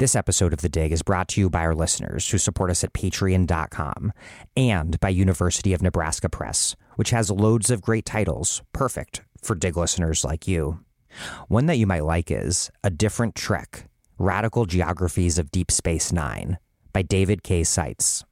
[0.00, 2.82] This episode of The Dig is brought to you by our listeners who support us
[2.82, 4.14] at patreon.com
[4.56, 9.76] and by University of Nebraska Press, which has loads of great titles, perfect for Dig
[9.76, 10.80] listeners like you.
[11.48, 16.56] One that you might like is A Different Trek Radical Geographies of Deep Space Nine
[16.94, 17.62] by David K.
[17.62, 18.24] Seitz.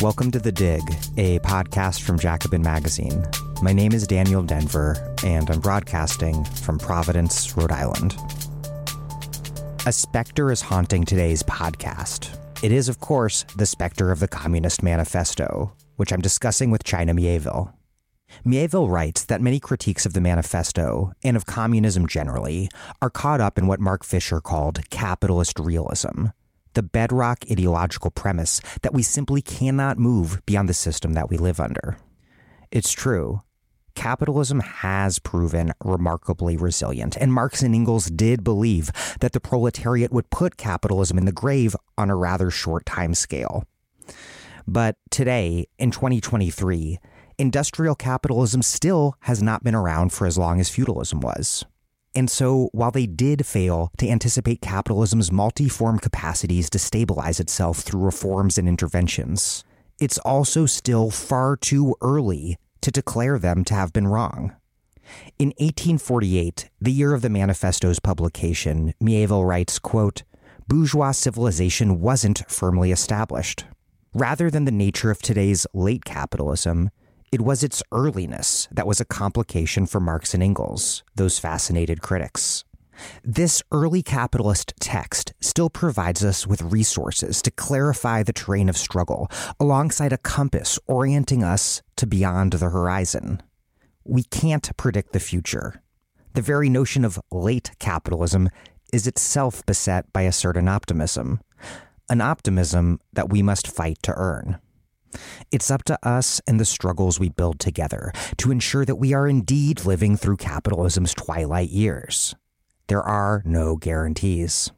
[0.00, 0.82] Welcome to The Dig,
[1.16, 3.26] a podcast from Jacobin Magazine.
[3.62, 8.16] My name is Daniel Denvir, and I'm broadcasting from Providence, Rhode Island.
[9.86, 12.38] A specter is haunting today's podcast.
[12.62, 17.12] It is, of course, the specter of the Communist Manifesto, which I'm discussing with China
[17.12, 17.74] Mieville.
[18.44, 22.70] Mieville writes that many critiques of the manifesto, and of communism generally,
[23.02, 26.26] are caught up in what Mark Fisher called capitalist realism,
[26.78, 31.58] the bedrock ideological premise that we simply cannot move beyond the system that we live
[31.58, 31.98] under.
[32.70, 33.42] It's true.
[33.96, 40.30] Capitalism has proven remarkably resilient, and Marx and Engels did believe that the proletariat would
[40.30, 43.64] put capitalism in the grave on a rather short time scale.
[44.64, 47.00] But today, in 2023,
[47.38, 51.64] industrial capitalism still has not been around for as long as feudalism was.
[52.14, 58.00] And so, while they did fail to anticipate capitalism's multiform capacities to stabilize itself through
[58.00, 59.64] reforms and interventions,
[60.00, 64.54] it's also still far too early to declare them to have been wrong.
[65.38, 70.22] In 1848, the year of the manifesto's publication, Mieville writes, quote,
[70.66, 73.64] bourgeois civilization wasn't firmly established.
[74.12, 76.90] Rather than the nature of today's late capitalism,
[77.30, 82.64] it was its earliness that was a complication for Marx and Engels, those fascinated critics.
[83.22, 89.30] This early capitalist text still provides us with resources to clarify the terrain of struggle
[89.60, 93.42] alongside a compass orienting us to beyond the horizon.
[94.04, 95.82] We can't predict the future.
[96.34, 98.48] The very notion of late capitalism
[98.92, 101.40] is itself beset by a certain optimism,
[102.08, 104.58] an optimism that we must fight to earn.
[105.50, 109.28] It's up to us and the struggles we build together to ensure that we are
[109.28, 112.34] indeed living through capitalism's twilight years.
[112.88, 114.70] There are no guarantees.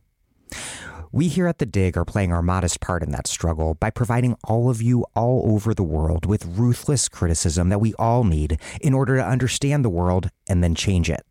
[1.12, 4.36] We here at The Dig are playing our modest part in that struggle by providing
[4.44, 8.94] all of you all over the world with ruthless criticism that we all need in
[8.94, 11.24] order to understand the world and then change it.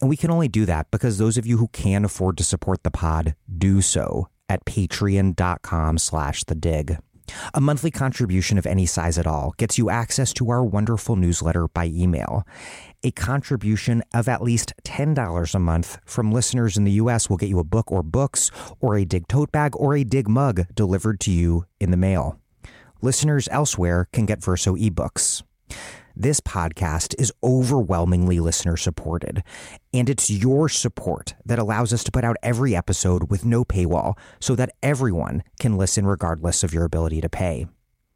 [0.00, 2.82] And we can only do that because those of you who can afford to support
[2.82, 6.98] the pod do so at patreon.com slash the dig.
[7.54, 11.68] A monthly contribution of any size at all gets you access to our wonderful newsletter
[11.68, 12.46] by email.
[13.02, 17.48] A contribution of at least $10 a month from listeners in the US will get
[17.48, 21.20] you a book or books, or a Dig tote bag, or a Dig mug delivered
[21.20, 22.38] to you in the mail.
[23.02, 25.42] Listeners elsewhere can get Verso ebooks.
[26.16, 29.42] This podcast is overwhelmingly listener supported,
[29.92, 34.16] and it's your support that allows us to put out every episode with no paywall
[34.38, 37.66] so that everyone can listen regardless of your ability to pay.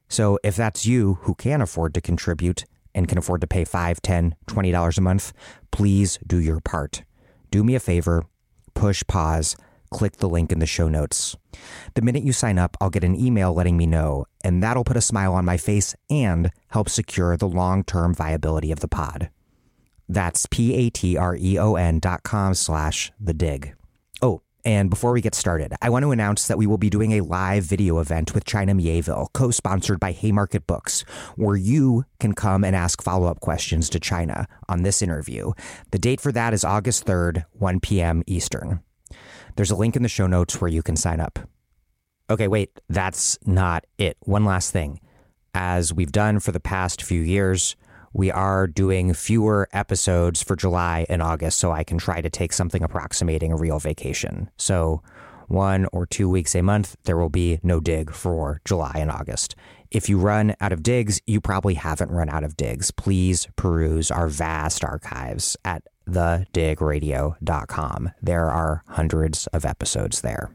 [0.09, 2.65] So if that's you who can afford to contribute
[2.95, 5.33] and can afford to pay $5, $10, $20 a month,
[5.73, 7.03] please do your part.
[7.51, 8.27] Do me a favor,
[8.75, 9.57] push pause,
[9.91, 11.37] click the link in the show notes.
[11.95, 14.97] The minute you sign up, I'll get an email letting me know, and that'll put
[14.97, 19.31] a smile on my face and help secure the long term viability of the pod.
[20.09, 23.75] That's P A T R E O N dot com slash the dig.
[24.23, 27.13] Oh, And before we get started, I want to announce that we will be doing
[27.13, 31.03] a live video event with China Mieville, co sponsored by Haymarket Books,
[31.37, 35.53] where you can come and ask follow up questions to China on this interview.
[35.91, 38.23] The date for that is August 3rd, 1 p.m.
[38.27, 38.81] Eastern.
[39.59, 41.41] There's a link in the show notes where you can sign up.
[42.31, 44.17] Okay, wait, that's not it.
[44.21, 45.01] One last thing.
[45.53, 47.75] As we've done for the past few years,
[48.13, 52.53] we are doing fewer episodes for July and August so I can try to take
[52.53, 54.49] something approximating a real vacation.
[54.59, 55.03] So,
[55.49, 59.57] one or two weeks a month, there will be no dig for July and August.
[59.91, 62.93] If you run out of digs, you probably haven't run out of digs.
[62.93, 68.11] Please peruse our vast archives at thedigradio.com.
[68.23, 70.51] There are hundreds of episodes there.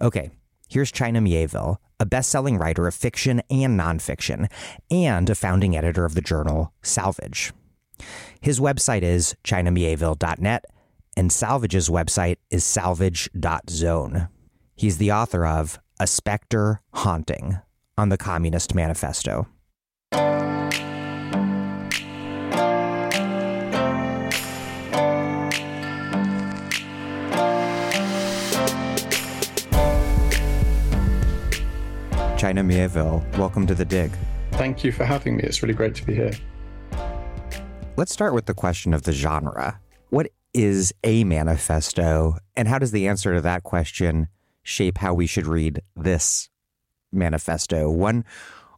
[0.00, 0.30] Okay,
[0.68, 4.50] here's China Mieville a best selling writer of fiction and nonfiction,
[4.90, 7.52] and a founding editor of the journal Salvage.
[8.40, 10.64] His website is chinamieville.net,
[11.16, 14.28] and Salvage's website is salvage.zone.
[14.76, 17.58] He's the author of A Spectre Haunting
[17.96, 19.46] on the Communist Manifesto.
[32.44, 33.24] China Mieville.
[33.38, 34.12] Welcome to The Dig.
[34.50, 35.44] Thank you for having me.
[35.44, 36.32] It's really great to be here.
[37.96, 39.80] Let's start with the question of the genre.
[40.10, 44.28] What is a manifesto, and how does the answer to that question
[44.62, 46.50] shape how we should read this
[47.10, 47.88] manifesto?
[47.88, 48.26] One,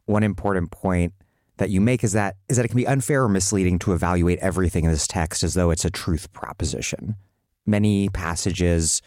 [0.05, 1.11] one important point
[1.57, 4.39] that you make is that is that it can be unfair or misleading to evaluate
[4.39, 7.17] everything in this text as though it's a truth proposition.
[7.65, 9.01] Many passages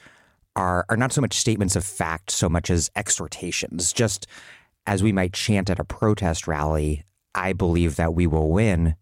[0.56, 3.92] are are not so much statements of fact so much as exhortations.
[3.92, 4.26] Just
[4.86, 7.04] as we might chant at a protest rally,
[7.34, 8.96] I believe that we will win,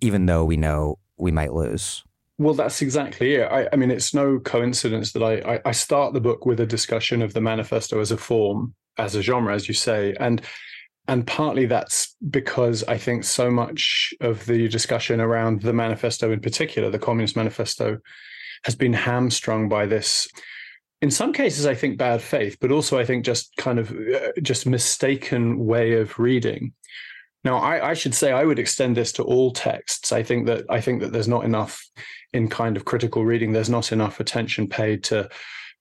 [0.00, 2.04] even though we know we might lose.
[2.38, 3.50] Well, that's exactly it.
[3.50, 6.66] I, I mean, it's no coincidence that I, I, I start the book with a
[6.66, 10.40] discussion of the manifesto as a form, as a genre, as you say, and
[11.08, 16.40] and partly that's because I think so much of the discussion around the manifesto, in
[16.40, 17.98] particular, the Communist Manifesto,
[18.64, 20.28] has been hamstrung by this
[21.00, 24.32] in some cases i think bad faith but also i think just kind of uh,
[24.42, 26.72] just mistaken way of reading.
[27.44, 30.12] Now I, I, should say i would extend this to all texts.
[30.12, 31.82] I think that i think that there's not enough
[32.32, 35.28] in kind of critical reading there's not enough attention paid to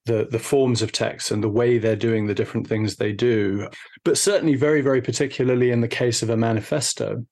[0.05, 3.67] the the forms of text and the way they're doing the different things they do.
[4.05, 7.25] But certainly very very particularly in the case of a manifesto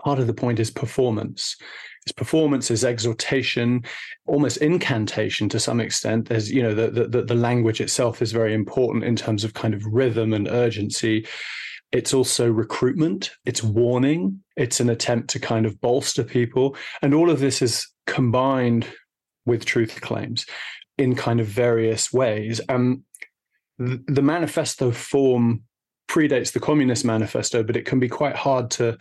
[0.00, 1.56] part of the point is performance
[2.06, 3.84] his performance, his exhortation,
[4.26, 6.28] almost incantation to some extent.
[6.28, 9.74] There's, you know, the, the, the language itself is very important in terms of kind
[9.74, 11.26] of rhythm and urgency.
[11.90, 16.76] It's also recruitment, it's warning, it's an attempt to kind of bolster people.
[17.02, 18.86] And all of this is combined
[19.44, 20.46] with truth claims
[20.98, 22.60] in kind of various ways.
[22.68, 23.04] Um,
[23.78, 25.62] the manifesto form
[26.08, 28.96] predates the Communist Manifesto, but it can be quite hard to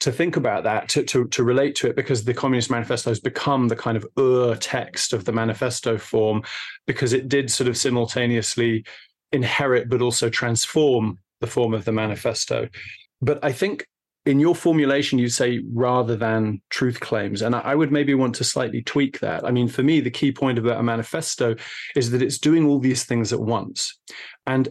[0.00, 3.20] to think about that, to, to, to relate to it, because the Communist Manifesto has
[3.20, 6.42] become the kind of ur text of the manifesto form,
[6.86, 8.84] because it did sort of simultaneously
[9.32, 12.68] inherit but also transform the form of the manifesto.
[13.20, 13.86] But I think
[14.26, 17.40] in your formulation, you say rather than truth claims.
[17.40, 19.44] And I would maybe want to slightly tweak that.
[19.44, 21.56] I mean, for me, the key point about a manifesto
[21.96, 23.98] is that it's doing all these things at once.
[24.46, 24.68] And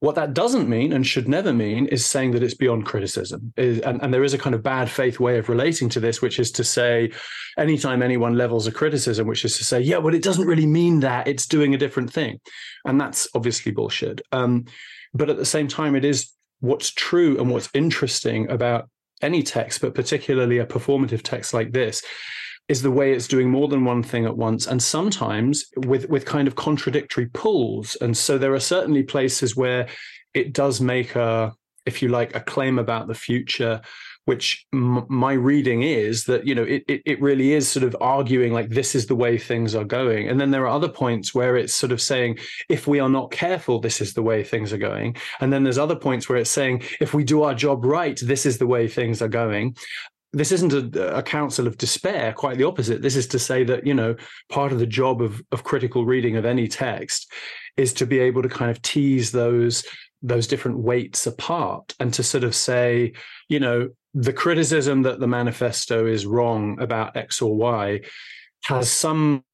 [0.00, 3.52] what that doesn't mean and should never mean is saying that it's beyond criticism.
[3.56, 6.38] and, and, there is a kind of bad faith way of relating to this, which
[6.38, 7.10] is to say,
[7.58, 11.00] anytime anyone levels a criticism, which is to say, yeah, well, it doesn't really mean
[11.00, 12.38] that, it's doing a different thing.
[12.84, 14.20] And that's obviously bullshit.
[14.30, 14.66] Um,
[15.14, 18.88] but at the same time, it is what's true and what's interesting about
[19.20, 22.04] any text, but particularly a performative text like this,
[22.68, 24.66] is the way it's doing more than one thing at once.
[24.66, 27.96] And sometimes with with kind of contradictory pulls.
[27.96, 29.88] And so there are certainly places where
[30.34, 31.52] it does make a
[31.86, 33.80] if you like a claim about the future
[34.28, 37.96] which m- my reading is that you know it, it, it really is sort of
[37.98, 40.28] arguing like this is the way things are going.
[40.28, 43.30] And then there are other points where it's sort of saying if we are not
[43.30, 45.16] careful this is the way things are going.
[45.40, 48.44] And then there's other points where it's saying if we do our job right this
[48.44, 49.76] is the way things are going
[50.32, 53.00] this isn't a, a, counsel of despair quite the opposite.
[53.00, 54.16] This is to say that you know
[54.48, 57.32] part of the job of, of critical reading of any text
[57.76, 59.84] is to be able to kind of tease those
[60.20, 63.12] those different weights apart and to sort of say
[63.48, 68.00] you know the criticism that the manifesto is wrong about x or y
[68.64, 69.44] has some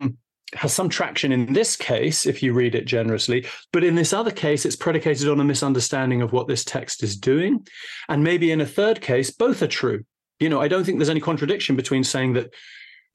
[0.54, 4.31] has some traction in this case if you read it generously but in this other
[4.31, 7.66] case it's predicated on a misunderstanding of what this text is doing.
[8.09, 10.04] And maybe in a third case both are true
[10.44, 12.52] you know, I don't think there's any contradiction between saying that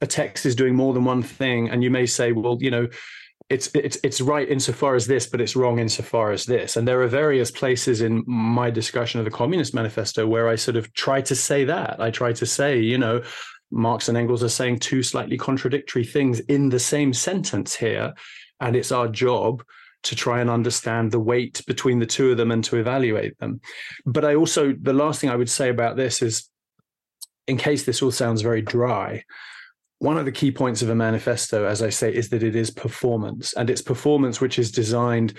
[0.00, 1.70] a text is doing more than one thing.
[1.70, 2.88] And you may say, well, you know,
[3.48, 6.76] it's it's it's right insofar as this, but it's wrong insofar as this.
[6.76, 10.76] And there are various places in my discussion of the Communist Manifesto where I sort
[10.76, 12.00] of try to say that.
[12.00, 13.22] I try to say, you know,
[13.70, 18.12] Marx and Engels are saying two slightly contradictory things in the same sentence here,
[18.58, 19.62] and it's our job
[20.02, 23.60] to try and understand the weight between the two of them and to evaluate them.
[24.04, 26.50] But I also the last thing I would say about this is,
[27.50, 29.22] in case this all sounds very dry
[30.00, 32.70] one of the key points of a manifesto, as I say, is that it is
[32.70, 35.34] performance, and it's performance which is designed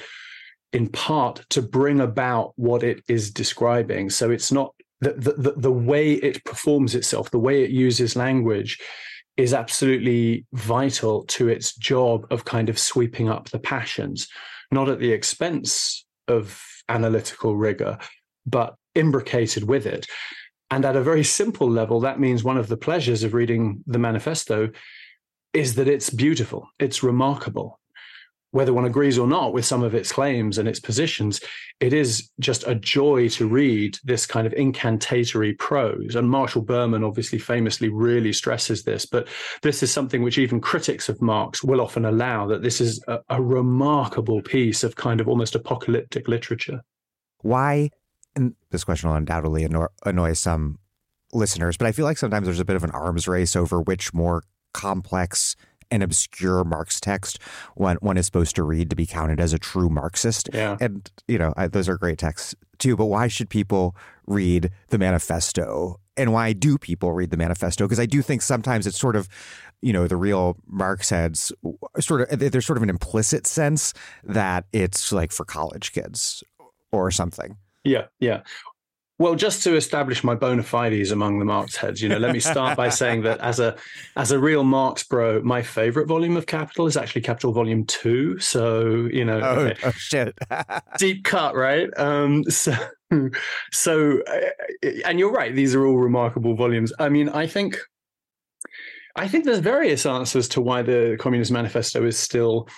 [0.72, 4.12] in part to bring about what it is describing.
[4.12, 8.80] So it's not the, the, the way it performs itself, the way it uses language
[9.36, 14.28] is absolutely vital to its job of kind of sweeping up the passions,
[14.72, 17.98] not at the expense of analytical rigor,
[18.46, 20.06] but imbricated with it.
[20.72, 24.00] And at a very simple level, that means one of the pleasures of reading the
[24.00, 24.72] manifesto
[25.54, 27.78] is that it's beautiful, it's remarkable.
[28.52, 31.42] Whether one agrees or not with some of its claims and its positions,
[31.80, 36.16] it is just a joy to read this kind of incantatory prose.
[36.16, 39.28] And Marshall Berman obviously famously really stresses this, but
[39.62, 43.20] this is something which even critics of Marx will often allow that this is a,
[43.30, 46.82] a remarkable piece of kind of almost apocalyptic literature.
[47.42, 47.90] Why
[48.36, 50.80] and this question will undoubtedly annoy, annoy some
[51.34, 54.14] listeners, but I feel like sometimes there's a bit of an arms race over which
[54.14, 55.56] more complex
[55.92, 57.38] and obscure Marx text
[57.76, 60.50] one one is supposed to read to be counted as a true Marxist.
[60.54, 60.78] Yeah.
[60.80, 62.96] And you know, I, those are great texts too.
[62.96, 63.96] But why should people
[64.26, 66.00] read the manifesto?
[66.18, 67.86] And why do people read the manifesto?
[67.86, 69.28] Because I do think sometimes it's sort of,
[69.82, 71.52] you know, the real Marx heads
[72.00, 76.44] sort of there's sort of an implicit sense that it's like for college kids
[76.92, 77.58] or something.
[77.84, 78.42] Yeah, yeah.
[79.22, 82.40] Well, just to establish my bona fides among the Marx heads, you know, let me
[82.40, 83.78] start by saying that as a
[84.16, 88.40] as a real Marx bro, my favorite volume of Capital is actually Capital Volume Two.
[88.40, 89.80] So you know, oh, okay.
[89.86, 90.36] oh shit,
[90.98, 91.88] deep cut, right?
[91.98, 92.74] Um, so
[93.72, 96.92] so, uh, and you're right; these are all remarkable volumes.
[96.98, 97.78] I mean, I think.
[99.18, 102.70] I think there's various answers to why the Communist Manifesto is still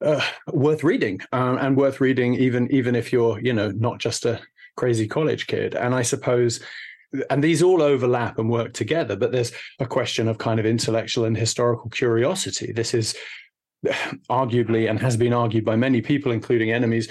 [0.00, 0.20] uh,
[0.52, 4.40] worth reading uh, and worth reading even even if you're you know not just a
[4.76, 5.74] crazy college kid.
[5.74, 6.60] And i suppose
[7.30, 11.24] and these all overlap and work together but there's a question of kind of intellectual
[11.24, 12.72] and historical curiosity.
[12.72, 13.14] This is
[14.30, 17.08] arguably and has been argued by many people including enemies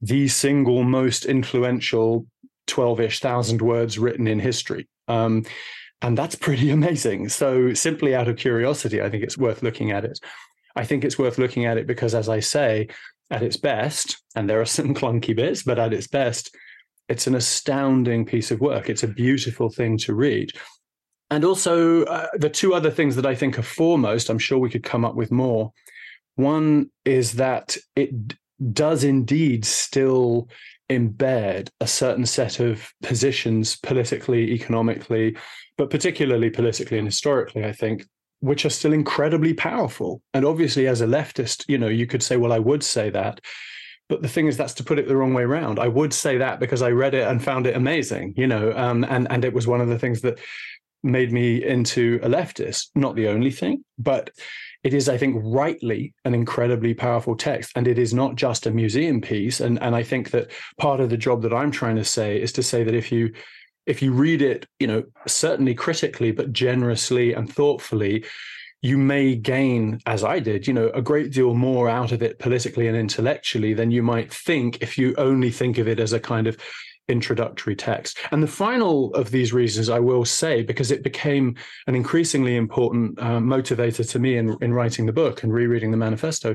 [0.00, 2.26] the single most influential
[2.68, 4.86] 12ish thousand words written in history.
[5.08, 5.44] Um,
[6.02, 7.30] and that's pretty amazing.
[7.30, 10.20] So simply out of curiosity i think it's worth looking at it
[10.78, 12.86] I think it's worth looking at it because, as I say,
[13.32, 16.54] at its best, and there are some clunky bits, but at its best,
[17.08, 18.88] it's an astounding piece of work.
[18.88, 20.52] It's a beautiful thing to read.
[21.30, 24.70] And also, uh, the two other things that I think are foremost, I'm sure we
[24.70, 25.72] could come up with more.
[26.36, 28.10] One is that it
[28.72, 30.48] does indeed still
[30.88, 35.36] embed a certain set of positions politically, economically,
[35.76, 38.06] but particularly politically and historically, I think,
[38.40, 40.22] which are still incredibly powerful.
[40.34, 43.40] And obviously, as a leftist, you know, you could say, well, I would say that.
[44.08, 45.78] But the thing is, that's to put it the wrong way around.
[45.78, 49.04] I would say that because I read it and found it amazing, you know, um,
[49.04, 50.38] and and it was one of the things that
[51.02, 52.88] made me into a leftist.
[52.94, 54.30] Not the only thing, but
[54.82, 58.70] it is, I think, rightly an incredibly powerful text, and it is not just a
[58.70, 59.60] museum piece.
[59.60, 62.52] And and I think that part of the job that I'm trying to say is
[62.52, 63.34] to say that if you
[63.88, 68.24] if you read it, you know, certainly critically, but generously and thoughtfully,
[68.82, 72.38] you may gain, as I did, you know, a great deal more out of it
[72.38, 76.20] politically and intellectually than you might think if you only think of it as a
[76.20, 76.58] kind of
[77.08, 78.18] introductory text.
[78.30, 83.18] And the final of these reasons, I will say, because it became an increasingly important
[83.18, 86.54] uh, motivator to me in, in writing the book and rereading the manifesto,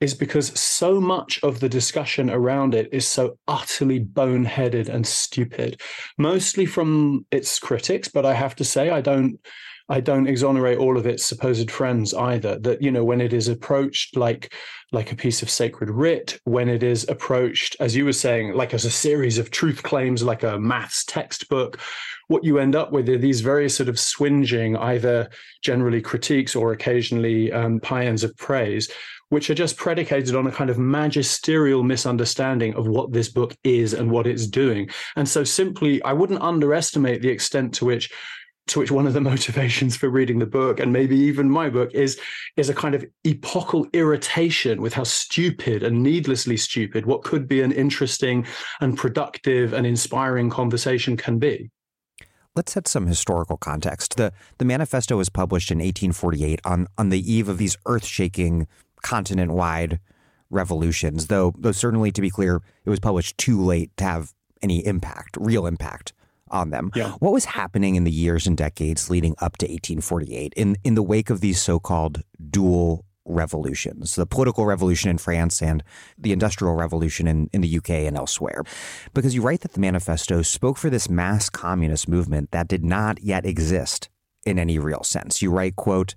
[0.00, 5.80] is because so much of the discussion around it is so utterly boneheaded and stupid,
[6.18, 8.08] mostly from its critics.
[8.08, 9.38] But I have to say, I don't.
[9.86, 12.58] I don't exonerate all of its supposed friends either.
[12.58, 14.54] That you know, when it is approached like
[14.92, 18.72] like a piece of sacred writ, when it is approached, as you were saying, like
[18.72, 21.78] as a series of truth claims, like a maths textbook,
[22.28, 25.28] what you end up with are these very sort of swinging, either
[25.62, 28.90] generally critiques or occasionally um, paeans of praise,
[29.28, 33.94] which are just predicated on a kind of magisterial misunderstanding of what this book is
[33.94, 34.88] and what it's doing.
[35.16, 38.10] And so simply, I wouldn't underestimate the extent to which
[38.66, 41.90] to which one of the motivations for reading the book and maybe even my book
[41.94, 42.18] is
[42.56, 47.60] is a kind of epochal irritation with how stupid and needlessly stupid what could be
[47.60, 48.46] an interesting
[48.80, 51.70] and productive and inspiring conversation can be
[52.56, 57.32] let's set some historical context the the manifesto was published in 1848 on on the
[57.32, 58.66] eve of these earth-shaking
[59.04, 60.00] continent wide
[60.50, 64.32] revolutions, though, though certainly to be clear, it was published too late to have
[64.62, 66.12] any impact, real impact
[66.48, 66.90] on them.
[66.94, 67.10] Yeah.
[67.12, 71.02] What was happening in the years and decades leading up to 1848 in, in the
[71.02, 75.82] wake of these so called dual revolutions, the political revolution in France and
[76.18, 78.62] the industrial revolution in, in the UK and elsewhere.
[79.14, 83.22] Because you write that the manifesto spoke for this mass communist movement that did not
[83.22, 84.08] yet exist
[84.44, 85.40] in any real sense.
[85.40, 86.14] You write, quote,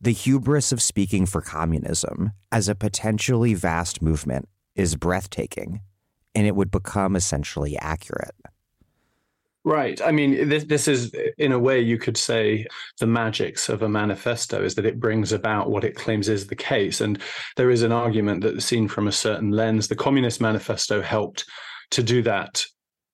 [0.00, 5.80] the hubris of speaking for communism as a potentially vast movement is breathtaking,
[6.34, 8.34] and it would become essentially accurate.
[9.64, 10.00] Right.
[10.00, 12.66] I mean, this this is in a way you could say
[13.00, 16.54] the magics of a manifesto is that it brings about what it claims is the
[16.54, 17.20] case, and
[17.56, 21.46] there is an argument that seen from a certain lens, the Communist Manifesto helped
[21.90, 22.64] to do that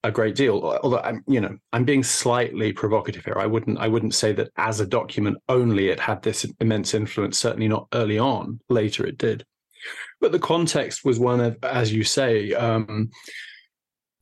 [0.05, 0.79] a great deal.
[0.83, 3.37] Although I'm, you know, I'm being slightly provocative here.
[3.39, 7.39] I wouldn't I wouldn't say that as a document only it had this immense influence.
[7.39, 8.61] Certainly not early on.
[8.69, 9.45] Later it did,
[10.21, 12.53] but the context was one of, as you say.
[12.53, 13.11] Um,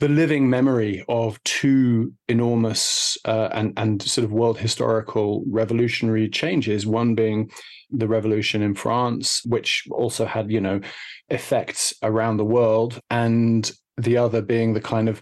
[0.00, 6.86] the living memory of two enormous uh, and and sort of world historical revolutionary changes.
[6.86, 7.50] One being
[7.90, 10.80] the revolution in France, which also had you know
[11.28, 15.20] effects around the world, and the other being the kind of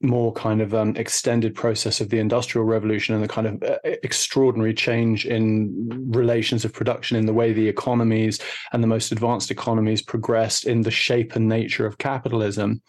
[0.00, 3.78] more kind of um, extended process of the industrial revolution and the kind of uh,
[4.02, 5.72] extraordinary change in
[6.12, 8.38] relations of production in the way the economies
[8.72, 12.82] and the most advanced economies progressed in the shape and nature of capitalism.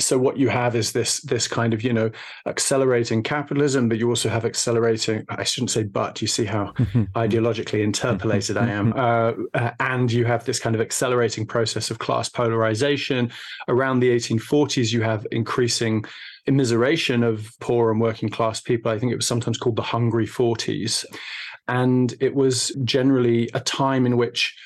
[0.00, 2.10] So what you have is this this kind of you know
[2.46, 6.66] accelerating capitalism but you also have accelerating i shouldn't say but you see how
[7.16, 8.92] ideologically interpolated i am.
[8.98, 13.30] Uh, uh, and you have this kind of accelerating process of class polarization.
[13.68, 16.04] Around the 1840s you have increasing
[16.48, 18.90] immiseration of poor and working class people.
[18.90, 21.04] I think it was sometimes called the hungry 40s
[21.68, 24.56] and it was generally a time in which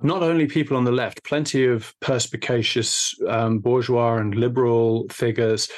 [0.00, 5.68] not only people on the left, plenty of perspicacious um, bourgeois and liberal figures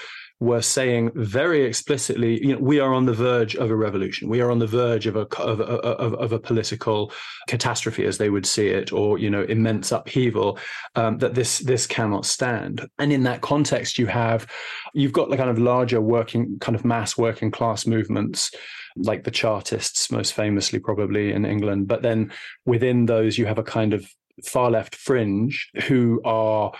[0.40, 4.28] were saying very explicitly, you know, we are on the verge of a revolution.
[4.28, 7.12] We are on the verge of a of, of, of a political
[7.46, 10.58] catastrophe, as they would see it, or you know, immense upheaval.
[10.96, 12.88] Um, that this this cannot stand.
[12.98, 14.50] And in that context, you have
[14.94, 18.50] you've got the kind of larger working, kind of mass working class movements
[18.96, 21.86] like the Chartists, most famously probably in England.
[21.86, 22.32] But then
[22.64, 24.10] within those, you have a kind of
[24.44, 26.72] far left fringe who are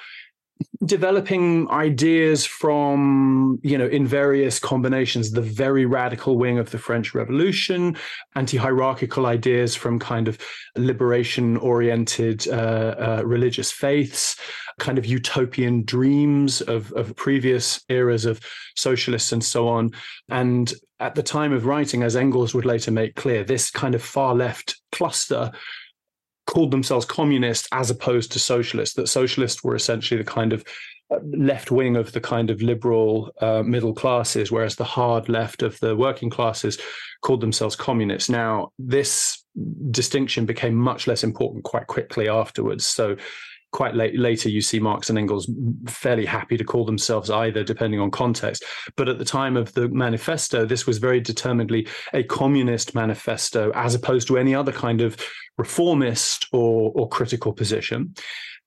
[0.85, 7.15] developing ideas from you know in various combinations the very radical wing of the french
[7.15, 7.95] revolution
[8.35, 10.39] anti-hierarchical ideas from kind of
[10.77, 12.53] liberation oriented uh,
[13.21, 14.37] uh, religious faiths
[14.81, 18.41] kind of utopian dreams of, of previous eras of
[18.75, 19.93] socialists and so on.
[20.29, 24.03] And at the time of writing as engels would later make clear this kind of
[24.03, 25.53] far left cluster
[26.51, 30.65] called themselves communist as opposed to socialist, that socialists were essentially the kind of
[31.13, 35.63] uh, left wing of the kind of liberal uh, middle classes, whereas the hard left
[35.63, 36.77] of the working classes
[37.23, 38.29] called themselves communists.
[38.29, 39.45] Now, this
[39.93, 42.85] distinction became much less important quite quickly afterwards.
[42.85, 43.17] So,
[43.73, 45.51] quite late, later, you see Marx and Engels
[45.87, 48.65] fairly happy to call themselves either, depending on context.
[48.97, 53.95] But at the time of the manifesto, this was very determinedly a communist manifesto, as
[53.95, 55.17] opposed to any other kind of
[55.57, 58.15] reformist or, or critical position.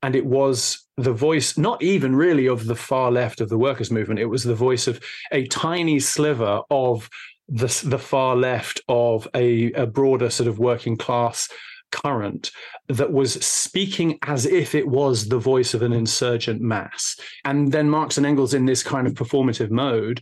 [0.02, 3.92] And it was the voice, not even really of the far left of the workers'
[3.92, 7.10] movement, it was the voice of a tiny sliver of
[7.50, 11.50] the, the far left of a, a broader sort of working class
[11.94, 12.52] current
[12.90, 17.16] that was speaking as if it was the voice of an insurgent mass.
[17.46, 20.22] And then Marx and Engels, in this kind of performative mode,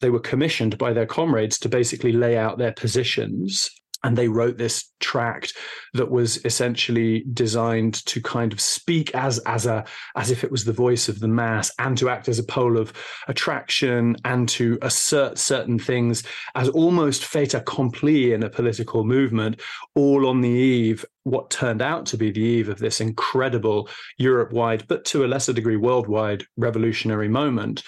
[0.00, 3.70] they were commissioned by their comrades to basically lay out their positions
[4.04, 5.54] and they wrote this tract
[5.94, 9.84] that was essentially designed to kind of speak as as a
[10.16, 12.78] as if it was the voice of the mass and to act as a pole
[12.78, 12.92] of
[13.28, 16.22] attraction and to assert certain things
[16.54, 19.60] as almost fait accompli in a political movement
[19.94, 23.88] all on the eve what turned out to be the eve of this incredible
[24.18, 27.82] Europe-wide but to a lesser degree worldwide revolutionary moment.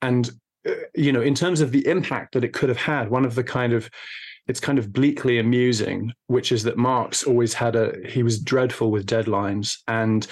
[0.00, 0.30] And
[0.68, 3.34] uh, you know in terms of the impact that it could have had one of
[3.34, 3.90] the kind of
[4.48, 8.90] it's kind of bleakly amusing, which is that Marx always had a he was dreadful
[8.90, 10.26] with deadlines and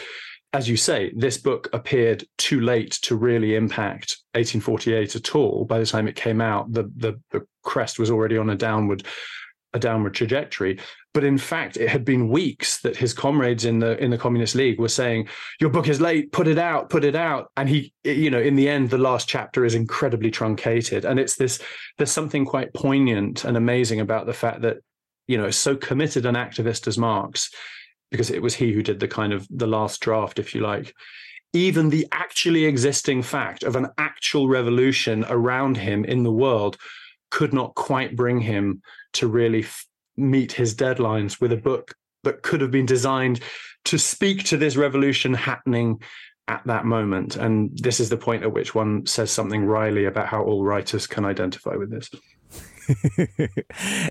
[0.53, 5.65] as you say, this book appeared too late to really impact 1848 at all.
[5.65, 9.05] By the time it came out, the, the, the crest was already on a downward
[9.73, 10.79] a downward trajectory.
[11.13, 14.55] But in fact, it had been weeks that his comrades in the in the Communist
[14.55, 15.29] League were saying,
[15.61, 16.31] "Your book is late.
[16.33, 16.89] Put it out.
[16.89, 20.31] Put it out." And he, you know, in the end, the last chapter is incredibly
[20.31, 21.61] truncated, and it's this.
[21.99, 24.79] There's something quite poignant and amazing about the fact that,
[25.27, 27.51] you know, so committed an activist as Marx
[28.11, 30.95] because it was he who did the kind of the last draft, if you like.
[31.53, 36.77] Even the actually existing fact of an actual revolution around him in the world
[37.31, 38.83] could not quite bring him
[39.15, 43.41] to really f- meet his deadlines with a book that could have been designed
[43.85, 46.01] to speak to this revolution happening
[46.49, 47.37] at that moment.
[47.37, 51.07] And this is the point at which one says something wryly about how all writers
[51.07, 52.11] can identify with this.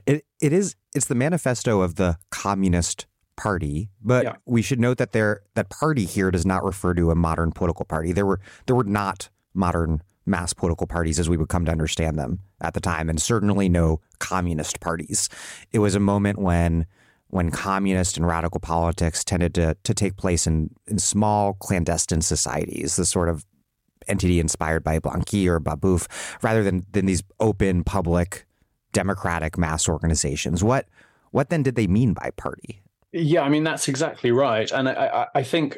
[0.05, 4.35] it it is it's the manifesto of the Communist Party, but yeah.
[4.45, 7.83] we should note that there that party here does not refer to a modern political
[7.83, 8.13] party.
[8.13, 12.17] There were there were not modern mass political parties as we would come to understand
[12.17, 15.29] them at the time, and certainly no communist parties.
[15.71, 16.85] It was a moment when
[17.29, 22.95] when communist and radical politics tended to, to take place in, in small clandestine societies,
[22.95, 23.45] the sort of
[24.07, 26.07] entity inspired by Blanqui or Babeuf,
[26.41, 28.47] rather than, than these open, public,
[28.93, 30.63] democratic mass organizations.
[30.63, 30.87] What
[31.31, 32.81] what then did they mean by party?
[33.11, 35.77] Yeah, I mean that's exactly right, and I, I, I think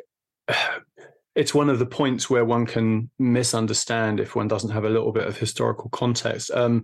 [1.36, 5.12] it's one of the points where one can misunderstand if one doesn't have a little
[5.12, 6.52] bit of historical context.
[6.52, 6.84] Um,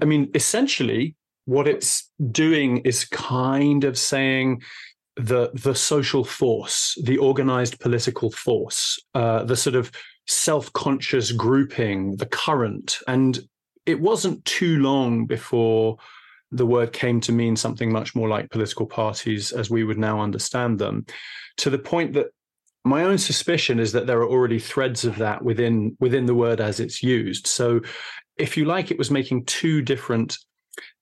[0.00, 4.62] I mean, essentially, what it's doing is kind of saying
[5.16, 9.90] the the social force, the organized political force, uh, the sort of
[10.26, 13.40] self-conscious grouping, the current, and
[13.86, 15.96] it wasn't too long before
[16.52, 20.20] the word came to mean something much more like political parties as we would now
[20.20, 21.04] understand them,
[21.56, 22.26] to the point that
[22.84, 26.60] my own suspicion is that there are already threads of that within within the word
[26.60, 27.46] as it's used.
[27.46, 27.80] So,
[28.36, 30.36] if you like, it was making two different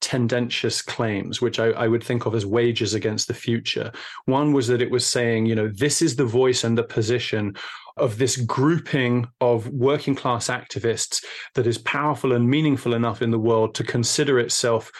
[0.01, 3.93] tendentious claims, which I, I, would think of as wages against the future.
[4.25, 7.55] One was that it was saying, you know, this is the voice and the position
[7.97, 11.23] of this grouping of working class activists
[11.55, 14.91] that is powerful and meaningful enough in the world to consider itself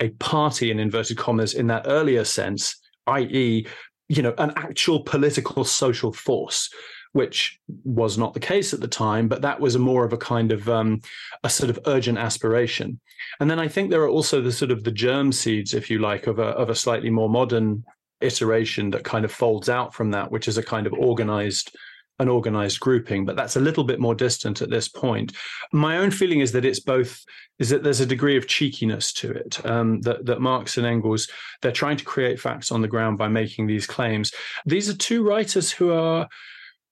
[0.00, 3.66] a party in inverted commas in that earlier sense, i.e.,
[4.08, 6.70] you know, an actual political social force
[7.14, 10.50] which was not the case at the time, but that was more of a kind
[10.50, 11.00] of um,
[11.44, 12.98] a sort of urgent aspiration.
[13.38, 16.00] And then I think there are also the sort of the germ seeds, if you
[16.00, 17.84] like, of a of a slightly more modern
[18.20, 21.76] iteration that kind of folds out from that, which is a kind of organized
[22.18, 25.32] an organized grouping, but that's a little bit more distant at this point.
[25.72, 27.24] My own feeling is that it's both
[27.58, 29.64] is that there's a degree of cheekiness to it.
[29.64, 31.28] Um, that that Marx and Engels
[31.62, 34.32] they're trying to create facts on the ground by making these claims.
[34.66, 36.28] These are two writers who are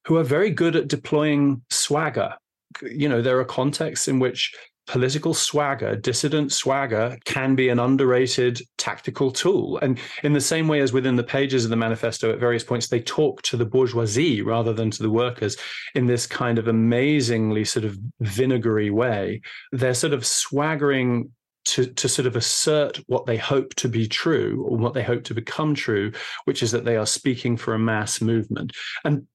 [0.07, 2.35] who are very good at deploying swagger.
[2.83, 4.53] You know, there are contexts in which
[4.87, 9.79] political swagger, dissident swagger, can be an underrated tactical tool.
[9.79, 12.89] And in the same way as within the pages of the manifesto, at various points,
[12.89, 15.57] they talk to the bourgeoisie rather than to the workers
[15.95, 19.41] in this kind of amazingly sort of vinegary way.
[19.71, 21.31] They're sort of swaggering
[21.65, 25.23] to, to sort of assert what they hope to be true or what they hope
[25.25, 26.13] to become true,
[26.45, 28.73] which is that they are speaking for a mass movement.
[29.05, 29.27] And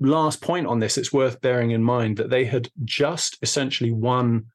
[0.00, 4.46] last point on this, it's worth bearing in mind that they had just essentially won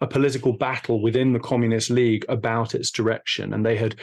[0.00, 3.96] a political battle within the Communist League about its direction, and they had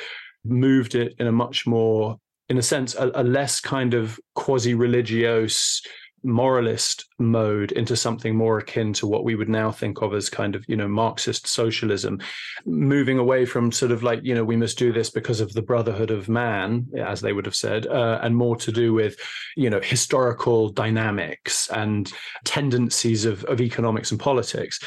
[0.44, 4.74] moved it in a much more, in a sense, a, a less kind of quasi
[4.74, 5.82] religious
[6.26, 10.56] moralist mode into something more akin to what we would now think of as kind
[10.56, 12.20] of you know marxist socialism
[12.66, 15.62] moving away from sort of like you know we must do this because of the
[15.62, 19.18] brotherhood of man as they would have said uh, and more to do with
[19.56, 22.12] you know historical dynamics and
[22.44, 24.80] tendencies of, of economics and politics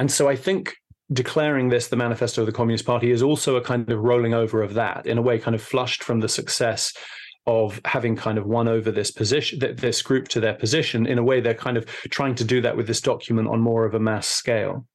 [0.00, 0.76] and so i think
[1.12, 4.62] declaring this the manifesto of the communist party is also a kind of rolling over
[4.62, 6.92] of that in a way kind of flushed from the success
[7.46, 11.06] of having kind of won over this position, this group to their position.
[11.06, 13.84] In a way, they're kind of trying to do that with this document on more
[13.84, 14.86] of a mass scale.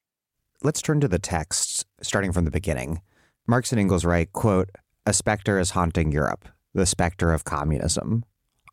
[0.62, 3.02] Let's turn to the text, starting from the beginning.
[3.46, 4.70] Marx and Engels write, quote,
[5.04, 8.24] A specter is haunting Europe, the specter of communism.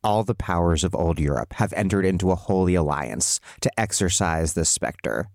[0.04, 4.70] All the powers of old Europe have entered into a holy alliance to exorcise this
[4.70, 5.28] specter.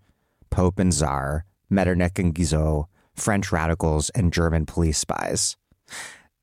[0.51, 5.57] Pope and Czar, Metternich and Guizot, French radicals, and German police spies.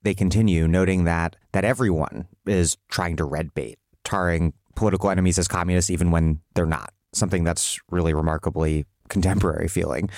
[0.03, 5.47] They continue, noting that that everyone is trying to red bait, tarring political enemies as
[5.47, 6.93] communists even when they're not.
[7.13, 10.09] Something that's really remarkably contemporary feeling.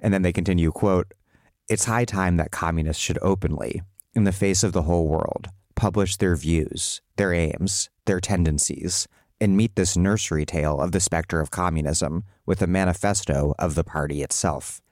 [0.00, 1.12] And then they continue, quote,
[1.68, 3.82] It's high time that communists should openly,
[4.14, 9.06] in the face of the whole world, publish their views, their aims, their tendencies,
[9.40, 13.84] and meet this nursery tale of the specter of communism with a manifesto of the
[13.84, 14.82] party itself.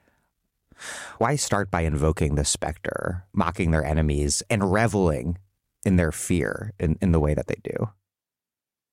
[1.18, 5.38] Why start by invoking the specter, mocking their enemies, and reveling
[5.84, 7.90] in their fear in, in the way that they do?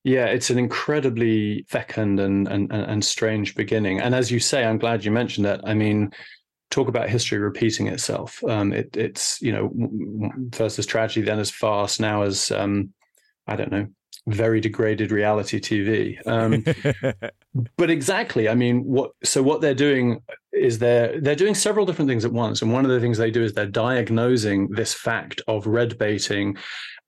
[0.02, 4.00] Yeah, it's an incredibly fecund and, and and strange beginning.
[4.00, 5.60] And as you say, I'm glad you mentioned that.
[5.62, 6.10] I mean,
[6.72, 8.42] talk about history repeating itself.
[8.48, 9.70] Um, it, it's you know
[10.50, 12.92] first as tragedy, then as farce, now as um,
[13.46, 13.86] I don't know,
[14.26, 16.26] very degraded reality TV.
[16.26, 16.64] Um,
[17.76, 19.12] but exactly, I mean, what?
[19.24, 20.20] So what they're doing
[20.52, 23.30] is they're they're doing several different things at once, and one of the things they
[23.30, 26.56] do is they're diagnosing this fact of red baiting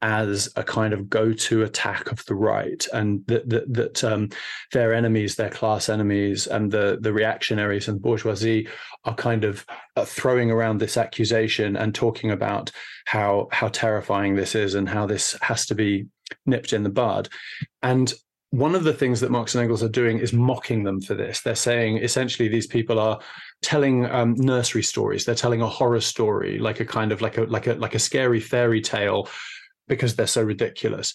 [0.00, 4.28] as a kind of go-to attack of the right, and that that, that um,
[4.72, 8.68] their enemies, their class enemies, and the the reactionaries and bourgeoisie
[9.04, 12.70] are kind of uh, throwing around this accusation and talking about
[13.06, 16.06] how how terrifying this is and how this has to be
[16.46, 17.28] nipped in the bud.
[17.82, 18.12] And
[18.50, 21.42] one of the things that Marx and Engels are doing is mocking them for this.
[21.42, 23.20] They're saying essentially these people are
[23.62, 25.24] telling um, nursery stories.
[25.24, 27.98] They're telling a horror story, like a kind of like a like a like a
[27.98, 29.28] scary fairy tale,
[29.86, 31.12] because they're so ridiculous.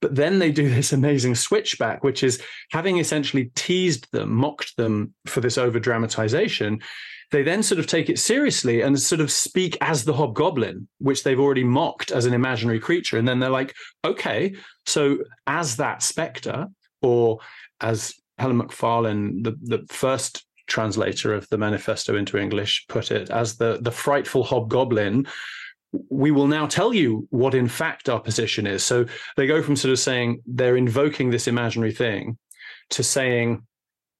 [0.00, 5.12] But then they do this amazing switchback, which is having essentially teased them, mocked them
[5.26, 6.80] for this over dramatization
[7.30, 11.22] they then sort of take it seriously and sort of speak as the hobgoblin, which
[11.22, 13.18] they've already mocked as an imaginary creature.
[13.18, 14.54] And then they're like, okay,
[14.86, 16.66] so as that specter,
[17.02, 17.38] or
[17.80, 23.56] as Helen Macfarlane, the, the first translator of the manifesto into English, put it, as
[23.56, 25.26] the, the frightful hobgoblin,
[26.08, 28.82] we will now tell you what in fact our position is.
[28.82, 32.38] So they go from sort of saying they're invoking this imaginary thing
[32.90, 33.62] to saying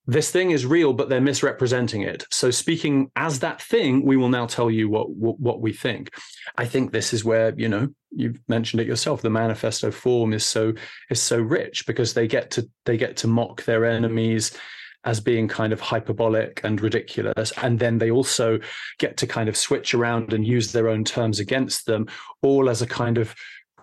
[0.07, 2.25] this thing is real, but they're misrepresenting it.
[2.31, 6.11] So, speaking as that thing, we will now tell you what, what, what we think.
[6.57, 9.23] I think this is where you know you've mentioned it yourself.
[9.23, 10.73] The manifesto form is so
[11.11, 14.57] is so rich because they get to they get to mock their enemies
[15.05, 18.59] as being kind of hyperbolic and ridiculous, and then they also
[18.99, 22.07] get to kind of switch around and use their own terms against them,
[22.43, 23.35] all as a kind of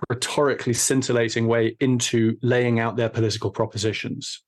[0.10, 4.44] rhetorically scintillating way into laying out their political propositions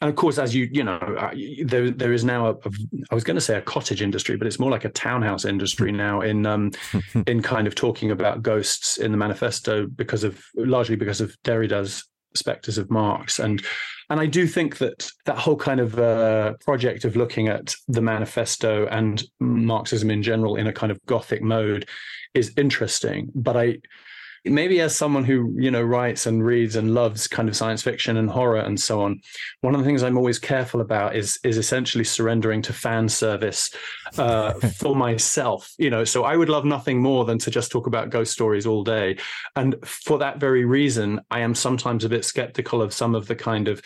[0.00, 1.34] and of course, as you you know, uh,
[1.64, 2.70] there there is now a, a
[3.10, 5.92] I was going to say a cottage industry, but it's more like a townhouse industry
[5.92, 6.72] now in um,
[7.26, 12.04] in kind of talking about ghosts in the manifesto because of largely because of Derrida's
[12.34, 13.62] specters of Marx and
[14.10, 18.00] and I do think that that whole kind of uh, project of looking at the
[18.00, 21.86] manifesto and Marxism in general in a kind of Gothic mode
[22.34, 23.78] is interesting, but I
[24.44, 28.16] maybe as someone who you know writes and reads and loves kind of science fiction
[28.16, 29.20] and horror and so on
[29.60, 33.70] one of the things i'm always careful about is is essentially surrendering to fan service
[34.16, 36.04] uh, for myself you know.
[36.04, 39.18] So i would love nothing more than to just talk about ghost stories all day.
[39.56, 43.36] And for that very reason i am sometimes a bit skeptical of some of the
[43.36, 43.82] kind of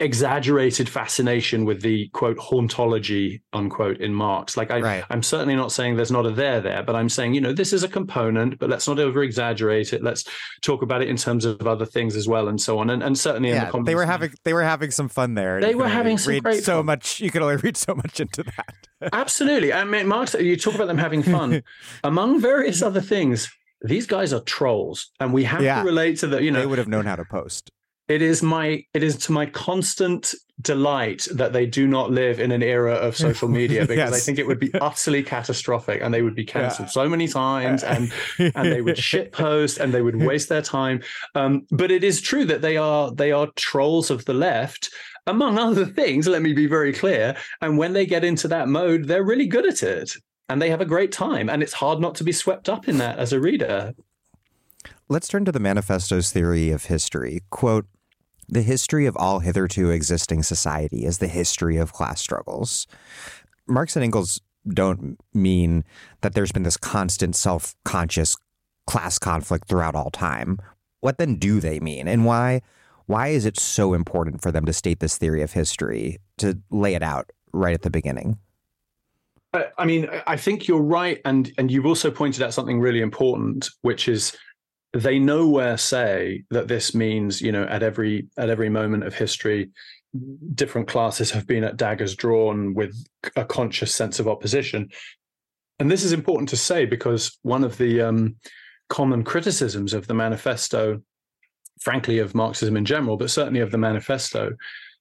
[0.00, 4.56] exaggerated fascination with the quote hauntology unquote in Marx.
[4.56, 5.04] Like I, right.
[5.10, 7.72] I'm certainly not saying there's not a there there, but I'm saying you know this
[7.72, 10.02] is a component, but let's not over exaggerate it.
[10.02, 10.24] Let's
[10.62, 12.90] talk about it in terms of other things as well, and so on.
[12.90, 15.60] And, and certainly yeah, in the they were having they were having some fun there.
[15.60, 16.86] They were having some great so fun.
[16.86, 17.20] much.
[17.20, 18.74] You could only read so much into that.
[19.12, 20.34] Absolutely, I mean Marx.
[20.34, 21.62] You talk about them having fun
[22.04, 23.50] among various other things.
[23.82, 25.80] These guys are trolls, and we have yeah.
[25.80, 26.42] to relate to the.
[26.42, 27.70] You know, they would have known how to post
[28.10, 32.50] it is my it is to my constant delight that they do not live in
[32.50, 34.12] an era of social media because yes.
[34.12, 36.92] I think it would be utterly catastrophic and they would be cancelled yeah.
[36.92, 41.02] so many times and and they would shit post and they would waste their time.
[41.36, 44.90] Um, but it is true that they are they are trolls of the left
[45.28, 46.26] among other things.
[46.26, 47.36] Let me be very clear.
[47.60, 50.16] And when they get into that mode, they're really good at it
[50.48, 51.48] and they have a great time.
[51.48, 53.94] And it's hard not to be swept up in that as a reader.
[55.08, 57.42] Let's turn to the manifesto's theory of history.
[57.50, 57.86] Quote,
[58.50, 62.86] the history of all hitherto existing society is the history of class struggles.
[63.66, 65.84] Marx and Engels don't mean
[66.20, 68.36] that there's been this constant self conscious
[68.86, 70.58] class conflict throughout all time.
[71.00, 72.08] What then do they mean?
[72.08, 72.62] And why
[73.06, 76.94] why is it so important for them to state this theory of history, to lay
[76.94, 78.38] it out right at the beginning?
[79.52, 83.00] Uh, I mean, I think you're right, and and you've also pointed out something really
[83.00, 84.36] important, which is
[84.92, 89.70] they nowhere say that this means you know at every at every moment of history
[90.54, 92.96] different classes have been at daggers drawn with
[93.36, 94.90] a conscious sense of opposition.
[95.78, 98.34] And this is important to say because one of the um,
[98.88, 101.00] common criticisms of the manifesto
[101.80, 104.52] frankly of marxism in general but certainly of the manifesto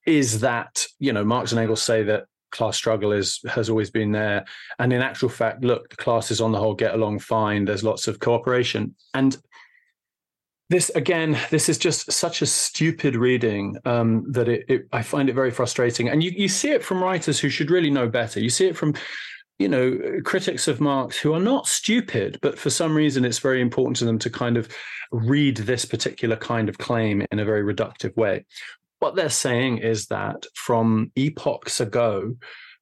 [0.06, 4.12] is that you know marx and engels say that class struggle is has always been
[4.12, 4.46] there.
[4.80, 7.66] And in actual fact look the classes on the whole get along fine.
[7.66, 8.96] There's lots of cooperation.
[9.14, 9.38] And
[10.70, 15.30] this again this is just such a stupid reading um, that it, it, i find
[15.30, 16.10] it very frustrating.
[16.10, 18.40] And you, you see it from writers who should really know better.
[18.40, 18.94] You see it from
[19.58, 23.60] you know critics of marx who are not stupid but for some reason it's very
[23.60, 24.70] important to them to kind of
[25.12, 28.46] read this particular kind of claim in a very reductive way.
[29.00, 32.36] What they're saying is that from epochs ago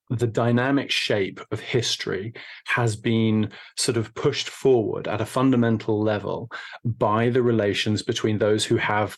[0.10, 2.34] the dynamic shape of history
[2.66, 6.50] has been sort of pushed forward at a fundamental level
[6.86, 9.18] by the relations between those who have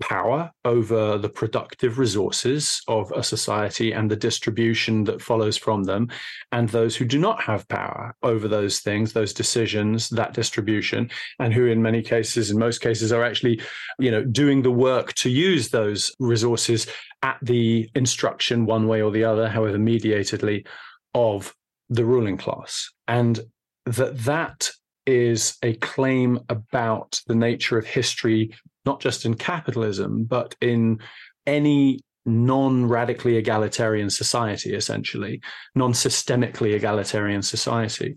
[0.00, 6.08] power over the productive resources of a society and the distribution that follows from them,
[6.52, 11.52] and those who do not have power over those things, those decisions, that distribution, and
[11.54, 13.60] who, in many cases, in most cases, are actually,
[13.98, 16.86] you know, doing the work to use those resources
[17.22, 20.66] at the instruction, one way or the other, however mediatedly,
[21.14, 21.54] of
[21.88, 23.40] the ruling class, and
[23.86, 24.70] that that
[25.06, 28.54] is a claim about the nature of history
[28.88, 30.98] not just in capitalism, but in
[31.46, 35.42] any non radically egalitarian society, essentially,
[35.74, 38.16] non systemically egalitarian society.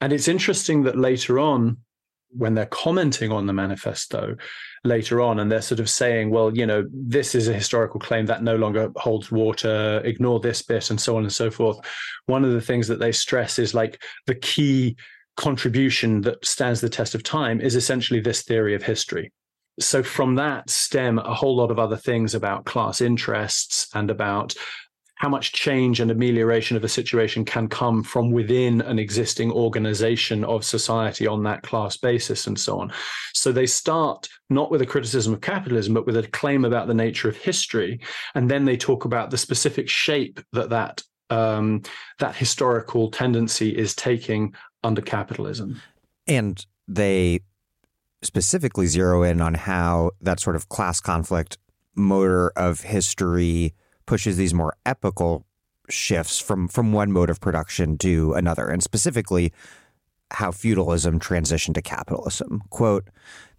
[0.00, 1.78] And it's interesting that later on,
[2.30, 4.36] when they're commenting on the manifesto
[4.84, 8.26] later on, and they're sort of saying, well, you know, this is a historical claim
[8.26, 11.78] that no longer holds water, ignore this bit, and so on and so forth.
[12.26, 14.96] One of the things that they stress is like the key
[15.36, 19.32] contribution that stands the test of time is essentially this theory of history
[19.80, 24.54] so from that stem a whole lot of other things about class interests and about
[25.22, 30.42] how much change and amelioration of a situation can come from within an existing organization
[30.42, 32.92] of society on that class basis and so on.
[33.32, 36.94] So they start not with a criticism of capitalism, but with a claim about the
[36.94, 38.00] nature of history.
[38.34, 41.82] And then they talk about the specific shape that that, um,
[42.18, 45.80] that historical tendency is taking under capitalism.
[46.26, 47.42] And they
[48.22, 51.58] specifically zero in on how that sort of class conflict
[51.94, 53.74] motor of history
[54.06, 55.46] pushes these more epical
[55.88, 59.52] shifts from from one mode of production to another and specifically
[60.30, 62.62] how feudalism transitioned to capitalism.
[62.70, 63.08] Quote,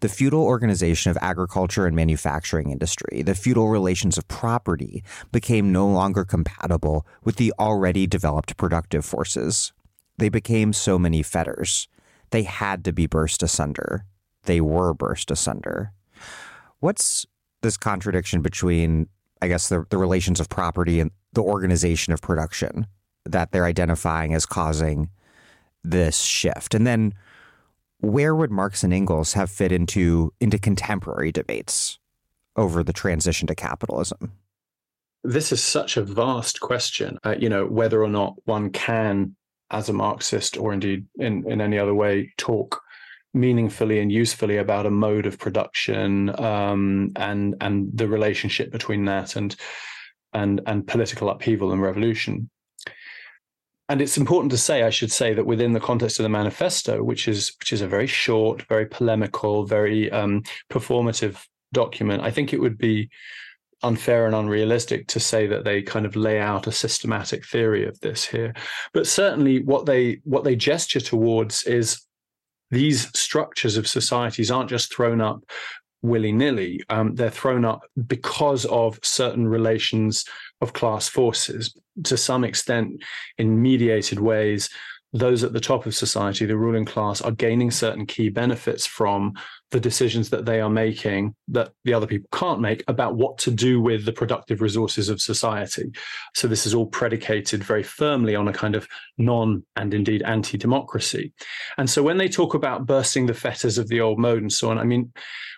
[0.00, 5.86] the feudal organization of agriculture and manufacturing industry, the feudal relations of property became no
[5.86, 9.72] longer compatible with the already developed productive forces.
[10.18, 11.86] They became so many fetters.
[12.30, 14.04] They had to be burst asunder
[14.44, 15.92] they were burst asunder.
[16.80, 17.26] What's
[17.62, 19.08] this contradiction between,
[19.40, 22.86] I guess, the, the relations of property and the organization of production
[23.24, 25.10] that they're identifying as causing
[25.82, 26.74] this shift?
[26.74, 27.14] And then
[28.00, 31.98] where would Marx and Engels have fit into into contemporary debates
[32.56, 34.32] over the transition to capitalism?
[35.22, 37.18] This is such a vast question.
[37.24, 39.34] Uh, you know, whether or not one can,
[39.70, 42.82] as a Marxist or indeed in, in any other way, talk
[43.34, 49.36] meaningfully and usefully about a mode of production um, and and the relationship between that
[49.36, 49.56] and
[50.32, 52.48] and and political upheaval and revolution.
[53.88, 57.02] And it's important to say, I should say, that within the context of the manifesto,
[57.02, 62.52] which is which is a very short, very polemical, very um, performative document, I think
[62.52, 63.10] it would be
[63.82, 68.00] unfair and unrealistic to say that they kind of lay out a systematic theory of
[68.00, 68.54] this here.
[68.94, 72.03] But certainly, what they what they gesture towards is
[72.74, 75.42] these structures of societies aren't just thrown up
[76.02, 76.82] willy nilly.
[76.90, 80.24] Um, they're thrown up because of certain relations
[80.60, 83.02] of class forces, to some extent,
[83.38, 84.68] in mediated ways
[85.14, 89.32] those at the top of society, the ruling class, are gaining certain key benefits from
[89.74, 93.50] the decisions that they are making that the other people can't make about what to
[93.50, 95.90] do with the productive resources of society.
[96.32, 98.86] So this is all predicated very firmly on a kind of
[99.18, 101.32] non and indeed anti democracy.
[101.76, 104.70] And so when they talk about bursting the fetters of the old mode and so
[104.70, 105.12] on, I mean,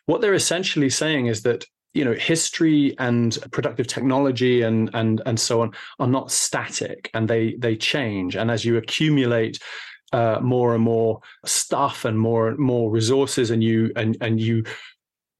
[0.07, 5.39] what they're essentially saying is that you know history and productive technology and and and
[5.39, 9.59] so on are not static and they they change and as you accumulate
[10.13, 14.65] uh, more and more stuff and more and more resources and you and and you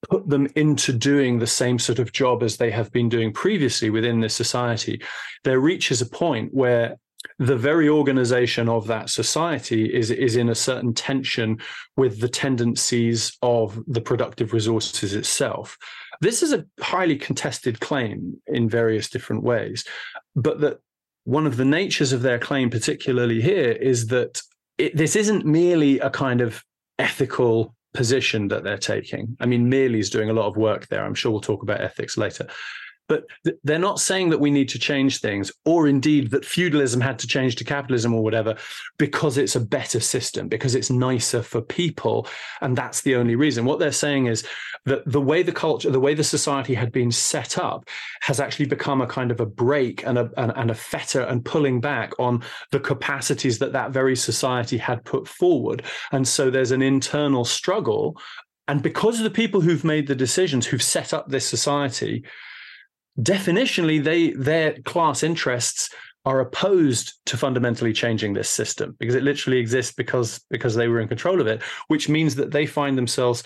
[0.09, 3.89] put them into doing the same sort of job as they have been doing previously
[3.89, 5.01] within this society
[5.43, 6.97] there reaches a point where
[7.39, 11.59] the very organization of that society is is in a certain tension
[11.95, 15.77] with the tendencies of the productive resources itself.
[16.21, 19.85] This is a highly contested claim in various different ways,
[20.35, 20.79] but that
[21.25, 24.41] one of the natures of their claim, particularly here, is that
[24.77, 26.63] it, this isn't merely a kind of
[26.99, 29.35] ethical position that they're taking.
[29.39, 31.03] I mean, is doing a lot of work there.
[31.03, 32.47] I'm sure we'll talk about ethics later.
[33.07, 37.01] But th- they're not saying that we need to change things, or indeed that feudalism
[37.01, 38.55] had to change to capitalism or whatever,
[38.97, 42.27] because it's a better system, because it's nicer for people.
[42.61, 43.65] And that's the only reason.
[43.65, 44.45] What they're saying is
[44.85, 47.87] that the way the culture, the way the society had been set up
[48.21, 51.45] has actually become a kind of a brake and a, and, and a fetter and
[51.45, 55.83] pulling back on the capacities that that very society had put forward.
[56.11, 58.19] And so there's an internal struggle.
[58.67, 62.25] And because of the people who've made the decisions, who've set up this society,
[63.19, 65.89] definitionally they their class interests
[66.25, 70.99] are opposed to fundamentally changing this system because it literally exists because because they were
[70.99, 73.43] in control of it, which means that they find themselves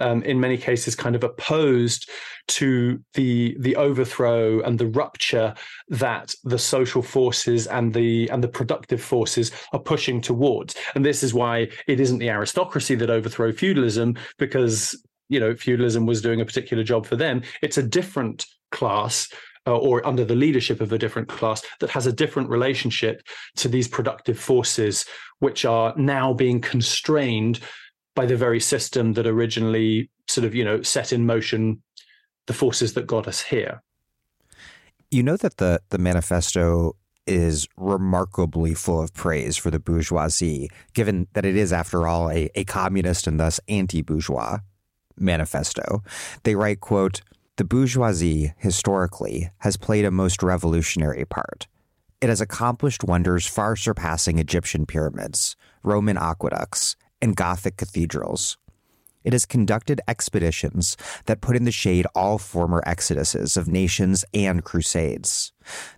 [0.00, 2.10] um, in many cases kind of opposed
[2.48, 5.54] to the the overthrow and the rupture
[5.88, 10.74] that the social forces and the and the productive forces are pushing towards.
[10.94, 16.06] And this is why it isn't the aristocracy that overthrow feudalism because you know feudalism
[16.06, 19.28] was doing a particular job for them it's a different class
[19.66, 23.22] uh, or under the leadership of a different class that has a different relationship
[23.56, 25.06] to these productive forces
[25.38, 27.60] which are now being constrained
[28.14, 31.82] by the very system that originally sort of you know set in motion
[32.46, 33.82] the forces that got us here.
[35.10, 36.96] You know that the the manifesto
[37.26, 42.50] is remarkably full of praise for the bourgeoisie, given that it is, after all, a,
[42.54, 44.58] a communist and thus anti-bourgeois
[45.18, 46.02] manifesto.
[46.42, 47.22] They write, quote,
[47.56, 51.68] the bourgeoisie, historically, has played a most revolutionary part.
[52.20, 58.56] It has accomplished wonders far surpassing Egyptian pyramids, Roman aqueducts, and Gothic cathedrals.
[59.24, 60.96] It has conducted expeditions
[61.26, 65.52] that put in the shade all former exoduses of nations and crusades.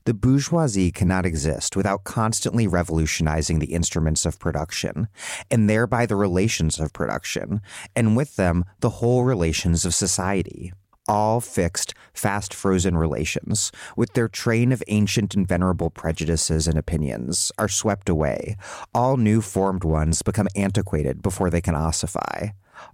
[0.05, 5.09] The bourgeoisie cannot exist without constantly revolutionizing the instruments of production,
[5.51, 7.61] and thereby the relations of production,
[7.97, 10.73] and with them the whole relations of society
[11.09, 17.53] all fixed, fast frozen relations, with their train of ancient and venerable prejudices and opinions,
[17.59, 18.57] are swept away.
[18.95, 22.49] All new formed ones become antiquated before they can ossify.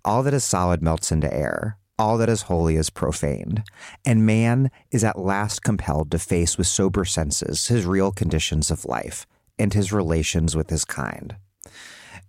[0.05, 1.78] All that is solid melts into air.
[1.99, 3.62] All that is holy is profaned.
[4.05, 8.85] And man is at last compelled to face with sober senses his real conditions of
[8.85, 9.26] life
[9.59, 11.37] and his relations with his kind.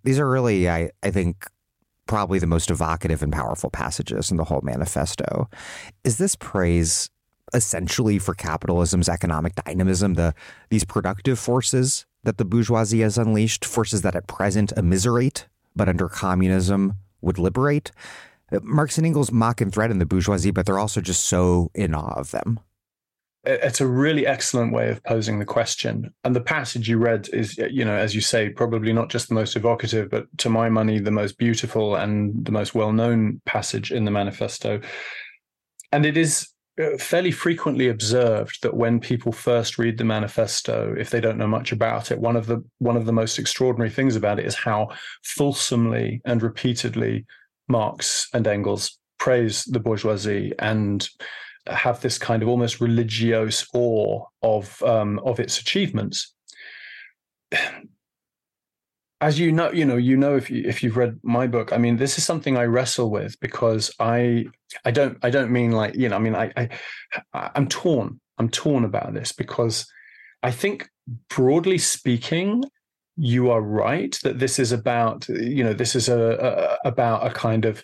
[0.04, 1.48] These are really, I, I think,
[2.06, 5.50] probably the most evocative and powerful passages in the whole manifesto.
[6.04, 7.10] Is this praise
[7.54, 10.34] essentially for capitalism's economic dynamism, the
[10.70, 16.10] these productive forces that the bourgeoisie has unleashed, forces that at present immiserate, but under
[16.10, 17.92] communism would liberate?
[18.62, 22.14] Marx and Engels mock and threaten the bourgeoisie, but they're also just so in awe
[22.16, 22.60] of them
[23.46, 26.14] it's a really excellent way of posing the question.
[26.24, 29.34] And the passage you read is, you know, as you say, probably not just the
[29.34, 33.92] most evocative, but to my money, the most beautiful and the most well known passage
[33.92, 34.80] in the manifesto.
[35.92, 36.53] And it is
[36.98, 41.72] fairly frequently observed that when people first read the manifesto if they don't know much
[41.72, 44.90] about it one of the one of the most extraordinary things about it is how
[45.24, 47.26] fulsomely and repeatedly
[47.68, 51.10] marx and engels praise the bourgeoisie and
[51.68, 56.34] have this kind of almost religious awe of um, of its achievements.
[59.24, 61.78] As you know, you know, you know if you if you've read my book, I
[61.78, 64.48] mean, this is something I wrestle with because I
[64.84, 66.70] I don't I don't mean like you know I mean I, I
[67.56, 68.20] I'm torn.
[68.38, 69.88] I'm torn about this because
[70.44, 70.90] I think
[71.30, 72.66] broadly speaking,
[73.16, 77.30] you are right that this is about you know this is a, a about a
[77.30, 77.82] kind of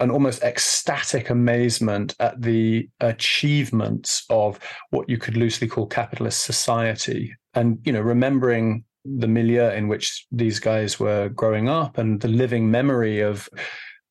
[0.00, 4.58] an almost ecstatic amazement at the achievements of
[4.88, 7.36] what you could loosely call capitalist society.
[7.52, 12.28] And you know remembering the milieu in which these guys were growing up and the
[12.28, 13.48] living memory of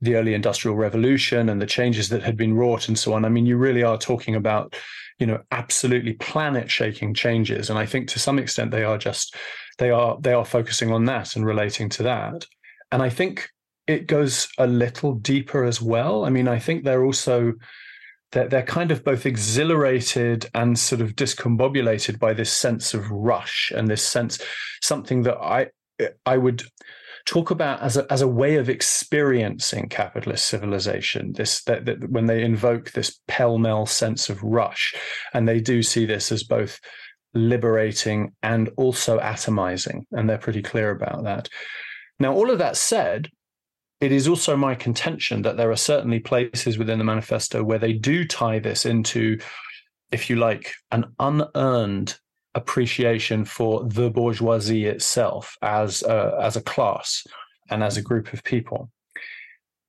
[0.01, 3.25] the early industrial revolution and the changes that had been wrought and so on.
[3.25, 4.75] I mean you really are talking about
[5.19, 7.69] you know absolutely planet shaking changes.
[7.69, 9.35] And i think to some extent they are just
[9.77, 12.45] they are they are focusing on that and relating to that.
[12.91, 13.49] And i think
[13.87, 16.25] it goes a little deeper as well.
[16.25, 17.53] I mean, I think they're also
[18.33, 23.71] they're, they're kind of both exhilarated and sort of discombobulated by this sense of rush
[23.75, 24.39] and this sense
[24.81, 25.67] something that I
[26.25, 26.63] I would
[27.25, 31.33] talk about as a as a way of experiencing capitalist civilization.
[31.33, 34.93] This that, that when they invoke this pell mell sense of rush,
[35.33, 36.79] and they do see this as both
[37.33, 41.49] liberating and also atomizing, and they're pretty clear about that.
[42.19, 43.29] Now, all of that said,
[44.03, 47.93] it is also my contention that there are certainly places within the manifesto where they
[47.93, 49.39] do tie this into,
[50.11, 52.19] if you like, an unearned
[52.53, 57.25] appreciation for the bourgeoisie itself as a, as a class
[57.69, 58.91] and as a group of people.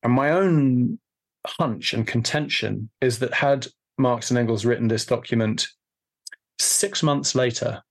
[0.04, 1.00] And my own
[1.44, 3.66] hunch and contention is that had
[3.98, 5.66] Marx and Engels written this document
[6.60, 7.82] six months later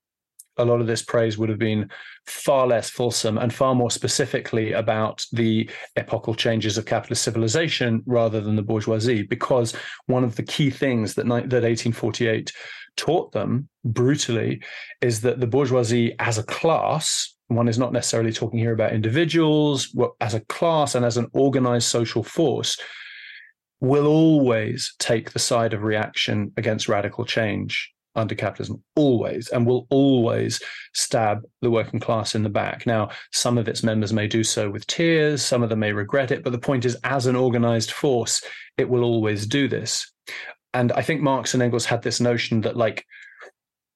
[0.58, 1.90] a lot of this praise would have been
[2.28, 8.40] far less fulsome and far more specifically about the epochal changes of capitalist civilization rather
[8.40, 9.74] than the bourgeoisie, because
[10.06, 12.52] one of the key things that, that 1848
[12.96, 14.62] taught them brutally
[15.02, 19.96] is that the bourgeoisie as a class, one is not necessarily talking here about individuals,
[20.22, 22.80] as a class and as an organized social force,
[23.80, 29.88] will always take the side of reaction against radical change under capitalism, always, and will
[29.90, 30.62] always
[30.94, 32.86] stab the working class in the back.
[32.86, 36.32] Now, some of its members may do so with tears, some of them may regret
[36.32, 38.44] it, but the point is, as an organized force,
[38.78, 40.12] it will always do this.
[40.74, 43.06] And I think Marx and Engels had this notion that, like,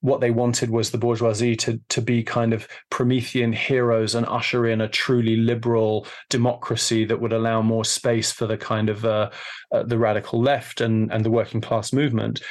[0.02, 4.68] what they wanted was the bourgeoisie to to be kind of Promethean heroes and usher
[4.68, 9.32] in a truly liberal democracy that would allow more space for the kind of uh,
[9.74, 12.42] uh, the radical left and and the working class movement.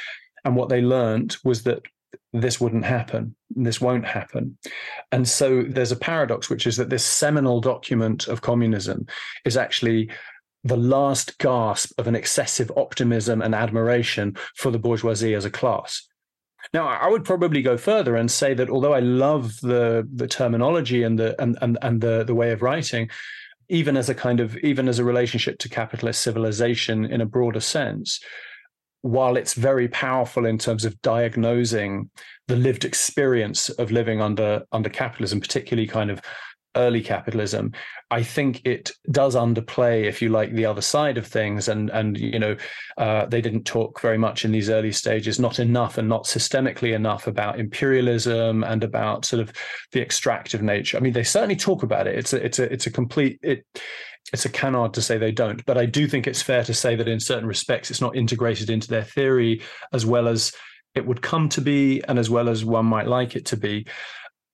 [0.47, 1.81] And what they learned was that
[2.31, 3.35] this wouldn't happen.
[3.49, 4.57] This won't happen.
[5.11, 9.07] And so there's a paradox, which is that this seminal document of communism
[9.43, 10.09] is actually
[10.63, 16.07] the last gasp of an excessive optimism and admiration for the bourgeoisie as a class.
[16.73, 21.03] Now, I would probably go further and say that although I love the the terminology
[21.03, 23.09] and the and and, and the the way of writing,
[23.67, 27.59] even as a kind of even as a relationship to capitalist civilization in a broader
[27.59, 28.21] sense,
[29.01, 32.09] while it's very powerful in terms of diagnosing
[32.47, 36.21] the lived experience of living under under capitalism, particularly kind of
[36.75, 37.73] early capitalism,
[38.11, 41.67] I think it does underplay, if you like, the other side of things.
[41.67, 42.55] And and you know,
[42.97, 46.93] uh, they didn't talk very much in these early stages, not enough and not systemically
[46.93, 49.51] enough about imperialism and about sort of
[49.91, 50.97] the extractive nature.
[50.97, 52.15] I mean, they certainly talk about it.
[52.15, 53.65] It's a it's a it's a complete it
[54.33, 56.95] it's a canard to say they don't, but I do think it's fair to say
[56.95, 59.61] that in certain respects it's not integrated into their theory
[59.93, 60.53] as well as
[60.95, 63.85] it would come to be and as well as one might like it to be.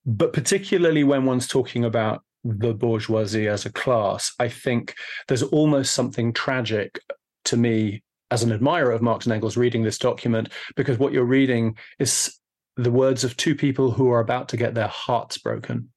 [0.05, 4.95] But particularly when one's talking about the bourgeoisie as a class, I think
[5.27, 6.99] there's almost something tragic
[7.45, 11.23] to me as an admirer of Marx and Engels reading this document, because what you're
[11.23, 12.37] reading is
[12.75, 15.89] the words of two people who are about to get their hearts broken.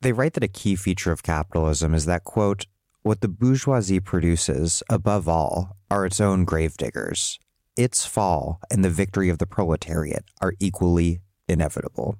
[0.00, 2.66] They write that a key feature of capitalism is that, quote,
[3.02, 7.38] what the bourgeoisie produces, above all, are its own gravediggers.
[7.76, 12.16] Its fall and the victory of the proletariat are equally inevitable.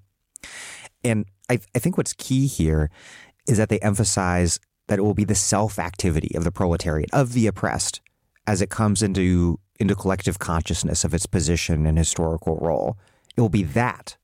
[1.05, 2.91] And I, I think what's key here
[3.47, 4.59] is that they emphasize
[4.89, 8.01] that it will be the self activity of the proletariat, of the oppressed,
[8.47, 12.97] as it comes into, into collective consciousness of its position and historical role.
[13.37, 14.16] It will be that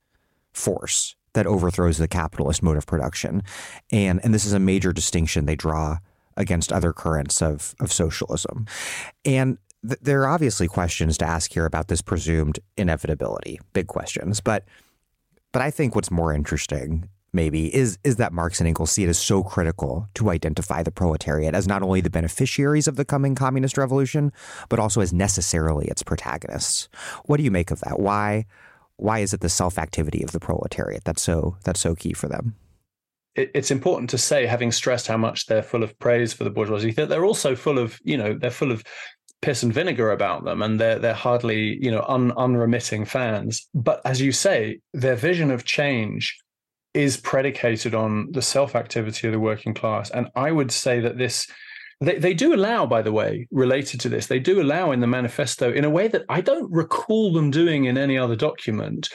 [0.51, 3.43] force that overthrows the capitalist mode of production.
[3.91, 5.99] And, and this is a major distinction they draw
[6.37, 8.65] against other currents of, of socialism.
[9.25, 14.39] And th- there are obviously questions to ask here about this presumed inevitability, big questions.
[14.39, 14.65] But
[15.53, 19.09] but I think what's more interesting maybe is is that Marx and Engels see it
[19.09, 23.35] as so critical to identify the proletariat as not only the beneficiaries of the coming
[23.35, 24.31] communist revolution,
[24.69, 26.89] but also as necessarily its protagonists.
[27.25, 27.99] What do you make of that?
[27.99, 28.45] Why
[28.97, 32.27] why is it the self activity of the proletariat that's so that's so key for
[32.27, 32.55] them?
[33.37, 36.91] It's important to say, having stressed how much they're full of praise for the bourgeoisie,
[36.93, 38.83] that they're also full of, you know, they're full of
[39.41, 43.67] piss and vinegar about them, and they're they're hardly you know un, unremitting fans.
[43.73, 46.37] But as you say, their vision of change
[46.93, 51.17] is predicated on the self activity of the working class, and I would say that
[51.17, 51.47] this.
[51.99, 55.07] They, they do allow, by the way, related to this, they do allow in the
[55.07, 59.09] manifesto in a way that I don't recall them doing in any other document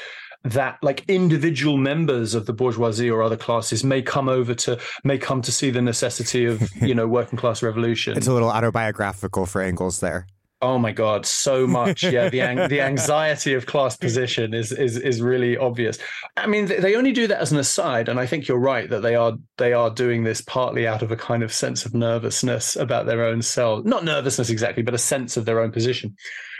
[0.45, 5.19] that like individual members of the bourgeoisie or other classes may come over to may
[5.19, 8.17] come to see the necessity of you know working class revolution.
[8.17, 10.27] It's a little autobiographical for Engels there.
[10.63, 12.05] Oh my God, so much.
[12.05, 15.99] Yeah, the the anxiety of class position is is is really obvious.
[16.37, 19.01] I mean, they only do that as an aside, and I think you're right that
[19.01, 22.77] they are they are doing this partly out of a kind of sense of nervousness
[22.77, 23.85] about their own self.
[23.85, 26.15] Not nervousness exactly, but a sense of their own position.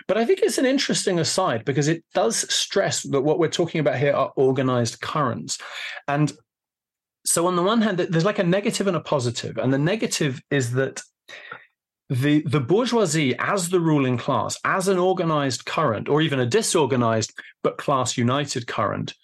[0.09, 3.81] But I think it's an interesting aside because it does stress that what we're talking
[3.81, 5.59] about here are organized currents.
[6.09, 6.33] And
[7.25, 9.59] so, on the one hand, there's like a negative and a positive.
[9.59, 11.01] And the negative is that
[12.09, 17.33] the, the bourgeoisie, as the ruling class, as an organized current, or even a disorganized
[17.63, 19.15] but class united current,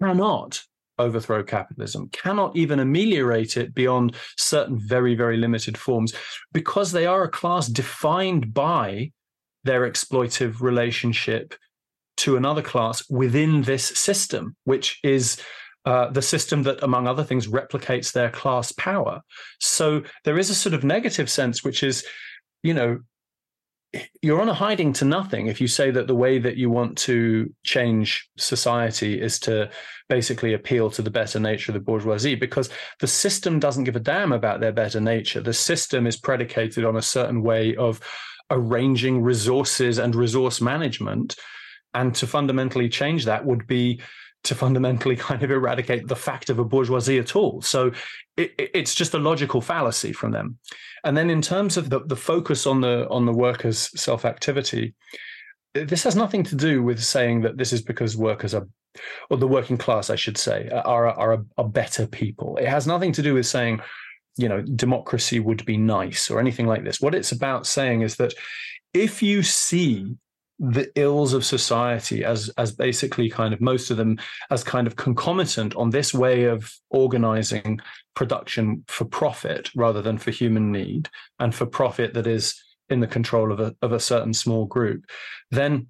[0.00, 0.62] cannot
[0.98, 6.14] overthrow capitalism, cannot even ameliorate it beyond certain very, very limited forms,
[6.52, 9.10] because they are a class defined by
[9.64, 11.54] their exploitive relationship
[12.16, 15.38] to another class within this system, which is
[15.86, 19.22] uh, the system that, among other things, replicates their class power.
[19.60, 22.04] So there is a sort of negative sense, which is,
[22.62, 22.98] you know,
[24.20, 26.98] you're on a hiding to nothing if you say that the way that you want
[26.98, 29.70] to change society is to
[30.08, 32.68] basically appeal to the better nature of the bourgeoisie because
[33.00, 35.40] the system doesn't give a damn about their better nature.
[35.40, 38.00] The system is predicated on a certain way of
[38.50, 41.36] arranging resources and resource management.
[41.94, 44.00] And to fundamentally change that would be
[44.46, 47.62] to fundamentally kind of eradicate the fact of a bourgeoisie at all.
[47.62, 47.92] So
[48.36, 50.58] it, it's just a logical fallacy from them.
[51.04, 54.94] And then in terms of the, the focus on the on the workers' self activity,
[55.74, 58.66] this has nothing to do with saying that this is because workers are
[59.30, 62.56] or the working class, I should say, are are, are better people.
[62.56, 63.80] It has nothing to do with saying,
[64.36, 67.00] you know, democracy would be nice or anything like this.
[67.00, 68.34] What it's about saying is that
[68.94, 70.16] if you see
[70.58, 74.18] the ills of society as as basically kind of most of them
[74.50, 77.78] as kind of concomitant on this way of organizing
[78.14, 83.06] production for profit rather than for human need and for profit that is in the
[83.06, 85.04] control of a of a certain small group
[85.50, 85.86] then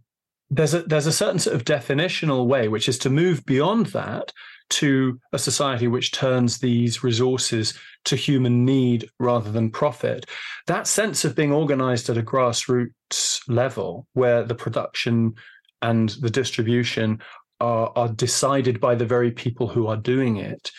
[0.51, 4.33] there's a there's a certain sort of definitional way which is to move beyond that
[4.69, 10.27] to a society which turns these resources to human need rather than profit.
[10.67, 15.35] That sense of being organized at a grassroots level, where the production
[15.83, 17.21] and the distribution
[17.61, 20.71] are, are decided by the very people who are doing it,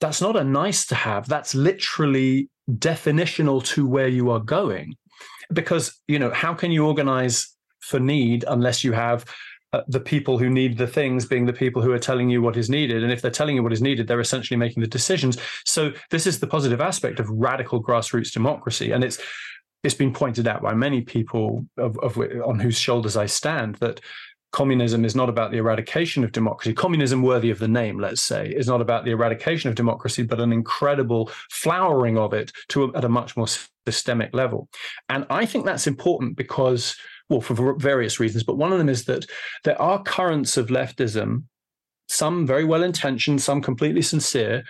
[0.00, 1.28] that's not a nice to have.
[1.28, 4.96] That's literally definitional to where you are going.
[5.52, 9.24] Because, you know, how can you organize for need unless you have
[9.74, 12.56] Uh, the people who need the things being the people who are telling you what
[12.56, 13.02] is needed.
[13.02, 15.36] And if they're telling you what is needed, they're essentially making the decisions.
[15.64, 18.92] So this is the positive aspect of radical grassroots democracy.
[18.92, 19.18] And it's
[19.82, 24.00] it's been pointed out by many people of, of on whose shoulders I stand that
[24.52, 26.72] communism is not about the eradication of democracy.
[26.72, 30.40] Communism, worthy of the name, let's say, is not about the eradication of democracy, but
[30.40, 33.48] an incredible flowering of it to a, at a much more
[33.84, 34.68] systemic level.
[35.08, 36.96] And I think that's important because
[37.28, 39.26] well, for various reasons, but one of them is that
[39.64, 41.44] there are currents of leftism,
[42.08, 44.62] some very well intentioned, some completely sincere,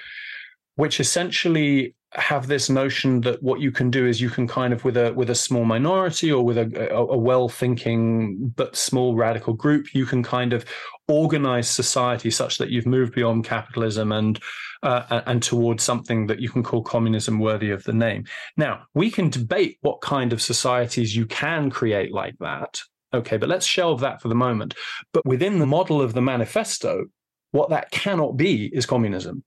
[0.77, 4.85] which essentially have this notion that what you can do is you can kind of
[4.85, 9.17] with a with a small minority or with a, a, a well thinking but small
[9.17, 10.65] radical group you can kind of
[11.09, 14.41] organize society such that you've moved beyond capitalism and
[14.85, 18.25] uh, and towards something that you can call communism worthy of the name.
[18.57, 22.81] Now, we can debate what kind of societies you can create like that.
[23.15, 24.75] Okay, but let's shelve that for the moment.
[25.13, 27.07] But within the model of the manifesto,
[27.53, 29.43] what that cannot be is communism,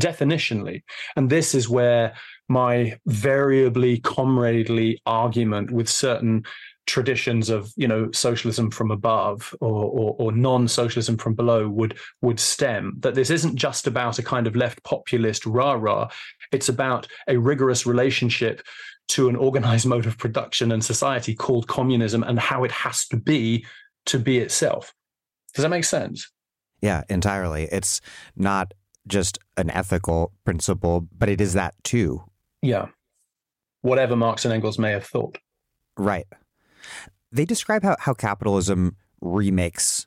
[0.00, 0.82] definitionally.
[1.16, 2.14] And this is where
[2.48, 6.44] my variably comradely argument with certain
[6.86, 12.38] traditions of you know socialism from above or, or, or, non-socialism from below would would
[12.38, 12.94] stem.
[13.00, 16.10] That this isn't just about a kind of left populist rah-rah.
[16.52, 18.62] It's about a rigorous relationship
[19.08, 23.16] to an organized mode of production and society called communism and how it has to
[23.16, 23.64] be
[24.06, 24.92] to be itself.
[25.54, 26.30] Does that make sense?
[26.80, 27.68] Yeah entirely.
[27.72, 28.00] It's
[28.36, 28.74] not
[29.06, 32.24] just an ethical principle but it is that too.
[32.60, 32.88] Yeah.
[33.80, 35.38] Whatever marx and engels may have thought.
[35.96, 36.26] Right
[37.32, 40.06] they describe how, how capitalism remakes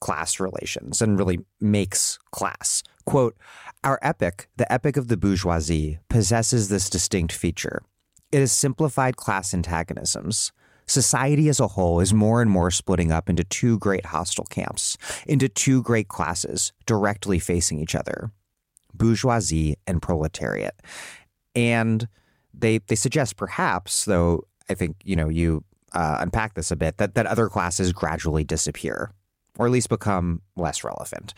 [0.00, 2.82] class relations and really makes class.
[3.06, 3.36] Quote,
[3.82, 7.82] Our epic, the epic of the bourgeoisie, possesses this distinct feature.
[8.32, 10.52] It has simplified class antagonisms.
[10.86, 14.96] Society as a whole is more and more splitting up into two great hostile camps,
[15.26, 18.30] into two great classes directly facing each other
[18.94, 20.74] bourgeoisie and proletariat.
[21.54, 22.08] And
[22.54, 26.98] they, they suggest perhaps, though I think, you know, you uh, unpack this a bit,
[26.98, 29.12] that, that other classes gradually disappear
[29.58, 31.34] or at least become less relevant.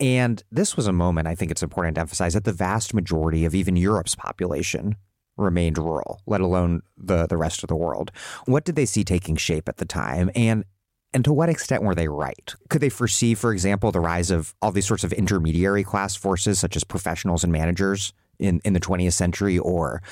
[0.00, 3.44] And this was a moment I think it's important to emphasize that the vast majority
[3.44, 4.96] of even Europe's population
[5.36, 8.10] remained rural, let alone the, the rest of the world.
[8.46, 10.30] What did they see taking shape at the time?
[10.34, 10.64] And
[11.12, 12.54] and to what extent were they right?
[12.70, 16.58] Could they foresee, for example, the rise of all these sorts of intermediary class forces,
[16.58, 20.02] such as professionals and managers, in, in the 20th century or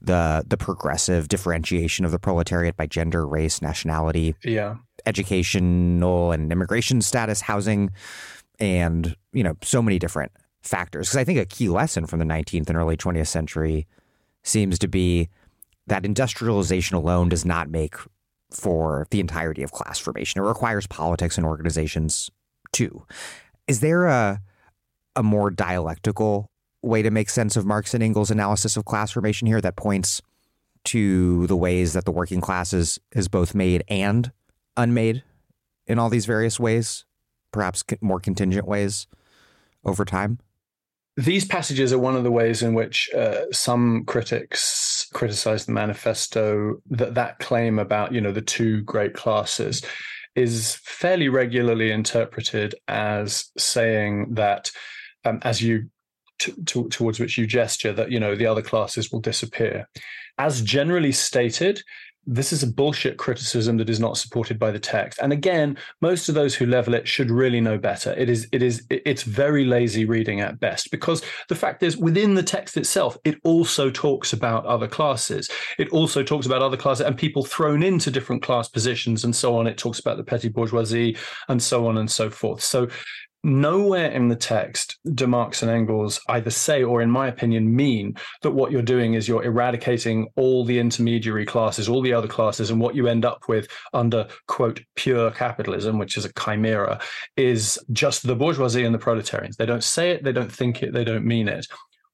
[0.00, 4.76] the the progressive differentiation of the proletariat by gender, race, nationality, yeah,
[5.06, 7.90] educational and immigration status, housing,
[8.58, 11.08] and you know so many different factors.
[11.08, 13.86] Because I think a key lesson from the 19th and early 20th century
[14.42, 15.28] seems to be
[15.86, 17.96] that industrialization alone does not make
[18.50, 20.40] for the entirety of class formation.
[20.40, 22.30] It requires politics and organizations
[22.72, 23.04] too.
[23.66, 24.40] Is there a
[25.16, 26.49] a more dialectical
[26.82, 30.22] way to make sense of Marx and Engels' analysis of class formation here that points
[30.84, 34.32] to the ways that the working classes is both made and
[34.76, 35.22] unmade
[35.86, 37.04] in all these various ways,
[37.52, 39.06] perhaps more contingent ways
[39.84, 40.38] over time?
[41.16, 46.76] These passages are one of the ways in which uh, some critics criticize the manifesto
[46.88, 49.82] that that claim about you know the two great classes
[50.36, 54.70] is fairly regularly interpreted as saying that
[55.24, 55.90] um, as you
[56.66, 59.88] to, towards which you gesture that you know the other classes will disappear
[60.38, 61.82] as generally stated
[62.26, 65.18] this is a bullshit criticism that is not supported by the text.
[65.20, 68.12] And again, most of those who level it should really know better.
[68.12, 72.34] It is it is it's very lazy reading at best because the fact is within
[72.34, 75.50] the text itself, it also talks about other classes.
[75.78, 79.56] It also talks about other classes and people thrown into different class positions and so
[79.56, 79.66] on.
[79.66, 81.16] It talks about the petty bourgeoisie
[81.48, 82.62] and so on and so forth.
[82.62, 82.88] So
[83.42, 88.14] nowhere in the text do Marx and Engels either say or, in my opinion, mean
[88.42, 92.70] that what you're doing is you're eradicating all the intermediary classes, all the other classes,
[92.70, 97.00] and what you end up with under, quote, pure capitalism, which is a chimera,
[97.36, 99.56] is just the bourgeoisie and the proletarians.
[99.56, 101.66] They don't say it, they don't think it, they don't mean it.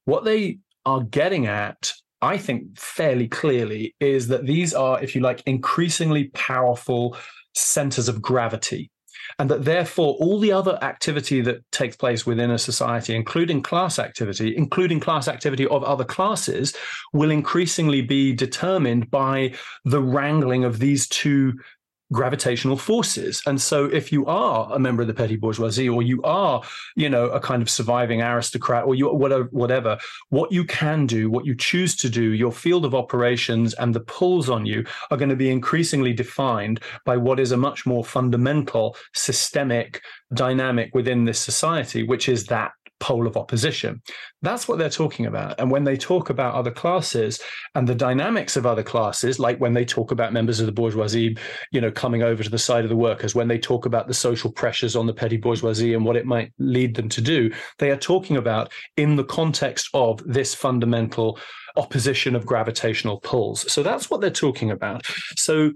[0.05, 5.21] What they are getting at I think fairly clearly is that these are, if you
[5.21, 7.15] like, increasingly powerful
[7.53, 8.89] centers of gravity
[9.39, 13.99] and that therefore all the other activity that takes place within a society, including class
[13.99, 16.75] activity, including class activity of other classes,
[17.13, 19.53] will increasingly be determined by
[19.85, 21.53] the wrangling of these two
[22.11, 23.41] gravitational forces.
[23.45, 26.61] And so if you are a member of the petty bourgeoisie or you are,
[26.95, 29.97] you know, a kind of surviving aristocrat or you whatever whatever,
[30.29, 33.99] what you can do, what you choose to do, your field of operations and the
[33.99, 38.05] pulls on you are going to be increasingly defined by what is a much more
[38.05, 40.01] fundamental systemic
[40.33, 44.01] dynamic within this society, which is that pole of opposition.
[44.41, 45.59] That's what they're talking about.
[45.59, 47.39] And when they talk about other classes
[47.75, 51.37] and the dynamics of other classes, like when they talk about members of the bourgeoisie,
[51.71, 54.13] you know, coming over to the side of the workers, when they talk about the
[54.13, 57.91] social pressures on the petty bourgeoisie and what it might lead them to do, they
[57.91, 61.39] are talking about in the context of this fundamental
[61.75, 63.71] opposition of gravitational pulls.
[63.71, 65.05] So that's what they're talking about.
[65.35, 65.71] So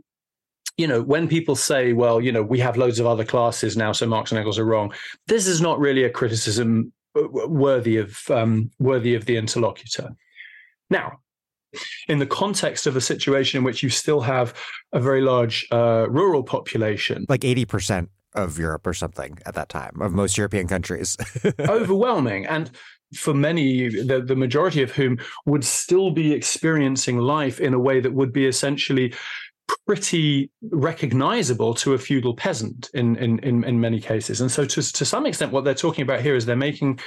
[0.77, 3.91] you know, when people say, well, you know, we have loads of other classes now,
[3.91, 4.93] so Marx and Engels are wrong,
[5.27, 10.09] this is not really a criticism worthy of um, worthy of the interlocutor.
[10.89, 11.19] Now,
[12.07, 14.53] in the context of a situation in which you still have
[14.93, 19.67] a very large uh, rural population, like eighty percent of Europe or something at that
[19.67, 21.17] time of most European countries,
[21.59, 22.71] overwhelming, and
[23.13, 27.99] for many, the, the majority of whom would still be experiencing life in a way
[27.99, 29.13] that would be essentially
[29.85, 34.41] pretty recognizable to a feudal peasant in, in, in, in many cases.
[34.41, 36.99] And so, to, to some extent, what they're talking about here is they're making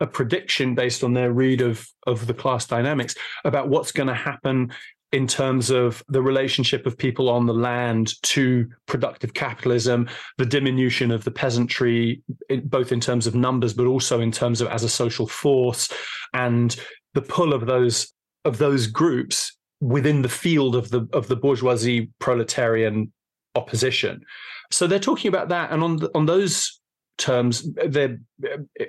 [0.00, 3.14] a prediction based on their read of, of the class dynamics
[3.44, 4.72] about what's going to happen
[5.12, 10.08] in terms of the relationship of people on the land to productive capitalism,
[10.38, 12.22] the diminution of the peasantry,
[12.64, 15.92] both in terms of numbers, but also in terms of as a social force,
[16.32, 16.76] and
[17.14, 18.12] the pull of those
[18.44, 23.12] of those groups within the field of the of the bourgeoisie proletarian
[23.56, 24.24] opposition.
[24.70, 26.80] So they're talking about that, and on the, on those
[27.18, 28.18] terms, they're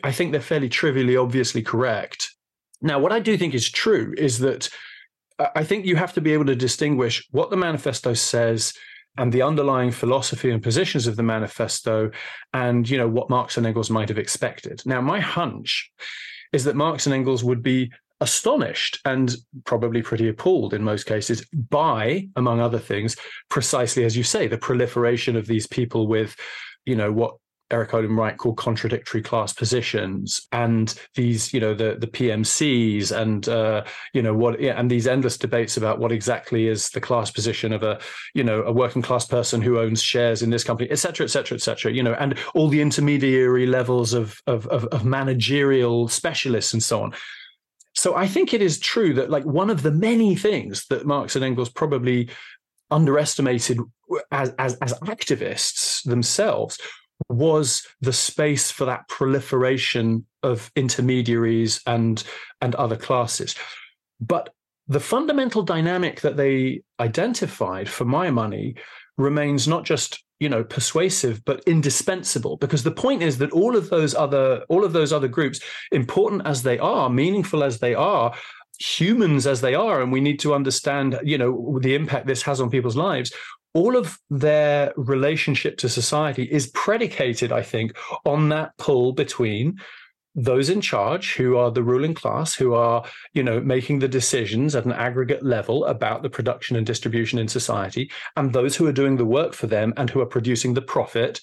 [0.03, 2.29] I think they're fairly trivially obviously correct.
[2.81, 4.69] Now, what I do think is true is that
[5.39, 8.73] uh, I think you have to be able to distinguish what the manifesto says
[9.17, 12.11] and the underlying philosophy and positions of the manifesto
[12.53, 14.83] and you know what Marx and Engels might have expected.
[14.85, 15.91] Now, my hunch
[16.51, 17.91] is that Marx and Engels would be
[18.23, 23.17] astonished and probably pretty appalled in most cases by, among other things,
[23.49, 26.35] precisely as you say, the proliferation of these people with,
[26.85, 27.35] you know, what
[27.71, 33.49] Erik Olin Wright called contradictory class positions, and these, you know, the the PMCs, and
[33.49, 37.73] uh, you know what, and these endless debates about what exactly is the class position
[37.73, 37.99] of a,
[38.35, 41.29] you know, a working class person who owns shares in this company, et cetera, et
[41.29, 41.91] cetera, et cetera.
[41.91, 47.01] You know, and all the intermediary levels of of, of, of managerial specialists and so
[47.01, 47.13] on.
[48.03, 51.37] So I think it is true that like one of the many things that Marx
[51.37, 52.29] and Engels probably
[52.91, 53.79] underestimated
[54.29, 56.77] as, as, as activists themselves
[57.29, 62.25] was the space for that proliferation of intermediaries and
[62.59, 63.55] and other classes.
[64.19, 64.49] But
[64.87, 68.75] the fundamental dynamic that they identified, for my money,
[69.17, 72.57] remains not just you know persuasive but indispensable.
[72.57, 75.59] Because the point is that all of those other all of those other groups
[75.91, 78.33] important as they are meaningful as they are
[78.79, 82.59] humans as they are and we need to understand you know the impact this has
[82.59, 83.31] on people's lives
[83.73, 89.77] all of their relationship to society is predicated i think on that pull between
[90.35, 93.03] those in charge who are the ruling class who are
[93.33, 97.47] you know making the decisions at an aggregate level about the production and distribution in
[97.47, 100.81] society and those who are doing the work for them and who are producing the
[100.81, 101.39] profit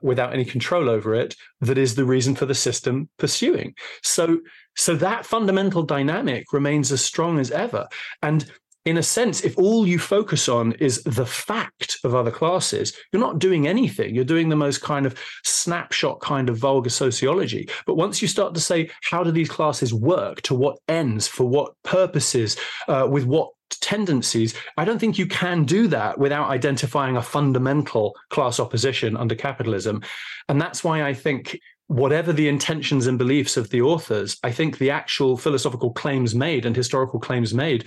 [0.00, 3.74] without any control over it that is the reason for the system pursuing.
[4.02, 4.38] So
[4.76, 7.86] so that fundamental dynamic remains as strong as ever.
[8.22, 8.50] And
[8.86, 13.20] in a sense, if all you focus on is the fact of other classes, you're
[13.20, 14.14] not doing anything.
[14.14, 17.68] You're doing the most kind of snapshot kind of vulgar sociology.
[17.86, 20.40] But once you start to say, how do these classes work?
[20.42, 21.28] To what ends?
[21.28, 22.56] For what purposes?
[22.88, 23.50] Uh, with what
[23.80, 29.34] tendencies, I don't think you can do that without identifying a fundamental class opposition under
[29.34, 30.02] capitalism.
[30.48, 34.78] And that's why I think whatever the intentions and beliefs of the authors, I think
[34.78, 37.84] the actual philosophical claims made and historical claims made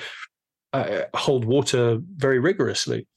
[0.73, 3.07] uh, hold water very rigorously.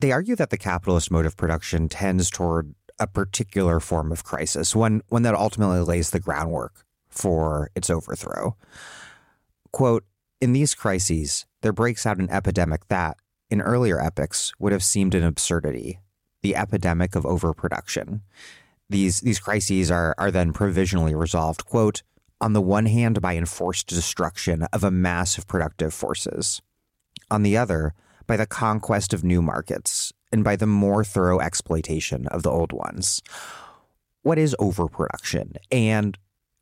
[0.00, 4.74] They argue that the capitalist mode of production tends toward a particular form of crisis,
[4.74, 8.56] one, one that ultimately lays the groundwork for its overthrow.
[9.72, 10.04] Quote,
[10.40, 13.18] in these crises, there breaks out an epidemic that,
[13.50, 16.00] in earlier epochs, would have seemed an absurdity
[16.42, 18.22] the epidemic of overproduction.
[18.88, 22.02] These these crises are are then provisionally resolved, quote,
[22.40, 26.62] on the one hand by enforced destruction of a mass of productive forces,
[27.30, 27.94] on the other
[28.26, 32.72] by the conquest of new markets and by the more thorough exploitation of the old
[32.72, 33.20] ones.
[34.22, 35.54] What is overproduction?
[35.70, 36.16] And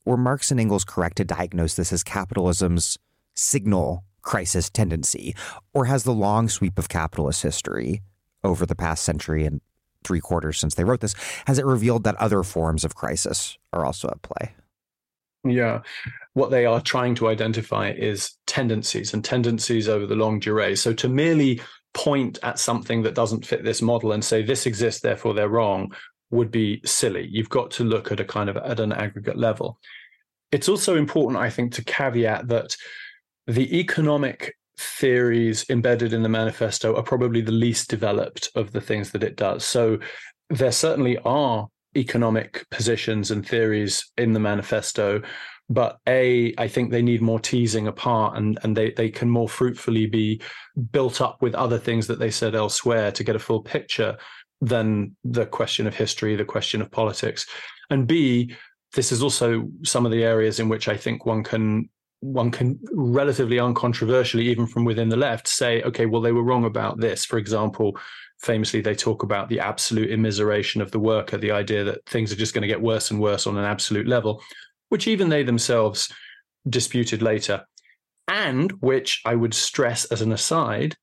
[0.04, 2.98] were Marx and Engels correct to diagnose this as capitalism's
[3.34, 5.34] signal crisis tendency,
[5.72, 8.02] or has the long sweep of capitalist history
[8.44, 9.60] over the past century and
[10.04, 11.14] three quarters since they wrote this,
[11.46, 14.54] has it revealed that other forms of crisis are also at play?
[15.44, 15.80] Yeah.
[16.34, 20.76] What they are trying to identify is tendencies and tendencies over the longue durée.
[20.76, 21.60] So to merely
[21.94, 25.92] point at something that doesn't fit this model and say this exists, therefore they're wrong,
[26.30, 27.26] would be silly.
[27.30, 29.78] You've got to look at a kind of at an aggregate level.
[30.52, 32.76] It's also important, I think, to caveat that
[33.46, 39.10] the economic theories embedded in the manifesto are probably the least developed of the things
[39.12, 39.64] that it does.
[39.64, 39.98] So
[40.50, 45.22] there certainly are economic positions and theories in the manifesto
[45.70, 49.48] but a i think they need more teasing apart and and they they can more
[49.48, 50.40] fruitfully be
[50.92, 54.16] built up with other things that they said elsewhere to get a full picture
[54.60, 57.46] than the question of history the question of politics.
[57.90, 58.54] And b
[58.94, 61.88] this is also some of the areas in which i think one can
[62.20, 66.64] one can relatively uncontroversially, even from within the left, say, okay, well, they were wrong
[66.64, 67.24] about this.
[67.24, 67.96] For example,
[68.40, 72.36] famously, they talk about the absolute immiseration of the worker, the idea that things are
[72.36, 74.42] just going to get worse and worse on an absolute level,
[74.88, 76.12] which even they themselves
[76.68, 77.64] disputed later.
[78.26, 80.96] And which I would stress as an aside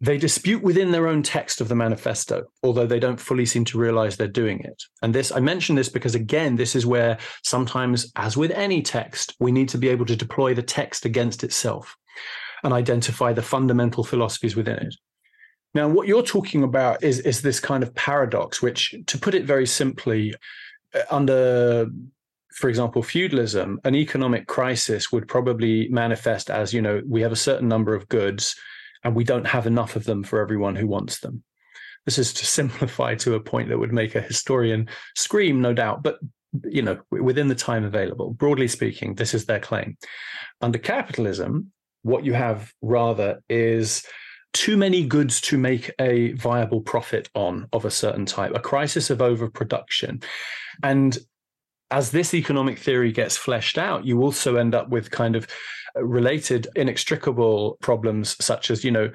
[0.00, 3.78] they dispute within their own text of the manifesto, although they don't fully seem to
[3.78, 4.82] realize they're doing it.
[5.02, 9.36] And this, I mention this because, again, this is where sometimes, as with any text,
[9.40, 11.96] we need to be able to deploy the text against itself
[12.64, 14.94] and identify the fundamental philosophies within it.
[15.74, 19.44] Now, what you're talking about is, is this kind of paradox, which, to put it
[19.44, 20.34] very simply,
[20.94, 21.86] uh, under
[22.52, 27.36] for example, feudalism, an economic crisis would probably manifest as, you know, we have a
[27.36, 28.56] certain number of goods
[29.04, 31.42] and we don't have enough of them for everyone who wants them.
[32.04, 36.02] This is to simplify to a point that would make a historian scream, no doubt,
[36.02, 36.18] but
[36.64, 38.32] you know, within the time available.
[38.32, 39.96] Broadly speaking, this is their claim.
[40.60, 41.70] Under capitalism,
[42.02, 44.04] what you have rather is
[44.52, 49.10] too many goods to make a viable profit on of a certain type, a crisis
[49.10, 50.20] of overproduction.
[50.82, 51.16] And
[51.90, 55.46] as this economic theory gets fleshed out, you also end up with kind of
[55.96, 59.10] related inextricable problems such as you know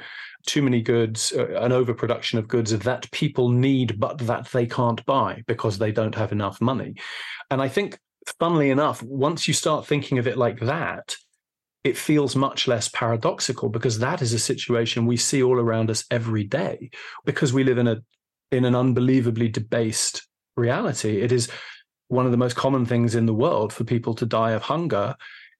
[0.45, 5.03] too many goods uh, an overproduction of goods that people need but that they can't
[5.05, 6.95] buy because they don't have enough money.
[7.49, 7.97] And i think
[8.39, 11.15] funnily enough once you start thinking of it like that
[11.86, 16.03] it feels much less paradoxical because that is a situation we see all around us
[16.09, 16.89] every day.
[17.26, 17.97] Because we live in a
[18.51, 21.49] in an unbelievably debased reality it is
[22.08, 25.16] one of the most common things in the world for people to die of hunger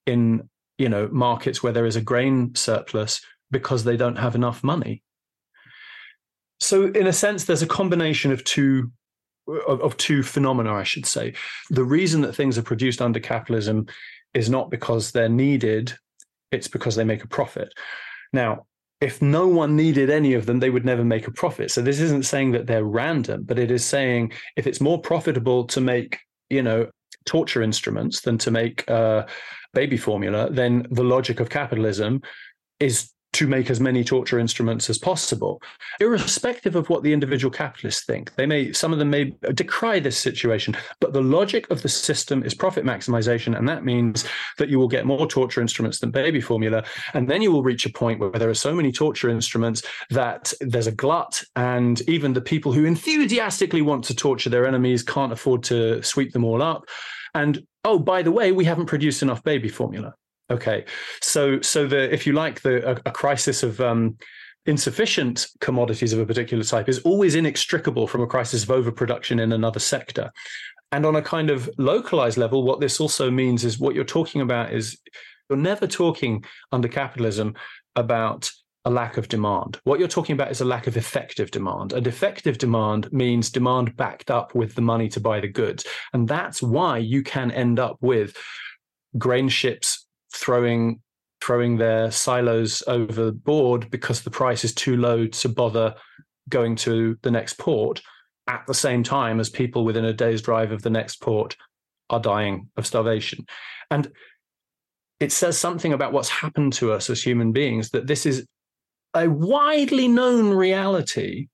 [0.06, 3.22] in you know markets where there is a grain surplus
[3.52, 5.04] because they don't have enough money.
[6.60, 8.92] So in a sense there's a combination of two
[9.68, 11.34] of, of, two phenomena i should say.
[11.70, 13.86] The reason that things are produced under capitalism
[14.34, 15.94] is not because they're needed
[16.52, 17.72] it's because they make a profit.
[18.34, 18.66] Now
[19.02, 21.70] if no one needed any of them they would never make a profit.
[21.70, 25.66] So this isn't saying that they're random but it is saying if it's more profitable
[25.66, 26.20] to make
[26.50, 26.90] you know
[27.26, 29.26] torture instruments than to make uh,
[29.74, 32.22] baby formula, then the logic of capitalism
[32.80, 35.62] is to make as many torture instruments as possible,
[36.00, 38.34] irrespective of what the individual capitalists think.
[38.36, 42.44] They may, some of them may decry this situation, but the logic of the system
[42.44, 43.58] is profit maximization.
[43.58, 44.26] And that means
[44.58, 46.86] that you will get more torture instruments than baby formula.
[47.14, 50.54] And then you will reach a point where there are so many torture instruments that
[50.62, 51.44] there's a glut.
[51.58, 56.32] And even the people who enthusiastically want to torture their enemies can't afford to sweep
[56.32, 56.86] them all up.
[57.34, 60.14] And oh, by the way, we haven't produced enough baby formula.
[60.52, 60.86] Okay,
[61.22, 64.18] so so the if you like the a, a crisis of um,
[64.66, 69.52] insufficient commodities of a particular type is always inextricable from a crisis of overproduction in
[69.52, 70.32] another sector.
[70.92, 74.42] And on a kind of localized level, what this also means is what you're talking
[74.42, 74.98] about is
[75.50, 77.56] you're never talking under capitalism
[77.96, 78.50] about
[78.86, 79.80] a lack of demand.
[79.84, 81.92] What you're talking about is a lack of effective demand.
[81.94, 85.86] And effective demand means demand backed up with the money to buy the goods.
[86.14, 88.38] And that's why you can end up with
[89.18, 90.05] grain ships
[90.36, 91.02] throwing
[91.42, 95.94] throwing their silos overboard because the price is too low to bother
[96.50, 98.02] going to the next port
[98.48, 101.56] at the same time as people within a day's drive of the next port
[102.10, 103.46] are dying of starvation.
[103.92, 104.12] And
[105.20, 108.46] it says something about what's happened to us as human beings that this is
[109.14, 111.48] a widely known reality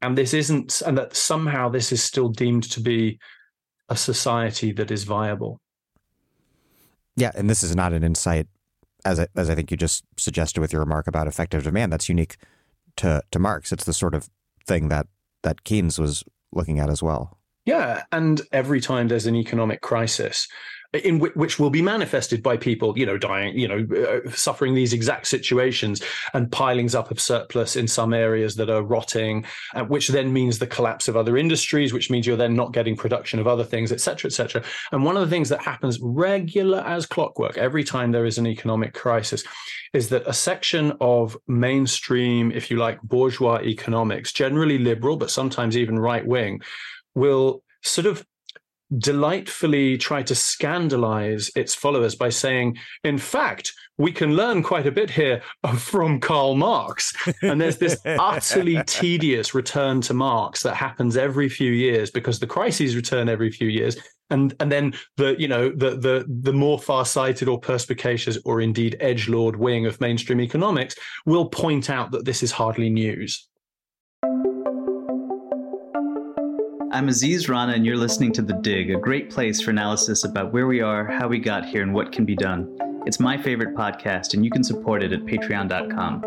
[0.00, 3.18] and this isn't and that somehow this is still deemed to be
[3.88, 5.60] a society that is viable
[7.16, 8.46] yeah and this is not an insight
[9.04, 12.08] as I, as I think you just suggested with your remark about effective demand that's
[12.08, 12.36] unique
[12.96, 13.72] to to marx.
[13.72, 14.28] It's the sort of
[14.66, 15.06] thing that
[15.42, 17.38] that keynes was looking at as well.
[17.64, 20.48] Yeah and every time there's an economic crisis
[20.92, 24.74] in w- which will be manifested by people, you know, dying, you know, uh, suffering
[24.74, 26.02] these exact situations
[26.34, 30.58] and pilings up of surplus in some areas that are rotting, uh, which then means
[30.58, 33.90] the collapse of other industries, which means you're then not getting production of other things,
[33.90, 34.62] et cetera, et cetera.
[34.92, 38.46] And one of the things that happens regular as clockwork every time there is an
[38.46, 39.44] economic crisis
[39.94, 45.76] is that a section of mainstream, if you like, bourgeois economics, generally liberal, but sometimes
[45.76, 46.60] even right wing,
[47.14, 48.24] will sort of
[48.98, 54.92] delightfully try to scandalize its followers by saying, in fact, we can learn quite a
[54.92, 55.42] bit here
[55.76, 57.14] from Karl Marx.
[57.42, 62.46] And there's this utterly tedious return to Marx that happens every few years because the
[62.46, 63.96] crises return every few years.
[64.30, 68.96] And, and then the you know the the the more far-sighted or perspicacious or indeed
[68.98, 70.94] edge lord wing of mainstream economics
[71.26, 73.46] will point out that this is hardly news.
[76.92, 80.52] I'm Aziz Rana, and you're listening to The Dig, a great place for analysis about
[80.52, 82.68] where we are, how we got here, and what can be done.
[83.06, 86.20] It's my favorite podcast, and you can support it at patreon.com.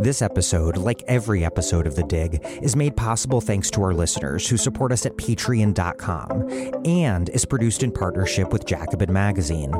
[0.00, 4.48] This episode, like every episode of The Dig, is made possible thanks to our listeners
[4.48, 9.72] who support us at patreon.com and is produced in partnership with Jacobin Magazine.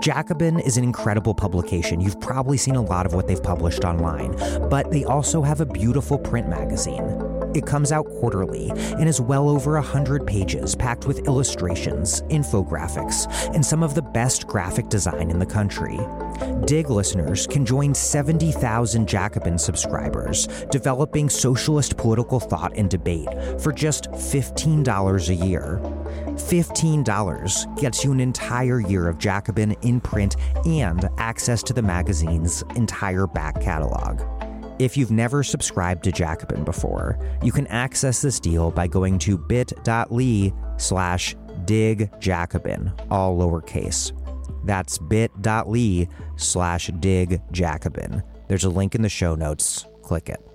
[0.00, 2.02] Jacobin is an incredible publication.
[2.02, 4.36] You've probably seen a lot of what they've published online,
[4.68, 7.35] but they also have a beautiful print magazine.
[7.56, 13.64] It comes out quarterly and is well over 100 pages packed with illustrations, infographics, and
[13.64, 15.98] some of the best graphic design in the country.
[16.66, 23.28] Dig listeners can join 70,000 Jacobin subscribers developing socialist political thought and debate
[23.58, 25.80] for just $15 a year.
[26.34, 30.36] $15 gets you an entire year of Jacobin in print
[30.66, 34.35] and access to the magazine's entire back catalog.
[34.78, 39.38] If you've never subscribed to Jacobin before, you can access this deal by going to
[39.38, 44.12] bit.ly slash digjacobin, all lowercase.
[44.66, 48.22] That's bit.ly slash digjacobin.
[48.48, 49.86] There's a link in the show notes.
[50.02, 50.46] Click it.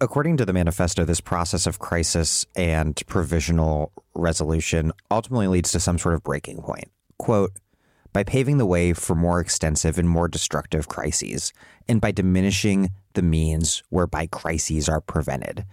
[0.00, 5.98] According to the manifesto, this process of crisis and provisional resolution ultimately leads to some
[5.98, 6.90] sort of breaking point.
[7.18, 7.52] Quote,
[8.14, 11.52] by paving the way for more extensive and more destructive crises,
[11.86, 15.66] and by diminishing the means whereby crises are prevented.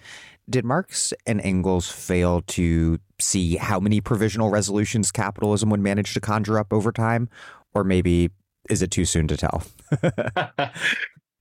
[0.49, 6.19] Did Marx and Engels fail to see how many provisional resolutions capitalism would manage to
[6.19, 7.29] conjure up over time?
[7.73, 8.31] Or maybe
[8.69, 9.63] is it too soon to tell?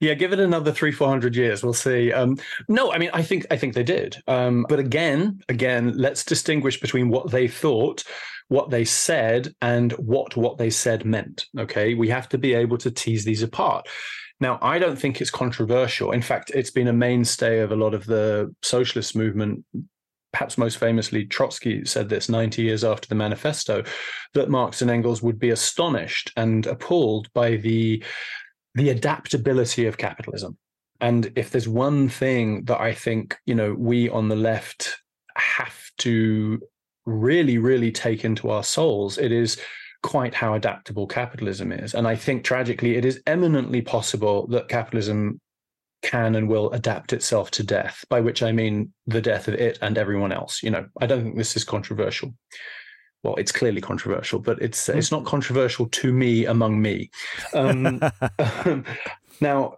[0.01, 1.63] Yeah, give it another three, four hundred years.
[1.63, 2.11] We'll see.
[2.11, 4.17] Um, no, I mean, I think I think they did.
[4.27, 8.03] Um, but again, again, let's distinguish between what they thought
[8.51, 11.45] what they said and what what they said meant.
[11.57, 13.87] Okay, we have to be able to tease these apart.
[14.41, 16.11] Now, I don't think it's controversial.
[16.11, 19.63] In fact, it's been a mainstay of a lot of the socialist movement.
[20.33, 23.85] Perhaps most famously, Trotsky said this 90 years after the manifesto
[24.33, 28.03] that Marx and Engels would be astonished and appalled by the,
[28.75, 30.57] the adaptability of capitalism.
[30.99, 34.97] And if there's one thing that I think, you know, we on the left
[35.37, 36.59] have to
[37.05, 39.59] really, really take into our souls, it is
[40.03, 41.93] quite how adaptable capitalism is.
[41.93, 45.39] And I think tragically, it is eminently possible that capitalism
[46.01, 49.77] can and will adapt itself to death, by which I mean the death of it
[49.81, 50.63] and everyone else.
[50.63, 52.33] You know, I don't think this is controversial.
[53.23, 54.95] Well, it's clearly controversial, but it's mm.
[54.95, 57.11] it's not controversial to me among me.
[57.53, 58.01] Um,
[59.41, 59.75] now,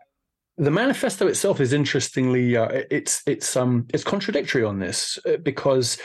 [0.57, 5.97] the manifesto itself is interestingly uh, it's it's um it's contradictory on this uh, because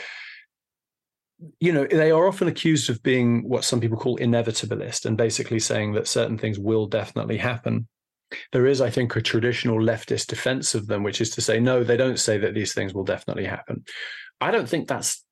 [1.59, 5.59] you know, they are often accused of being what some people call inevitabilist and basically
[5.59, 7.87] saying that certain things will definitely happen.
[8.51, 11.83] There is, I think, a traditional leftist defense of them, which is to say, no,
[11.83, 13.83] they don't say that these things will definitely happen.
[14.41, 15.23] I don't think that's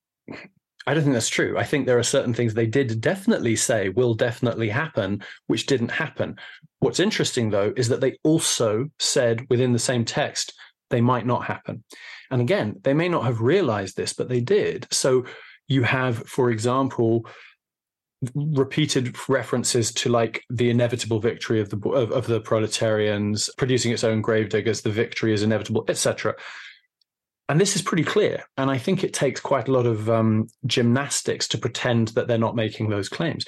[0.86, 1.58] I don't think that's true.
[1.58, 5.90] I think there are certain things they did definitely say will definitely happen, which didn't
[5.90, 6.38] happen.
[6.78, 10.54] What's interesting, though, is that they also said within the same text
[10.88, 11.84] they might not happen.
[12.30, 14.86] And again, they may not have realized this, but they did.
[14.90, 15.26] So
[15.68, 17.26] you have, for example,
[18.34, 24.02] repeated references to like the inevitable victory of the of, of the proletarians producing its
[24.02, 26.34] own gravediggers the victory is inevitable etc
[27.48, 30.48] and this is pretty clear and i think it takes quite a lot of um,
[30.66, 33.44] gymnastics to pretend that they're not making those claims.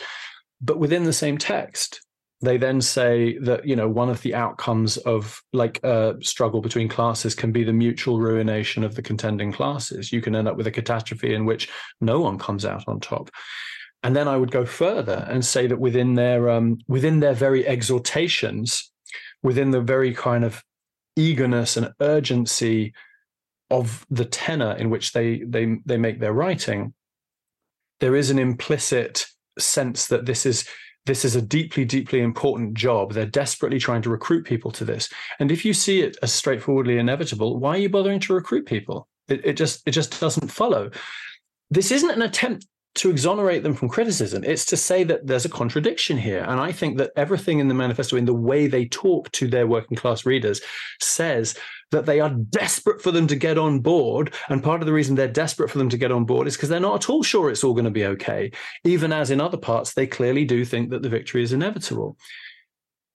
[0.60, 2.00] But within the same text
[2.42, 6.88] they then say that you know one of the outcomes of like a struggle between
[6.88, 10.12] classes can be the mutual ruination of the contending classes.
[10.12, 11.68] You can end up with a catastrophe in which
[12.00, 13.30] no one comes out on top.
[14.02, 17.66] And then I would go further and say that within their um, within their very
[17.66, 18.90] exhortations,
[19.42, 20.62] within the very kind of
[21.16, 22.94] eagerness and urgency
[23.70, 26.94] of the tenor in which they they they make their writing,
[28.00, 29.26] there is an implicit
[29.58, 30.66] sense that this is
[31.06, 35.08] this is a deeply deeply important job they're desperately trying to recruit people to this
[35.38, 39.08] and if you see it as straightforwardly inevitable why are you bothering to recruit people
[39.28, 40.90] it, it just it just doesn't follow
[41.70, 44.42] this isn't an attempt to exonerate them from criticism.
[44.44, 46.44] It's to say that there's a contradiction here.
[46.48, 49.66] And I think that everything in the manifesto, in the way they talk to their
[49.66, 50.60] working class readers,
[51.00, 51.54] says
[51.90, 54.34] that they are desperate for them to get on board.
[54.48, 56.68] And part of the reason they're desperate for them to get on board is because
[56.68, 58.52] they're not at all sure it's all going to be okay.
[58.84, 62.16] Even as in other parts, they clearly do think that the victory is inevitable.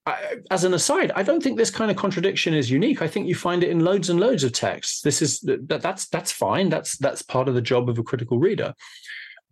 [0.06, 3.02] I, as an aside, I don't think this kind of contradiction is unique.
[3.02, 5.02] I think you find it in loads and loads of texts.
[5.02, 6.70] This is that, that's that's fine.
[6.70, 8.76] That's that's part of the job of a critical reader.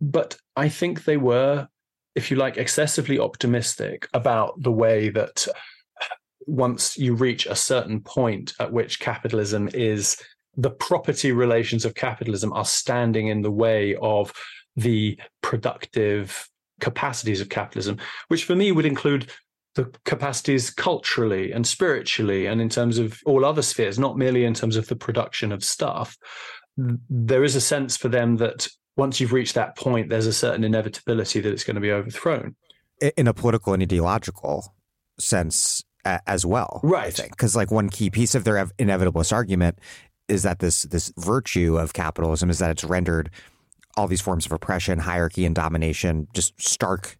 [0.00, 1.66] But I think they were,
[2.14, 5.48] if you like, excessively optimistic about the way that
[6.46, 10.16] once you reach a certain point at which capitalism is
[10.56, 14.32] the property relations of capitalism are standing in the way of
[14.76, 16.48] the productive
[16.80, 19.30] capacities of capitalism, which for me would include
[19.74, 24.54] the capacities culturally and spiritually and in terms of all other spheres, not merely in
[24.54, 26.16] terms of the production of stuff.
[26.76, 30.62] There is a sense for them that once you've reached that point, there's a certain
[30.62, 32.54] inevitability that it's going to be overthrown.
[33.16, 34.74] In a political and ideological
[35.18, 36.80] sense as well.
[36.82, 37.18] Right.
[37.30, 39.78] Because like one key piece of their inevitabilist argument
[40.28, 43.30] is that this this virtue of capitalism is that it's rendered
[43.96, 47.18] all these forms of oppression, hierarchy, and domination just stark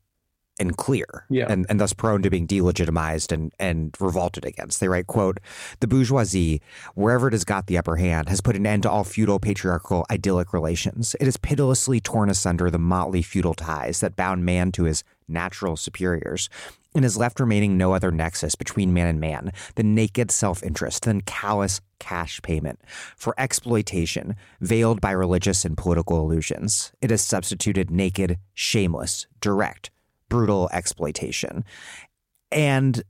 [0.59, 1.47] and clear yeah.
[1.49, 4.78] and, and thus prone to being delegitimized and, and revolted against.
[4.78, 5.41] They write, quote,
[5.80, 6.61] the bourgeoisie,
[6.95, 10.07] wherever it has got the upper hand, has put an end to all feudal patriarchal
[10.11, 11.16] idyllic relations.
[11.20, 15.76] It has pitilessly torn asunder the motley feudal ties that bound man to his natural
[15.76, 16.49] superiors
[16.95, 21.20] and has left remaining no other nexus between man and man than naked self-interest, than
[21.22, 22.80] callous cash payment
[23.16, 26.92] for exploitation veiled by religious and political illusions.
[27.01, 29.90] It has substituted naked, shameless, direct,
[30.28, 31.64] brutal exploitation.
[32.53, 33.03] And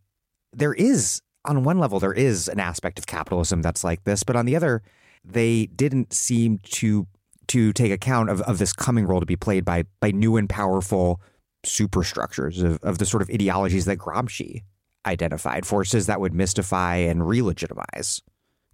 [0.53, 4.37] there is, on one level, there is an aspect of capitalism that's like this, but
[4.37, 4.83] on the other,
[5.25, 7.07] they didn't seem to
[7.47, 10.49] to take account of, of this coming role to be played by by new and
[10.49, 11.21] powerful
[11.67, 14.63] superstructures of, of the sort of ideologies that Gramsci
[15.07, 18.23] identified, forces that would mystify and re-legitimize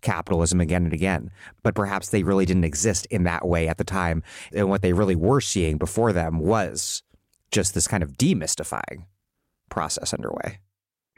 [0.00, 1.30] capitalism again and again.
[1.62, 4.22] But perhaps they really didn't exist in that way at the time.
[4.54, 7.02] And what they really were seeing before them was
[7.50, 9.04] just this kind of demystifying
[9.68, 10.58] process underway.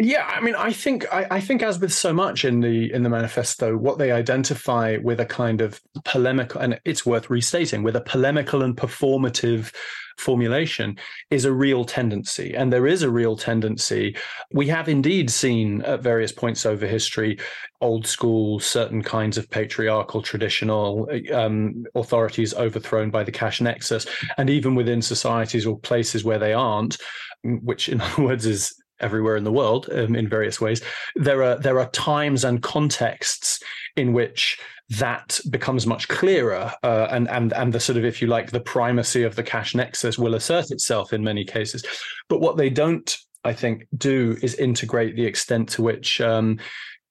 [0.05, 3.05] Yeah, I mean, I think I, I, think as with so much in the in
[3.05, 7.95] the manifesto, what they identify with a kind of polemical, and it's worth restating, with
[7.95, 9.73] a polemical and performative
[10.19, 10.99] formulation
[11.31, 12.53] is a real tendency.
[12.53, 14.17] And there is a real tendency.
[14.53, 17.39] We have indeed seen at various points over history
[17.81, 24.07] old school, certain kinds of patriarchal, traditional um, authorities overthrown by the cash nexus.
[24.37, 26.99] And even within societies or places where they aren't,
[27.45, 30.83] which in other words is everywhere in the world um, in various ways
[31.17, 33.61] there are there are times and contexts
[33.97, 34.59] in which
[34.99, 38.61] that becomes much clearer uh, and and and the sort of if you like the
[38.61, 41.85] primacy of the cash nexus will assert itself in many cases.
[42.29, 46.59] But what they don't i think do is integrate the extent to which um,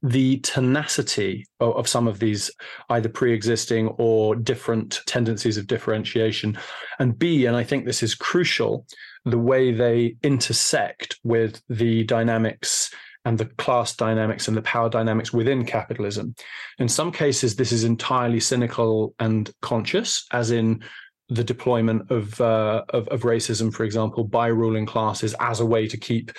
[0.03, 2.49] the tenacity of, of, some of these
[2.89, 6.57] either pre-existing or different tendencies of differentiation
[6.97, 8.85] and b and i think this is crucial
[9.25, 12.91] the way they intersect with the dynamics
[13.25, 16.33] and the class dynamics and the power dynamics within capitalism.
[16.79, 20.83] In some cases, this is entirely cynical and conscious, as in
[21.29, 25.87] the deployment of, uh, of, of racism, for example, by ruling classes as a way
[25.87, 26.31] to keep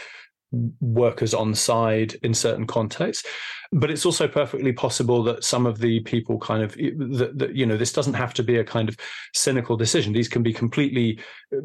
[0.81, 3.27] workers on side in certain contexts.
[3.75, 7.79] But it's also perfectly possible that some of the people kind of that, you know
[7.79, 8.97] this doesn't have to be a kind of
[9.35, 10.13] cynical decision.
[10.13, 11.19] These can be completely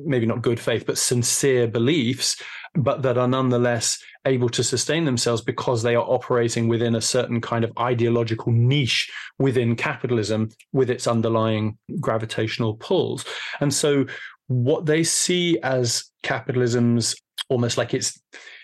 [0.06, 2.42] maybe not good faith but sincere beliefs
[2.76, 7.42] but that are nonetheless able to sustain themselves because they are operating within a certain
[7.42, 13.26] kind of ideological niche within capitalism with its underlying gravitational pulls.
[13.60, 14.06] And so
[14.48, 17.16] what they see as capitalism's
[17.50, 18.20] almost like its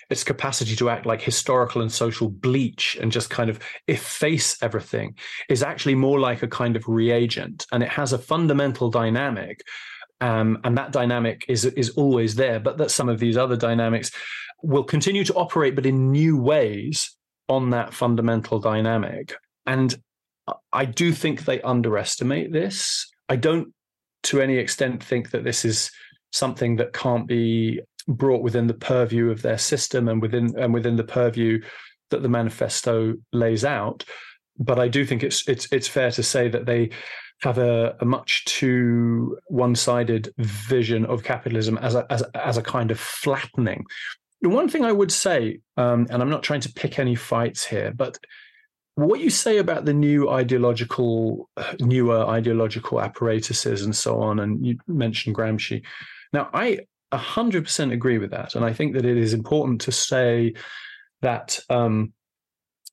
[0.09, 5.15] its capacity to act like historical and social bleach and just kind of efface everything
[5.49, 7.65] is actually more like a kind of reagent.
[7.71, 9.61] And it has a fundamental dynamic
[10.23, 14.09] um, and that dynamic is is always there but that some of these other dynamics
[14.61, 17.15] will continue to operate but in new ways
[17.49, 19.35] on that fundamental dynamic.
[19.65, 19.95] And
[20.73, 23.09] i do think they underestimate this.
[23.29, 23.73] I don't
[24.23, 25.91] to any extent think that this is
[26.31, 30.95] something that can't be brought within the purview of their system and within and within
[30.95, 31.61] the purview
[32.09, 34.03] that the manifesto lays out.
[34.57, 36.89] But I do think it's it's it's fair to say that they
[37.41, 42.91] have a, a much too one-sided vision of capitalism as a as, as a kind
[42.91, 43.85] of flattening.
[44.41, 47.65] The one thing I would say, um, and I'm not trying to pick any fights
[47.65, 48.17] here, but
[48.95, 51.49] what you say about the new ideological,
[51.79, 55.83] newer ideological apparatuses and so on, and you mentioned Gramsci.
[56.31, 56.79] Now, I
[57.13, 58.55] 100% agree with that.
[58.55, 60.53] And I think that it is important to say
[61.21, 62.13] that, um,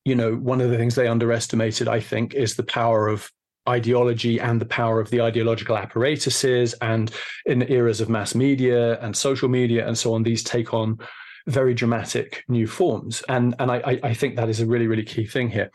[0.05, 3.31] you know, one of the things they underestimated, I think, is the power of
[3.69, 6.75] ideology and the power of the ideological apparatuses.
[6.81, 7.11] And
[7.47, 10.99] in the eras of mass media and social media and so on, these take on
[11.47, 13.23] very dramatic new forms.
[13.29, 15.71] And, and I, I think that is a really, really key thing here.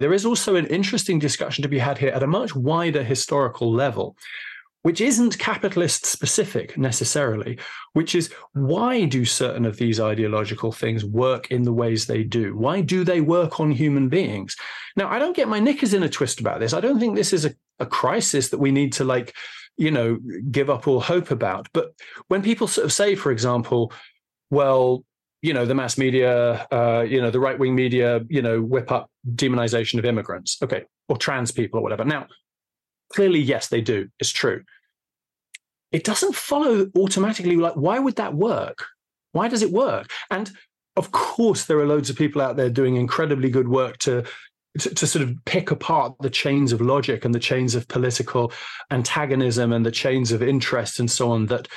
[0.00, 3.72] There is also an interesting discussion to be had here at a much wider historical
[3.72, 4.16] level,
[4.82, 7.58] which isn't capitalist specific necessarily,
[7.94, 12.56] which is why do certain of these ideological things work in the ways they do?
[12.56, 14.56] Why do they work on human beings?
[14.96, 16.72] Now, I don't get my knickers in a twist about this.
[16.72, 19.34] I don't think this is a, a crisis that we need to like,
[19.76, 20.18] you know,
[20.50, 21.68] give up all hope about.
[21.72, 21.92] But
[22.28, 23.92] when people sort of say, for example,
[24.50, 25.04] well,
[25.42, 28.90] you know, the mass media, uh, you know, the right wing media, you know, whip
[28.90, 32.04] up demonization of immigrants, okay, or trans people or whatever.
[32.04, 32.26] Now,
[33.12, 34.08] clearly, yes, they do.
[34.18, 34.64] It's true.
[35.92, 38.84] It doesn't follow automatically like why would that work?
[39.32, 40.10] Why does it work?
[40.30, 40.50] And
[40.96, 44.24] of course there are loads of people out there doing incredibly good work to,
[44.80, 48.52] to to, sort of pick apart the chains of logic and the chains of political
[48.90, 51.68] antagonism and the chains of interest and so on that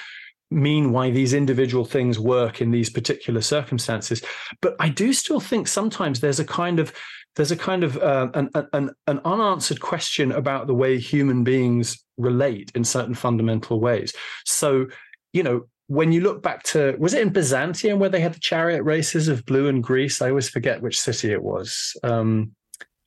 [0.50, 4.22] mean why these individual things work in these particular circumstances.
[4.62, 6.92] But i do still think sometimes there's a kind of
[7.36, 12.04] there's a kind of uh, an, an, an unanswered question about the way human beings
[12.18, 14.14] relate in certain fundamental ways.
[14.46, 14.88] So,
[15.34, 18.40] you know, when you look back to was it in Byzantium where they had the
[18.40, 20.22] chariot races of blue and Greens?
[20.22, 21.96] I always forget which city it was.
[22.04, 22.52] Um,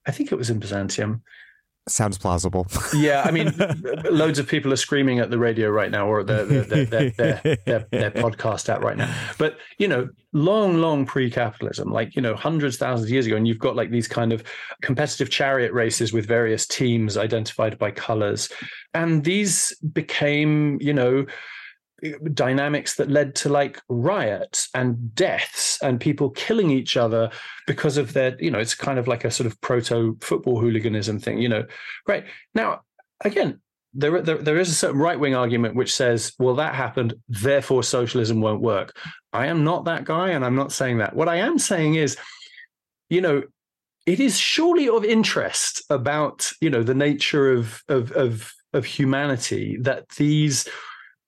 [0.07, 1.23] I think it was in Byzantium.
[1.87, 2.67] Sounds plausible.
[2.95, 3.53] yeah, I mean,
[4.11, 7.87] loads of people are screaming at the radio right now, or their their, their, their,
[7.91, 9.15] their, podcast at right now.
[9.37, 13.47] But you know, long, long pre-capitalism, like you know, hundreds, thousands of years ago, and
[13.47, 14.43] you've got like these kind of
[14.81, 18.51] competitive chariot races with various teams identified by colors,
[18.95, 21.27] and these became, you know,
[22.33, 27.31] dynamics that led to like riots and deaths and people killing each other
[27.67, 31.19] because of their you know it's kind of like a sort of proto football hooliganism
[31.19, 31.65] thing you know
[32.07, 32.25] right
[32.55, 32.81] now
[33.25, 33.61] again
[33.95, 37.85] there, there, there is a certain right wing argument which says, well, that happened, therefore
[37.85, 38.97] socialism won't work.
[39.33, 41.15] I am not that guy, and I'm not saying that.
[41.15, 42.17] What I am saying is,
[43.09, 43.45] you know,
[44.07, 49.79] it is surely of interest about you know the nature of of of, of humanity
[49.81, 50.69] that these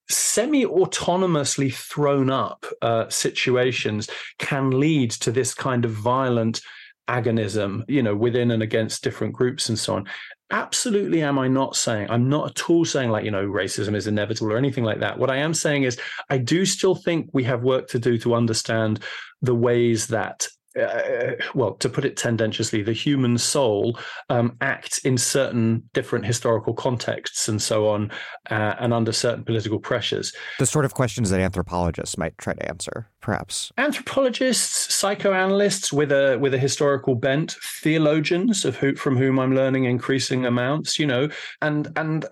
[0.08, 4.08] semi-autonomously thrown up uh, situations
[4.38, 6.60] can lead to this kind of violent
[7.08, 10.06] agonism you know within and against different groups and so on.
[10.50, 14.06] Absolutely am i not saying i'm not at all saying like you know racism is
[14.06, 15.18] inevitable or anything like that.
[15.18, 15.98] What i am saying is
[16.30, 19.00] i do still think we have work to do to understand
[19.42, 23.98] the ways that uh, well, to put it tendentiously, the human soul
[24.28, 28.10] um, acts in certain different historical contexts and so on,
[28.50, 30.32] uh, and under certain political pressures.
[30.58, 33.72] The sort of questions that anthropologists might try to answer, perhaps.
[33.78, 39.84] Anthropologists, psychoanalysts with a with a historical bent, theologians of who from whom I'm learning
[39.84, 41.28] increasing amounts, you know,
[41.62, 42.26] and and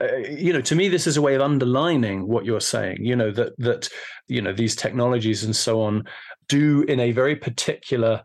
[0.00, 3.16] uh, you know to me this is a way of underlining what you're saying you
[3.16, 3.88] know that that
[4.28, 6.04] you know these technologies and so on
[6.48, 8.22] do in a very particular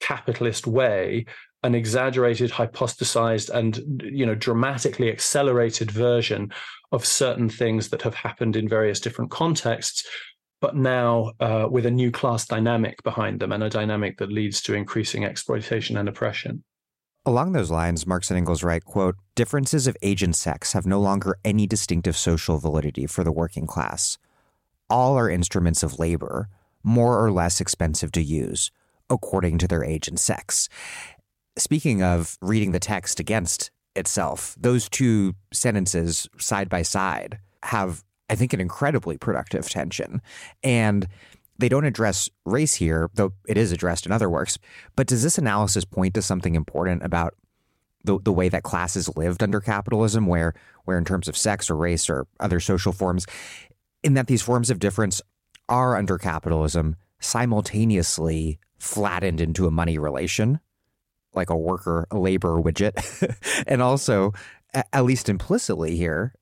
[0.00, 1.24] capitalist way
[1.64, 6.52] an exaggerated hypostasized and you know dramatically accelerated version
[6.90, 10.04] of certain things that have happened in various different contexts
[10.62, 14.62] but now uh, with a new class dynamic behind them and a dynamic that leads
[14.62, 16.62] to increasing exploitation and oppression.
[17.26, 21.00] Along those lines, Marx and Engels write, quote, differences of age and sex have no
[21.00, 24.18] longer any distinctive social validity for the working class.
[24.88, 26.48] All are instruments of labor,
[26.82, 28.70] more or less expensive to use,
[29.10, 30.68] according to their age and sex.
[31.56, 38.34] Speaking of reading the text against itself, those two sentences side by side have, I
[38.34, 40.22] think, an incredibly productive tension.
[40.62, 41.06] And
[41.58, 44.58] they don't address race here, though it is addressed in other works.
[44.96, 47.34] But does this analysis point to something important about
[48.04, 50.54] the, the way that classes lived under capitalism, where
[50.84, 53.26] where in terms of sex or race or other social forms,
[54.02, 55.22] in that these forms of difference
[55.68, 60.60] are under capitalism simultaneously flattened into a money relation,
[61.34, 64.32] like a worker a labor widget, and also,
[64.74, 66.34] at least implicitly here,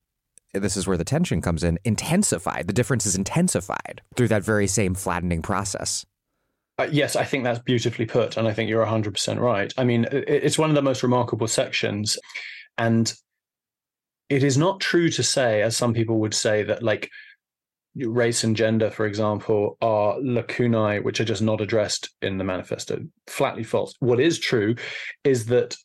[0.53, 2.67] this is where the tension comes in, intensified.
[2.67, 6.05] The difference is intensified through that very same flattening process.
[6.77, 8.37] Uh, yes, I think that's beautifully put.
[8.37, 9.73] And I think you're 100% right.
[9.77, 12.17] I mean, it's one of the most remarkable sections.
[12.77, 13.13] And
[14.29, 17.09] it is not true to say, as some people would say, that like
[17.95, 22.99] race and gender, for example, are lacunae which are just not addressed in the manifesto.
[23.27, 23.93] Flatly false.
[23.99, 24.75] What is true
[25.23, 25.75] is that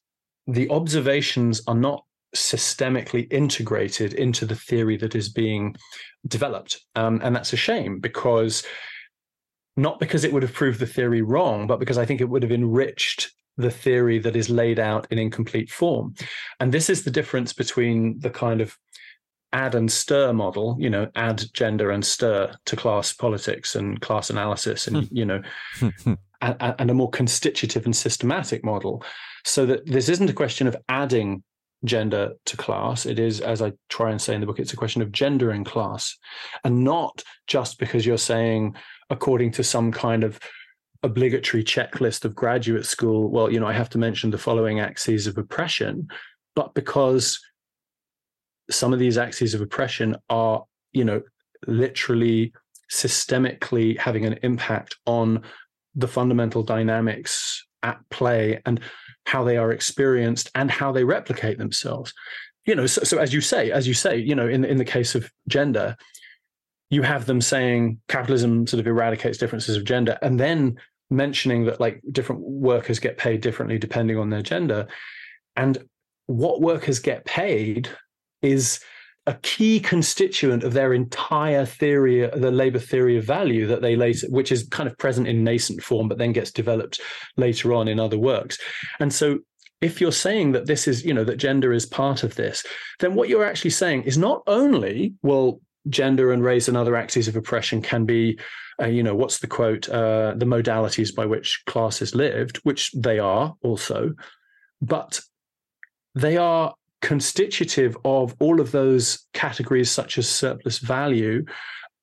[0.46, 2.04] the observations are not
[2.34, 5.74] systemically integrated into the theory that is being
[6.26, 6.80] developed.
[6.94, 8.64] Um, and that's a shame because
[9.76, 12.42] not because it would have proved the theory wrong, but because I think it would
[12.42, 16.14] have enriched the theory that is laid out in incomplete form.
[16.60, 18.76] And this is the difference between the kind of
[19.52, 24.30] add and stir model, you know, add gender and stir to class politics and class
[24.30, 25.16] analysis and, hmm.
[25.16, 25.42] you know,
[26.04, 29.02] and, and a more constitutive and systematic model.
[29.44, 31.42] So that this isn't a question of adding
[31.84, 33.06] gender to class.
[33.06, 35.50] It is, as I try and say in the book, it's a question of gender
[35.50, 36.16] and class,
[36.64, 38.74] and not just because you're saying,
[39.10, 40.40] according to some kind of
[41.02, 45.26] obligatory checklist of graduate school, well, you know, I have to mention the following axes
[45.26, 46.08] of oppression,
[46.54, 47.40] but because
[48.70, 51.22] some of these axes of oppression are, you know,
[51.66, 52.52] literally
[52.90, 55.42] systemically having an impact on
[55.94, 58.80] the fundamental dynamics at play and
[59.24, 62.12] how they are experienced and how they replicate themselves.
[62.64, 64.84] You know so, so, as you say as you say you know in in the
[64.84, 65.96] case of gender
[66.90, 70.76] you have them saying capitalism sort of eradicates differences of gender and then
[71.10, 74.86] mentioning that like different workers get paid differently depending on their gender.
[75.56, 75.78] And
[76.26, 77.88] what workers get paid
[78.46, 78.80] is
[79.26, 84.26] a key constituent of their entire theory, the labor theory of value that they later,
[84.30, 87.00] which is kind of present in nascent form, but then gets developed
[87.36, 88.56] later on in other works.
[89.00, 89.38] And so
[89.80, 92.64] if you're saying that this is, you know, that gender is part of this,
[93.00, 97.28] then what you're actually saying is not only, well, gender and race and other axes
[97.28, 98.38] of oppression can be,
[98.80, 103.18] uh, you know, what's the quote, uh, the modalities by which classes lived, which they
[103.18, 104.12] are also,
[104.80, 105.20] but
[106.14, 111.44] they are constitutive of all of those categories, such as surplus value,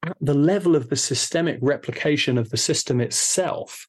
[0.05, 3.87] at the level of the systemic replication of the system itself.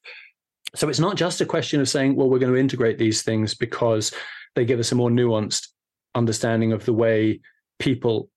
[0.75, 3.53] So it's not just a question of saying, well, we're going to integrate these things
[3.53, 4.13] because
[4.55, 5.69] they give us a more nuanced
[6.15, 7.39] understanding of the way
[7.79, 8.29] people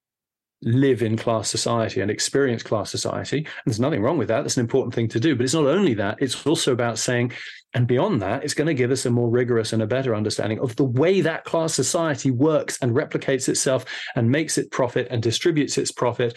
[0.63, 3.39] live in class society and experience class society.
[3.39, 4.43] And there's nothing wrong with that.
[4.43, 5.37] That's an important thing to do.
[5.37, 7.33] But it's not only that, it's also about saying,
[7.75, 10.59] and beyond that, it's going to give us a more rigorous and a better understanding
[10.59, 13.85] of the way that class society works and replicates itself
[14.17, 16.37] and makes it profit and distributes its profit.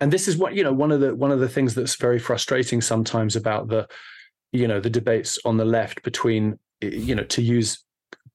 [0.00, 2.18] And this is what, you know, one of the one of the things that's very
[2.18, 3.88] frustrating sometimes about the,
[4.52, 7.82] you know, the debates on the left between, you know, to use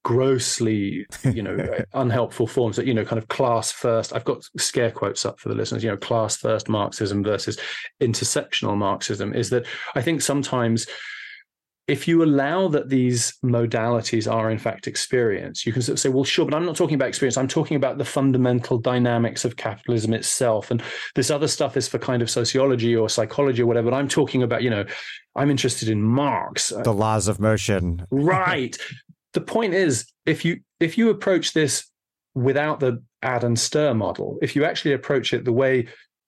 [0.03, 1.57] grossly you know
[1.94, 5.49] unhelpful forms that you know kind of class first i've got scare quotes up for
[5.49, 7.60] the listeners you know class first marxism versus
[8.02, 9.65] intersectional marxism is that
[9.95, 10.88] i think sometimes
[11.88, 16.10] if you allow that these modalities are in fact experience, you can sort of say,
[16.10, 17.38] well, sure, but I'm not talking about experience.
[17.38, 20.72] I'm talking about the fundamental dynamics of capitalism itself.
[20.72, 20.82] And
[21.15, 23.90] this other stuff is for kind of sociology or psychology or whatever.
[23.90, 24.86] But I'm talking about, you know,
[25.36, 26.69] I'm interested in Marx.
[26.69, 28.06] The laws of motion.
[28.11, 28.78] right
[29.34, 31.90] the point is, if you if you approach this
[32.34, 35.88] without the add and stir model, if you actually approach it the way,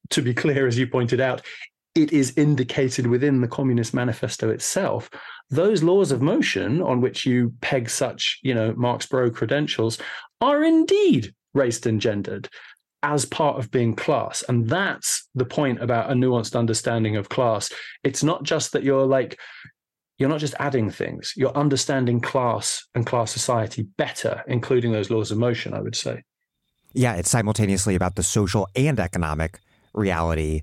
[0.10, 1.42] to be clear, as you pointed out,
[1.96, 5.10] it is indicated within the Communist Manifesto itself.
[5.50, 10.00] Those laws of motion on which you peg such, you know, Marx Bro credentials
[10.42, 12.50] are indeed raced and gendered
[13.04, 14.44] as part of being class.
[14.48, 17.70] And that's the point about a nuanced understanding of class.
[18.04, 19.38] It's not just that you're like,
[20.18, 25.31] you're not just adding things, you're understanding class and class society better, including those laws
[25.31, 26.23] of motion, I would say.
[26.94, 29.60] Yeah, it's simultaneously about the social and economic
[29.94, 30.61] reality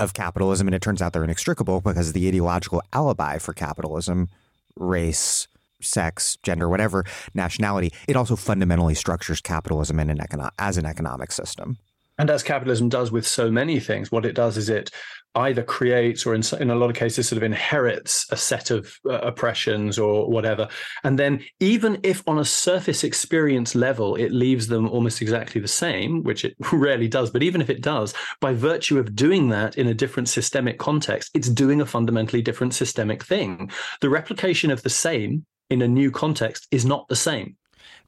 [0.00, 4.28] of capitalism, and it turns out they're inextricable because the ideological alibi for capitalism,
[4.76, 5.48] race,
[5.80, 7.04] sex, gender, whatever,
[7.34, 11.78] nationality, it also fundamentally structures capitalism in an econo- as an economic system.
[12.18, 14.90] And as capitalism does with so many things, what it does is it
[15.36, 18.96] either creates or in, in a lot of cases sort of inherits a set of
[19.04, 20.68] uh, oppressions or whatever.
[21.04, 25.68] And then even if on a surface experience level, it leaves them almost exactly the
[25.68, 29.76] same, which it rarely does, but even if it does, by virtue of doing that
[29.76, 33.70] in a different systemic context, it's doing a fundamentally different systemic thing.
[34.00, 37.56] The replication of the same in a new context is not the same.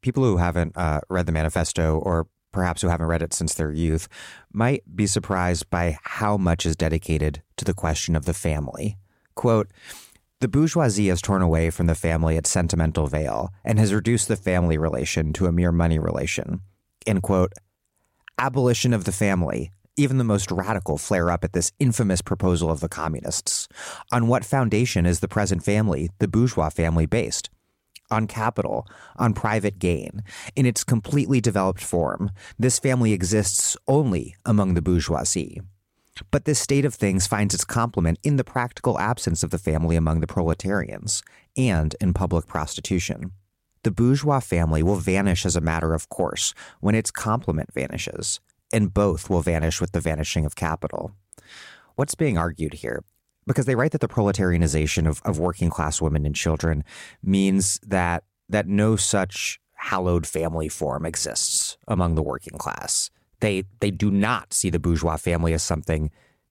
[0.01, 3.73] People who haven't uh, read the manifesto or perhaps who haven't read it since their
[3.73, 4.09] youth,
[4.53, 8.97] might be surprised by how much is dedicated to the question of the family.
[9.35, 9.71] Quote,
[10.41, 14.37] the bourgeoisie has torn away from the family its sentimental veil and has reduced the
[14.37, 16.61] family relation to a mere money relation.
[17.07, 17.55] End quote.
[18.39, 19.73] Abolition of the family.
[19.97, 23.67] Even the most radical flare up at this infamous proposal of the communists.
[24.13, 27.51] On what foundation is the present family, the bourgeois family, based?
[28.11, 28.87] On capital,
[29.17, 30.23] on private gain.
[30.57, 35.61] In its completely developed form, this family exists only among the bourgeoisie.
[36.31, 39.97] But this state of things finds its complement in the practical absence of the family
[39.97, 41.23] among the proletarians
[41.57, 43.33] and in public prostitution.
[43.85, 48.41] The bourgeois family will vanish as a matter of course when its complement vanishes,
[48.73, 51.13] and both will vanish with the vanishing of capital.
[51.95, 53.05] What's being argued here
[53.49, 56.85] because they write that the proletarianization of, of working class women and children
[57.23, 63.11] means that that no such hallowed family form exists among the working class.
[63.41, 66.11] They they do not see the bourgeois family as something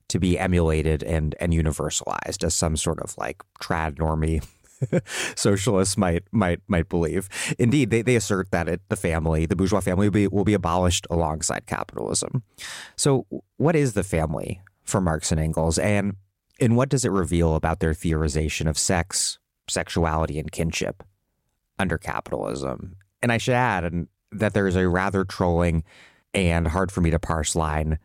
[0.09, 4.45] to be emulated and and universalized as some sort of like trad normie
[5.35, 7.29] socialists might might might believe.
[7.59, 10.53] Indeed, they, they assert that it, the family, the bourgeois family, will be will be
[10.53, 12.43] abolished alongside capitalism.
[12.95, 13.25] So,
[13.57, 16.15] what is the family for Marx and Engels, and
[16.59, 19.39] and what does it reveal about their theorization of sex,
[19.69, 21.03] sexuality, and kinship
[21.79, 22.95] under capitalism?
[23.21, 25.83] And I should add that there is a rather trolling
[26.33, 27.99] and hard for me to parse line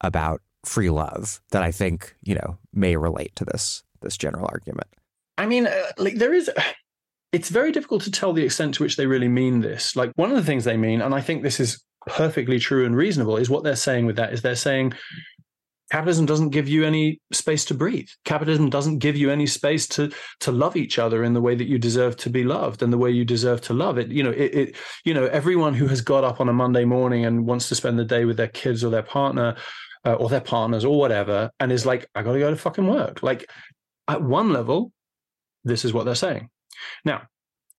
[0.00, 4.88] about free love that I think, you know, may relate to this this general argument.
[5.36, 6.50] I mean, uh, like there is
[7.32, 9.96] it's very difficult to tell the extent to which they really mean this.
[9.96, 12.96] Like one of the things they mean and I think this is perfectly true and
[12.96, 14.94] reasonable is what they're saying with that is they're saying
[15.90, 18.08] capitalism doesn't give you any space to breathe.
[18.24, 20.10] Capitalism doesn't give you any space to
[20.40, 22.98] to love each other in the way that you deserve to be loved and the
[22.98, 23.98] way you deserve to love.
[23.98, 26.84] It you know it, it you know everyone who has got up on a monday
[26.84, 29.56] morning and wants to spend the day with their kids or their partner
[30.04, 32.86] uh, or their partners or whatever and is like i got to go to fucking
[32.86, 33.22] work.
[33.22, 33.48] Like
[34.06, 34.92] at one level
[35.64, 36.50] this is what they're saying.
[37.04, 37.22] Now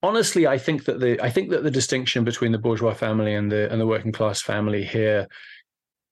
[0.01, 3.51] honestly i think that the i think that the distinction between the bourgeois family and
[3.51, 5.27] the and the working class family here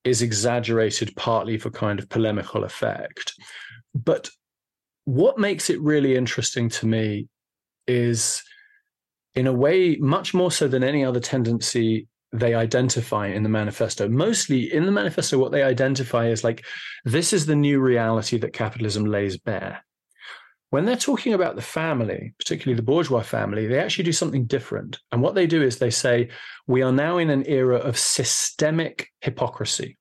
[0.04, 3.34] is exaggerated partly for kind of polemical effect.
[3.94, 4.30] But
[5.06, 7.28] what makes it really interesting to me
[7.88, 8.44] is,
[9.36, 14.10] in a way, much more so than any other tendency they identify in the manifesto.
[14.10, 16.66] Mostly in the manifesto, what they identify is like,
[17.06, 19.84] this is the new reality that capitalism lays bare.
[20.70, 25.00] When they're talking about the family, particularly the bourgeois family, they actually do something different.
[25.12, 26.30] And what they do is they say,
[26.68, 29.98] we are now in an era of systemic hypocrisy.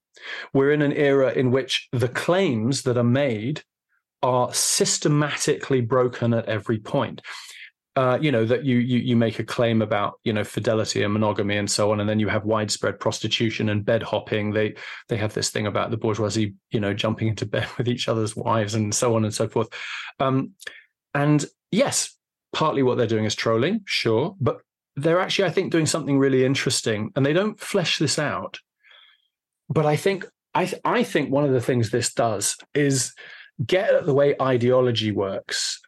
[0.53, 3.63] We're in an era in which the claims that are made
[4.23, 7.23] are systematically broken at every point.
[7.97, 11.15] Uh, you know that you, you you make a claim about you know fidelity and
[11.15, 14.53] monogamy and so on, and then you have widespread prostitution and bed hopping.
[14.53, 14.75] They
[15.09, 18.37] they have this thing about the bourgeoisie, you know, jumping into bed with each other's
[18.37, 19.69] wives and so on and so forth.
[20.21, 20.53] Um,
[21.15, 22.15] and yes,
[22.53, 24.61] partly what they're doing is trolling, sure, but
[24.97, 28.61] they're actually, I think, doing something really interesting, and they don't flesh this out.
[29.69, 33.13] But I think I th- I think one of the things this does is
[33.65, 35.81] get at the way ideology works.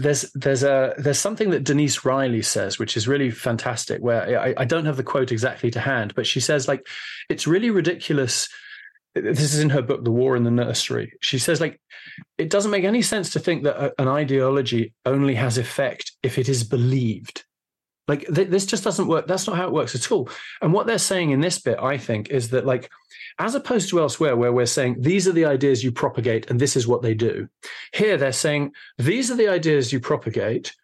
[0.00, 4.00] There's there's a there's something that Denise Riley says, which is really fantastic.
[4.00, 6.86] Where I, I don't have the quote exactly to hand, but she says like
[7.28, 8.48] it's really ridiculous
[9.14, 11.80] this is in her book the war in the nursery she says like
[12.36, 16.38] it doesn't make any sense to think that a, an ideology only has effect if
[16.38, 17.44] it is believed
[18.08, 19.26] like th- this just doesn't work.
[19.26, 20.28] That's not how it works at all.
[20.62, 22.90] And what they're saying in this bit, I think, is that like,
[23.38, 26.74] as opposed to elsewhere where we're saying these are the ideas you propagate and this
[26.74, 27.48] is what they do.
[27.92, 30.74] Here they're saying these are the ideas you propagate.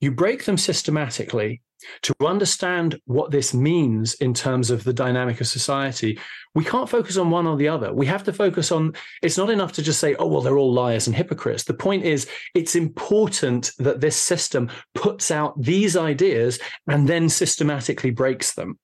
[0.00, 1.62] You break them systematically
[2.02, 6.18] to understand what this means in terms of the dynamic of society,
[6.54, 7.92] we can't focus on one or the other.
[7.92, 10.72] We have to focus on it's not enough to just say, oh, well, they're all
[10.72, 11.64] liars and hypocrites.
[11.64, 18.10] The point is, it's important that this system puts out these ideas and then systematically
[18.10, 18.78] breaks them.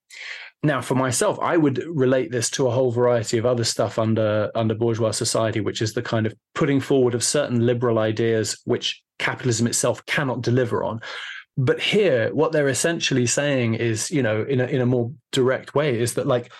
[0.62, 4.50] now, for myself, I would relate this to a whole variety of other stuff under
[4.54, 9.02] under bourgeois society, which is the kind of putting forward of certain liberal ideas which
[9.18, 11.00] capitalism itself cannot deliver on.
[11.62, 15.74] But here, what they're essentially saying is, you know, in a in a more direct
[15.74, 16.50] way, is that like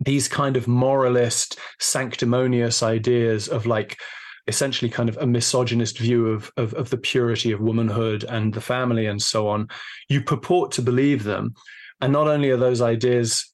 [0.00, 4.00] these kind of moralist, sanctimonious ideas of like
[4.46, 8.60] essentially kind of a misogynist view of, of, of the purity of womanhood and the
[8.60, 9.68] family and so on,
[10.08, 11.54] you purport to believe them
[12.00, 13.52] and not only are those ideas,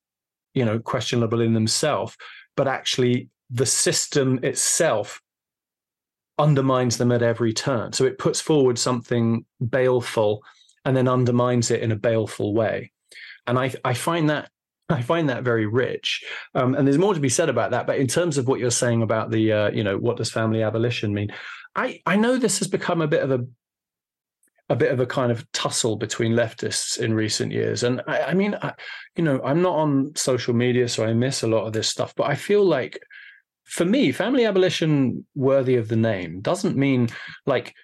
[0.55, 2.17] you know, questionable in themselves,
[2.57, 5.21] but actually the system itself
[6.39, 7.93] undermines them at every turn.
[7.93, 10.43] So it puts forward something baleful
[10.85, 12.93] and then undermines it in a baleful way.
[13.47, 14.51] And I, I find that
[14.91, 16.25] I find that very rich,
[16.57, 17.87] um, and there's more to be said about that.
[17.87, 20.65] But in terms of what you're saying about the, uh, you know, what does family
[20.65, 21.33] abolition mean?
[21.77, 23.47] I I know this has become a bit of a
[24.69, 27.83] a bit of a kind of tussle between leftists in recent years.
[27.83, 28.73] And I, I mean, I,
[29.17, 32.15] you know, I'm not on social media, so I miss a lot of this stuff,
[32.17, 33.01] but I feel like
[33.65, 37.09] for me, family abolition worthy of the name doesn't mean
[37.47, 37.75] like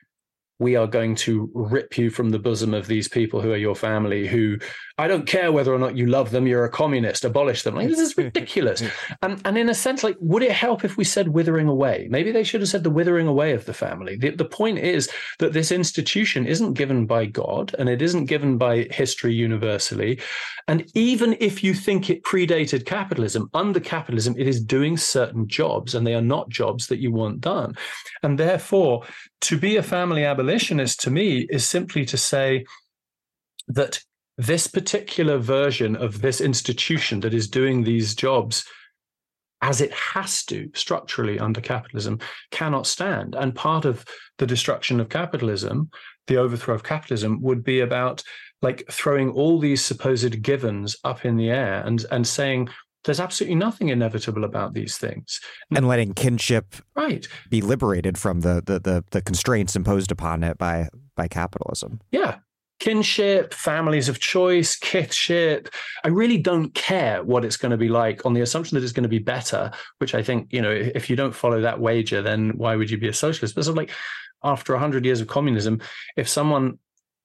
[0.59, 3.77] we are going to rip you from the bosom of these people who are your
[3.77, 4.59] family who
[4.99, 7.75] I don't care whether or not you love them, you're a communist, abolish them.
[7.75, 8.83] Like, this is ridiculous.
[9.21, 12.09] and, and in a sense, like, would it help if we said withering away?
[12.11, 14.17] Maybe they should have said the withering away of the family.
[14.17, 18.57] The, the point is that this institution isn't given by God and it isn't given
[18.57, 20.19] by history universally.
[20.67, 25.95] And even if you think it predated capitalism, under capitalism, it is doing certain jobs
[25.95, 27.77] and they are not jobs that you want done.
[28.23, 29.05] And therefore,
[29.43, 32.65] to be a family abolitionist to me is simply to say
[33.69, 34.01] that
[34.39, 38.65] this particular version of this institution that is doing these jobs
[39.63, 42.19] as it has to structurally under capitalism
[42.51, 43.35] cannot stand.
[43.35, 44.05] And part of
[44.39, 45.91] the destruction of capitalism,
[46.27, 48.23] the overthrow of capitalism, would be about
[48.63, 52.69] like throwing all these supposed givens up in the air and and saying
[53.07, 55.41] there's absolutely nothing inevitable about these things
[55.75, 60.59] and letting kinship right be liberated from the the the, the constraints imposed upon it
[60.59, 62.37] by by capitalism yeah
[62.79, 65.69] kinship, families of choice, kithship.
[66.05, 68.93] I really don't care what it's going to be like on the assumption that it's
[68.93, 72.23] going to be better, which I think, you know, if you don't follow that wager,
[72.23, 73.55] then why would you be a socialist?
[73.55, 73.93] But sort of like
[74.45, 75.81] after 100 years of communism,
[76.17, 76.79] if someone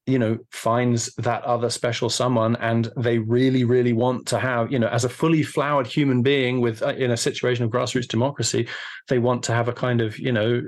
[0.05, 4.79] you know finds that other special someone and they really really want to have you
[4.79, 8.67] know as a fully flowered human being with uh, in a situation of grassroots democracy
[9.09, 10.61] they want to have a kind of you know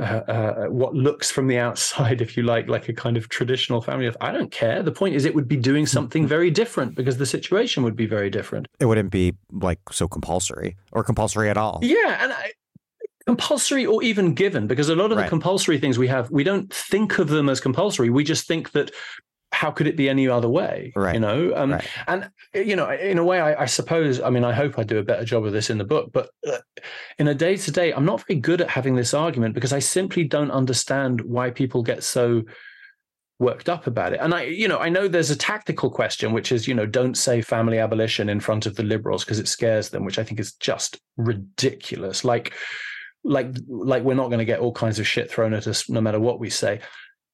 [0.00, 3.80] uh, uh, what looks from the outside if you like like a kind of traditional
[3.80, 4.82] family of i don't care.
[4.82, 8.06] The point is it would be doing something very different because the situation would be
[8.06, 8.66] very different.
[8.80, 11.80] It wouldn't be like so compulsory or compulsory at all.
[11.82, 12.52] Yeah and I,
[13.26, 15.24] compulsory or even given because a lot of right.
[15.24, 18.10] the compulsory things we have we don't think of them as compulsory.
[18.10, 18.90] We just think that
[19.52, 21.14] how could it be any other way right.
[21.14, 21.52] you know?
[21.54, 21.88] Um, right.
[22.08, 24.98] and you know in a way I, I, suppose i mean i hope i do
[24.98, 26.58] a better job of this in the book but uh,
[27.20, 29.78] in a day to day i'm not very good at having this argument because i
[29.78, 32.42] simply don't understand why people get so
[33.38, 34.20] worked up about it.
[34.20, 37.16] And i you know i know there's a tactical question which is you know don't
[37.16, 40.40] say family abolition in front of the liberals because it scares them which i think
[40.40, 42.24] is just ridiculous.
[42.24, 42.52] Like
[43.24, 46.00] like like we're not going to get all kinds of shit thrown at us no
[46.00, 46.80] matter what we say.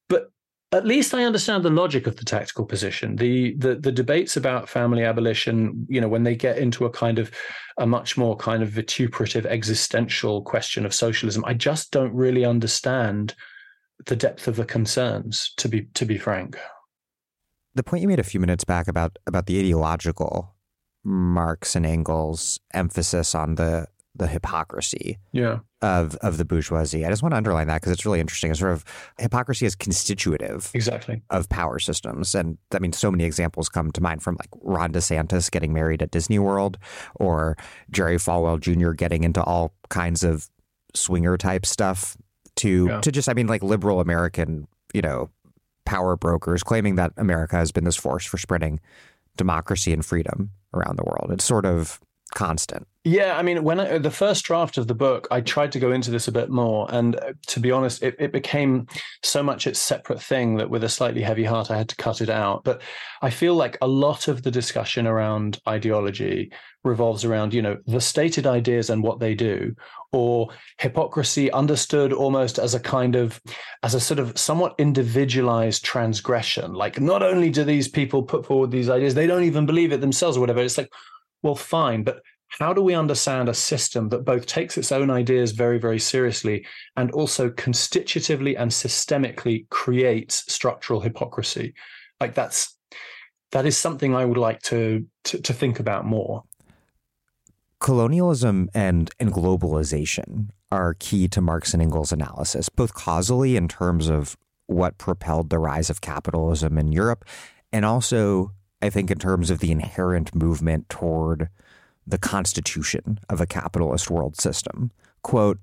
[0.07, 0.31] But
[0.73, 3.17] at least i understand the logic of the tactical position.
[3.17, 7.19] The the the debates about family abolition you know when they get into a kind
[7.19, 7.31] of
[7.77, 13.33] a much more kind of vituperative existential question of socialism i just don't really understand
[14.05, 16.57] the depth of the concerns to be to be frank.
[17.75, 20.55] The point you made a few minutes back about about the ideological
[21.03, 25.19] Marx and Engels emphasis on the the hypocrisy.
[25.31, 25.59] Yeah.
[25.81, 27.05] Of of the bourgeoisie.
[27.05, 28.51] I just want to underline that because it's really interesting.
[28.51, 28.85] It's sort of
[29.19, 34.01] hypocrisy is constitutive exactly of power systems, and I mean, so many examples come to
[34.01, 36.77] mind from like Ron DeSantis getting married at Disney World,
[37.15, 37.57] or
[37.89, 38.91] Jerry Falwell Jr.
[38.91, 40.49] getting into all kinds of
[40.93, 42.17] swinger type stuff.
[42.57, 43.01] To yeah.
[43.01, 45.29] to just, I mean, like liberal American, you know,
[45.85, 48.79] power brokers claiming that America has been this force for spreading
[49.37, 51.31] democracy and freedom around the world.
[51.31, 51.99] It's sort of
[52.33, 52.87] constant.
[53.03, 55.91] Yeah, I mean, when I, the first draft of the book, I tried to go
[55.91, 58.85] into this a bit more, and uh, to be honest, it, it, became
[59.23, 62.21] so much its separate thing that with a slightly heavy heart, I had to cut
[62.21, 62.63] it out.
[62.63, 62.83] But
[63.23, 66.51] I feel like a lot of the discussion around ideology
[66.83, 69.73] revolves around, you know, the stated ideas and what they do,
[70.11, 73.41] or hypocrisy understood almost as a kind of,
[73.81, 76.73] as a sort of somewhat individualized transgression.
[76.73, 80.01] Like, not only do these people put forward these ideas, they don't even believe it
[80.01, 80.59] themselves or whatever.
[80.59, 80.91] It's like
[81.43, 82.21] well, fine, but
[82.59, 86.65] how do we understand a system that both takes its own ideas very, very seriously
[86.97, 91.73] and also constitutively and systemically creates structural hypocrisy?
[92.19, 92.77] Like that's
[93.51, 96.43] that is something I would like to to, to think about more.
[97.79, 104.07] Colonialism and, and globalization are key to Marx and Engels' analysis, both causally in terms
[104.07, 104.37] of
[104.67, 107.25] what propelled the rise of capitalism in Europe,
[107.73, 108.51] and also,
[108.81, 111.49] I think, in terms of the inherent movement toward
[112.05, 114.91] the constitution of a capitalist world system.
[115.21, 115.59] Quote,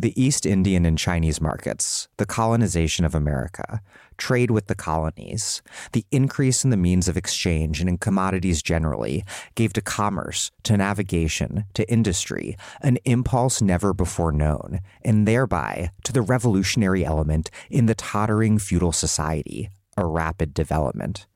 [0.00, 3.82] the East Indian and Chinese markets, the colonization of America,
[4.16, 5.60] trade with the colonies,
[5.92, 9.24] the increase in the means of exchange and in commodities generally
[9.56, 16.14] gave to commerce, to navigation, to industry an impulse never before known, and thereby to
[16.14, 21.26] the revolutionary element in the tottering feudal society, a rapid development.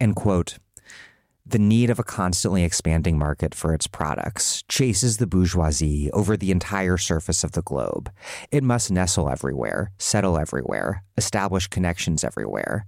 [0.00, 0.56] And quote,
[1.48, 6.50] the need of a constantly expanding market for its products chases the bourgeoisie over the
[6.50, 8.10] entire surface of the globe.
[8.50, 12.84] It must nestle everywhere, settle everywhere, establish connections everywhere.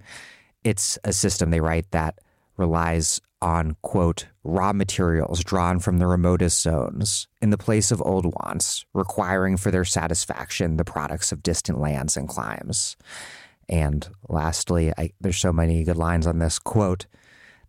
[0.64, 2.18] It's a system, they write, that
[2.56, 8.26] relies on, quote, raw materials drawn from the remotest zones in the place of old
[8.26, 12.96] wants, requiring for their satisfaction the products of distant lands and climes.
[13.68, 17.06] And lastly, I, there's so many good lines on this, quote,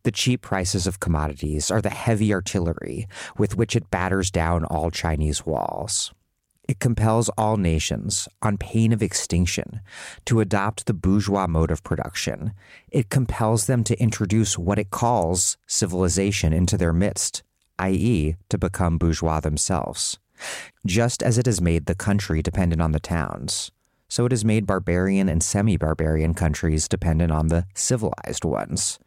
[0.03, 3.07] the cheap prices of commodities are the heavy artillery
[3.37, 6.13] with which it batters down all Chinese walls.
[6.69, 9.81] It compels all nations, on pain of extinction,
[10.25, 12.53] to adopt the bourgeois mode of production.
[12.91, 17.41] It compels them to introduce what it calls civilization into their midst,
[17.79, 20.19] i.e., to become bourgeois themselves.
[20.85, 23.71] Just as it has made the country dependent on the towns,
[24.09, 28.99] so it has made barbarian and semi barbarian countries dependent on the civilized ones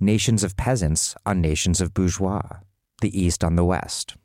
[0.00, 2.42] nations of peasants on nations of bourgeois,
[3.00, 4.16] the East on the West.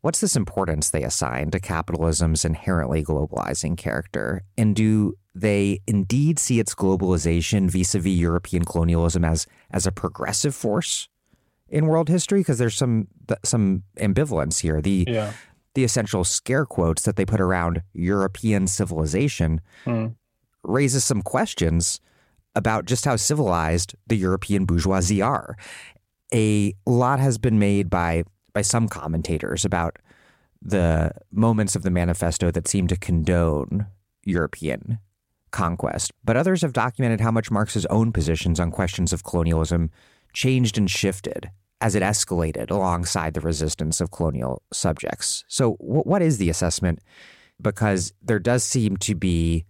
[0.00, 4.42] What's this importance they assign to capitalism's inherently globalizing character?
[4.58, 9.92] And do they indeed see its globalization vis a vis European colonialism as, as a
[9.92, 11.08] progressive force
[11.68, 12.40] in world history?
[12.40, 13.06] Because there's some
[13.44, 14.80] some ambivalence here.
[14.80, 15.32] The yeah.
[15.74, 20.08] The essential scare quotes that they put around European civilization hmm.
[20.62, 22.00] raises some questions
[22.54, 25.56] about just how civilized the European bourgeoisie are.
[26.34, 29.98] A lot has been made by by some commentators about
[30.60, 33.86] the moments of the manifesto that seem to condone
[34.24, 34.98] European
[35.50, 39.90] conquest, but others have documented how much Marx's own positions on questions of colonialism
[40.34, 41.50] changed and shifted
[41.82, 45.44] as it escalated alongside the resistance of colonial subjects.
[45.48, 47.00] So, what is the assessment?
[47.60, 49.66] Because there does seem to be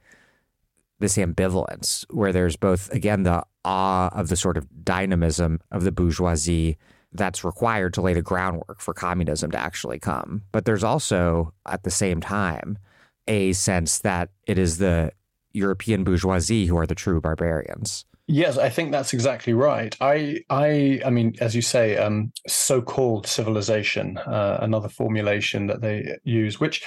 [1.00, 5.90] this ambivalence where there's both, again, the awe of the sort of dynamism of the
[5.90, 6.76] bourgeoisie
[7.12, 10.42] that's required to lay the groundwork for communism to actually come.
[10.52, 12.78] But there's also, at the same time,
[13.26, 15.12] a sense that it is the
[15.52, 18.04] European bourgeoisie who are the true barbarians.
[18.28, 19.96] Yes, I think that's exactly right.
[20.00, 26.16] I, I, I mean, as you say, um, so-called civilization, uh, another formulation that they
[26.24, 26.84] use, which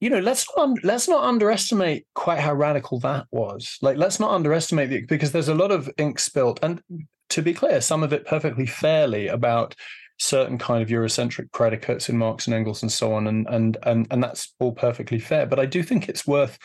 [0.00, 3.76] you know, let's not let's not underestimate quite how radical that was.
[3.82, 6.82] Like, let's not underestimate the because there's a lot of ink spilt, and
[7.28, 9.74] to be clear, some of it perfectly fairly about
[10.18, 14.06] certain kind of Eurocentric predicates in Marx and Engels and so on, and and and
[14.10, 15.44] and that's all perfectly fair.
[15.44, 16.58] But I do think it's worth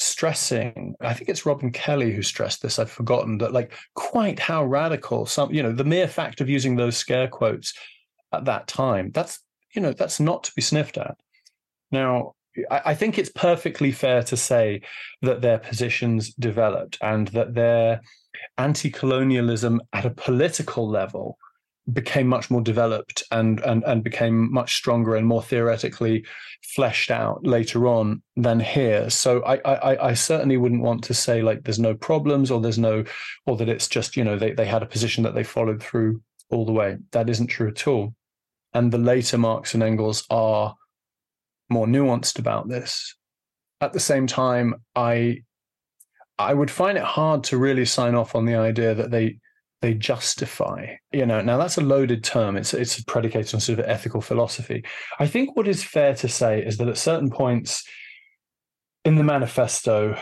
[0.00, 0.94] stressing.
[1.00, 2.78] I think it's Robin Kelley who stressed this.
[2.78, 6.76] I've forgotten that, like, quite how radical some, you know, the mere fact of using
[6.76, 7.74] those scare quotes
[8.32, 9.10] at that time.
[9.12, 9.40] That's
[9.74, 11.16] you know that's not to be sniffed at.
[11.92, 12.34] Now,
[12.70, 14.82] I think it's perfectly fair to say
[15.22, 18.00] that their positions developed and that their
[18.58, 21.38] anti colonialism at a political level
[21.92, 26.24] became much more developed and, and, and became much stronger and more theoretically
[26.62, 29.10] fleshed out later on than here.
[29.10, 32.78] So I, I, I certainly wouldn't want to say like there's no problems or there's
[32.78, 33.04] no,
[33.46, 36.20] or that it's just, you know, they, they had a position that they followed through
[36.50, 36.98] all the way.
[37.12, 38.14] That isn't true at all.
[38.72, 40.76] And the later Marx and Engels are
[41.68, 43.16] more nuanced about this.
[43.80, 45.42] At the same time, I
[46.38, 49.38] I would find it hard to really sign off on the idea that they
[49.82, 50.96] they justify.
[51.12, 52.56] You know, now that's a loaded term.
[52.56, 54.84] It's it's predicated on sort of ethical philosophy.
[55.18, 57.84] I think what is fair to say is that at certain points
[59.04, 60.18] in the manifesto,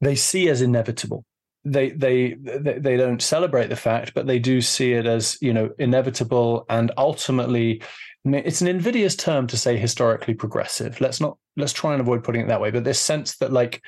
[0.00, 1.24] they see as inevitable.
[1.64, 5.70] They, they they don't celebrate the fact, but they do see it as you know
[5.78, 7.82] inevitable and ultimately
[8.24, 11.00] it's an invidious term to say historically progressive.
[11.00, 12.70] Let's not let's try and avoid putting it that way.
[12.70, 13.82] But this sense that like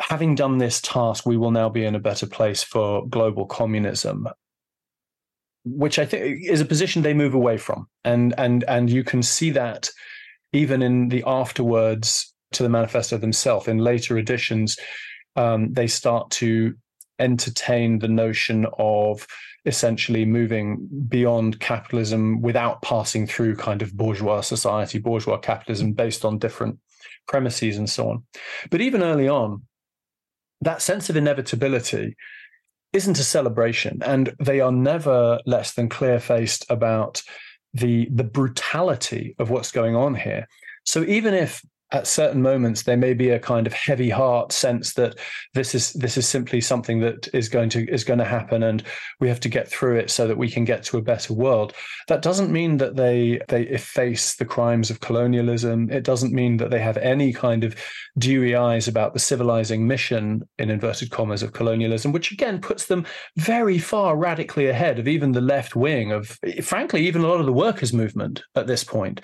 [0.00, 4.28] having done this task, we will now be in a better place for global communism,
[5.64, 7.86] which I think is a position they move away from.
[8.04, 9.90] And and and you can see that
[10.52, 13.68] even in the afterwards to the manifesto themselves.
[13.68, 14.76] In later editions,
[15.36, 16.74] um, they start to
[17.18, 19.26] entertain the notion of
[19.66, 26.38] essentially moving beyond capitalism without passing through kind of bourgeois society, bourgeois capitalism based on
[26.38, 26.78] different
[27.28, 28.24] premises and so on.
[28.70, 29.62] But even early on,
[30.60, 32.16] that sense of inevitability
[32.92, 37.22] isn't a celebration, and they are never less than clear faced about
[37.72, 40.46] the the brutality of what's going on here.
[40.84, 41.62] So even if
[41.92, 45.18] at certain moments there may be a kind of heavy heart sense that
[45.54, 48.84] this is this is simply something that is going to is going to happen and
[49.18, 51.72] we have to get through it so that we can get to a better world.
[52.08, 55.90] That doesn't mean that they they efface the crimes of colonialism.
[55.90, 57.74] It doesn't mean that they have any kind of
[58.18, 63.06] dewy eyes about the civilizing mission in inverted commas of colonialism which again puts them
[63.36, 67.46] very far radically ahead of even the left wing of frankly even a lot of
[67.46, 69.20] the workers movement at this point.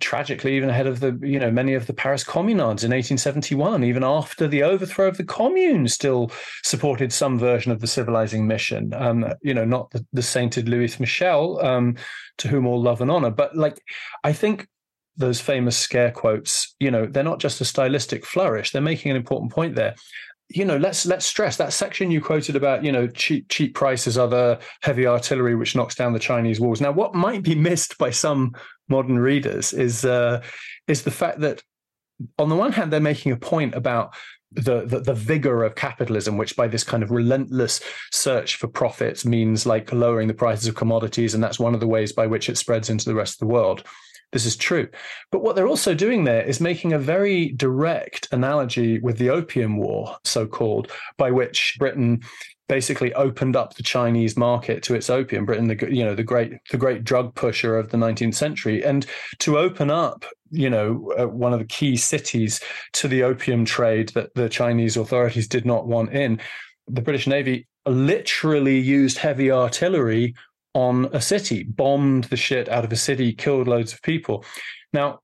[0.00, 4.04] Tragically even ahead of the you know many of the Paris Communards in 1871, even
[4.04, 6.30] after the overthrow of the Commune, still
[6.62, 8.94] supported some version of the civilizing mission.
[8.94, 11.96] Um, you know, not the, the sainted Louise Michel, um,
[12.38, 13.82] to whom all love and honor, but like,
[14.22, 14.68] I think
[15.16, 19.16] those famous scare quotes, you know, they're not just a stylistic flourish; they're making an
[19.16, 19.94] important point there
[20.50, 24.16] you know let's let's stress that section you quoted about you know cheap cheap prices
[24.16, 27.98] are the heavy artillery which knocks down the chinese walls now what might be missed
[27.98, 28.54] by some
[28.88, 30.42] modern readers is uh,
[30.86, 31.62] is the fact that
[32.38, 34.14] on the one hand, they're making a point about
[34.52, 37.80] the, the, the vigor of capitalism, which by this kind of relentless
[38.12, 41.86] search for profits means like lowering the prices of commodities, and that's one of the
[41.86, 43.84] ways by which it spreads into the rest of the world.
[44.32, 44.88] This is true.
[45.32, 49.78] But what they're also doing there is making a very direct analogy with the Opium
[49.78, 52.20] War, so called, by which Britain
[52.68, 55.44] basically opened up the Chinese market to its opium.
[55.44, 59.06] Britain, the you know the great the great drug pusher of the 19th century, and
[59.38, 62.60] to open up you know uh, one of the key cities
[62.92, 66.40] to the opium trade that the Chinese authorities did not want in,
[66.86, 70.34] the British Navy literally used heavy artillery
[70.74, 74.44] on a city, bombed the shit out of a city, killed loads of people.
[74.92, 75.20] Now,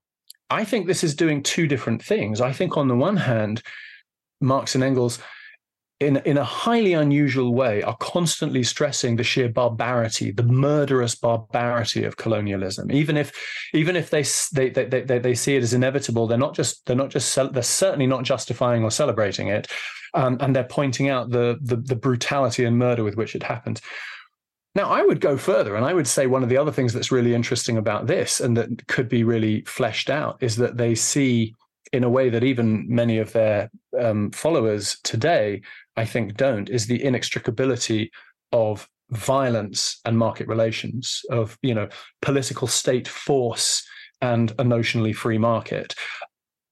[0.49, 2.41] I think this is doing two different things.
[2.41, 3.61] I think on the one hand,
[4.41, 5.19] Marx and Engels
[5.99, 12.03] in in a highly unusual way are constantly stressing the sheer barbarity the murderous barbarity
[12.03, 13.31] of colonialism even if
[13.73, 14.23] even if they
[14.53, 17.63] they they they, they see it as inevitable they're not just they're not just they're
[17.63, 19.67] certainly not justifying or celebrating it
[20.15, 23.81] um, and they're pointing out the, the the brutality and murder with which it happened.
[24.73, 27.11] now, I would go further, and I would say one of the other things that's
[27.11, 31.53] really interesting about this and that could be really fleshed out is that they see,
[31.91, 33.69] in a way that even many of their
[33.99, 35.61] um, followers today
[35.97, 38.09] I think don't is the inextricability
[38.51, 41.89] of violence and market relations, of you know
[42.21, 43.85] political state force
[44.21, 45.95] and a notionally free market.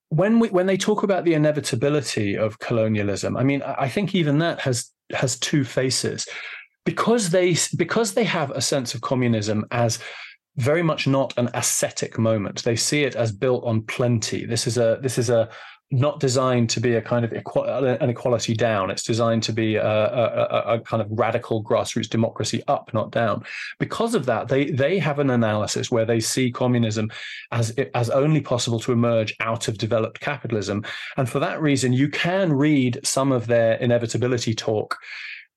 [0.09, 4.39] When we when they talk about the inevitability of colonialism, I mean, I think even
[4.39, 6.27] that has has two faces,
[6.85, 9.99] because they because they have a sense of communism as
[10.57, 12.63] very much not an ascetic moment.
[12.63, 14.45] They see it as built on plenty.
[14.45, 15.49] This is a this is a
[15.93, 18.89] not designed to be a kind of an equality down.
[18.89, 23.43] It's designed to be a, a, a, kind of radical grassroots democracy up, not down.
[23.77, 27.11] Because of that, they they have an analysis where they see communism
[27.51, 30.83] as as only possible to emerge out of developed capitalism,
[31.17, 34.97] and for that reason, you can read some of their inevitability talk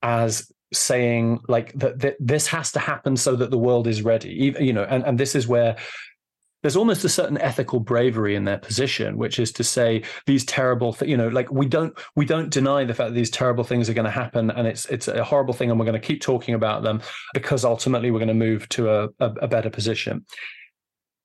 [0.02, 4.52] as saying like that, that this has to happen so that the world is ready
[4.58, 5.76] you know and, and this is where
[6.62, 10.92] there's almost a certain ethical bravery in their position, which is to say these terrible,
[10.92, 13.88] th- you know, like we don't we don't deny the fact that these terrible things
[13.88, 16.20] are going to happen, and it's it's a horrible thing, and we're going to keep
[16.20, 17.00] talking about them
[17.34, 20.24] because ultimately we're going to move to a, a, a better position.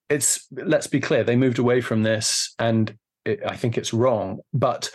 [0.10, 2.96] It's let's be clear, they moved away from this, and
[3.26, 4.92] it, I think it's wrong, but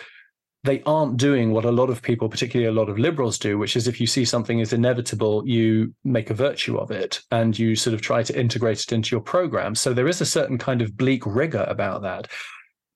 [0.67, 3.77] they aren't doing what a lot of people, particularly a lot of liberals, do, which
[3.77, 7.77] is if you see something is inevitable, you make a virtue of it and you
[7.77, 9.75] sort of try to integrate it into your program.
[9.75, 12.29] So there is a certain kind of bleak rigor about that.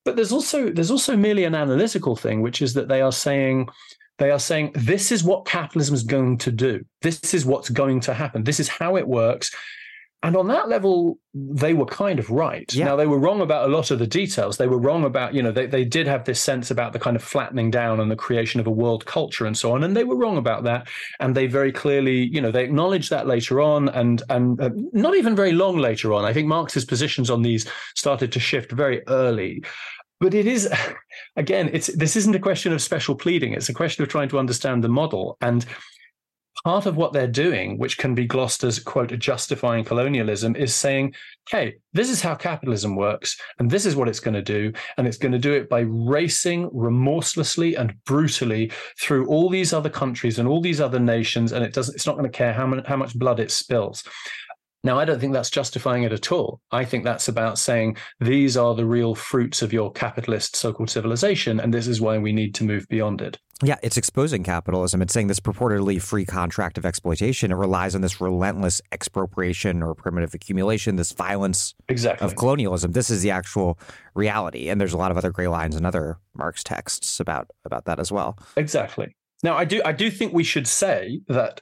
[0.04, 3.68] But there's also there's also merely an analytical thing, which is that they are saying
[4.18, 6.84] they are saying this is what capitalism is going to do.
[7.02, 8.44] This is what's going to happen.
[8.44, 9.54] This is how it works.
[10.22, 12.70] And on that level, they were kind of right.
[12.74, 12.84] Yeah.
[12.84, 14.58] Now, they were wrong about a lot of the details.
[14.58, 17.16] They were wrong about, you know, they, they did have this sense about the kind
[17.16, 19.82] of flattening down and the creation of a world culture and so on.
[19.82, 20.88] And they were wrong about that.
[21.20, 25.16] And they very clearly, you know, they acknowledged that later on and, and uh, not
[25.16, 26.26] even very long later on.
[26.26, 29.62] I think Marx's positions on these started to shift very early.
[30.20, 30.68] But it is,
[31.36, 33.54] again, it's this isn't a question of special pleading.
[33.54, 35.38] It's a question of trying to understand the model.
[35.40, 35.64] And
[36.64, 41.14] part of what they're doing, which can be glossed as, quote, justifying colonialism, is saying,
[41.48, 44.72] hey, this is how capitalism works, and this is what it's going to do.
[44.96, 49.90] And it's going to do it by racing remorselessly and brutally through all these other
[49.90, 51.52] countries and all these other nations.
[51.52, 54.04] And it doesn't, it's not going to care how, many, how much blood it spills.
[54.82, 56.60] Now, I don't think that's justifying it at all.
[56.70, 60.90] I think that's about saying these are the real fruits of your capitalist so called
[60.90, 63.38] civilization, and this is why we need to move beyond it.
[63.62, 65.02] Yeah, it's exposing capitalism.
[65.02, 67.52] It's saying this purportedly free contract of exploitation.
[67.52, 72.24] It relies on this relentless expropriation or primitive accumulation, this violence exactly.
[72.24, 72.92] of colonialism.
[72.92, 73.78] This is the actual
[74.14, 74.70] reality.
[74.70, 78.00] And there's a lot of other gray lines in other Marx texts about about that
[78.00, 78.38] as well.
[78.56, 79.14] Exactly.
[79.42, 81.60] Now, I do I do think we should say that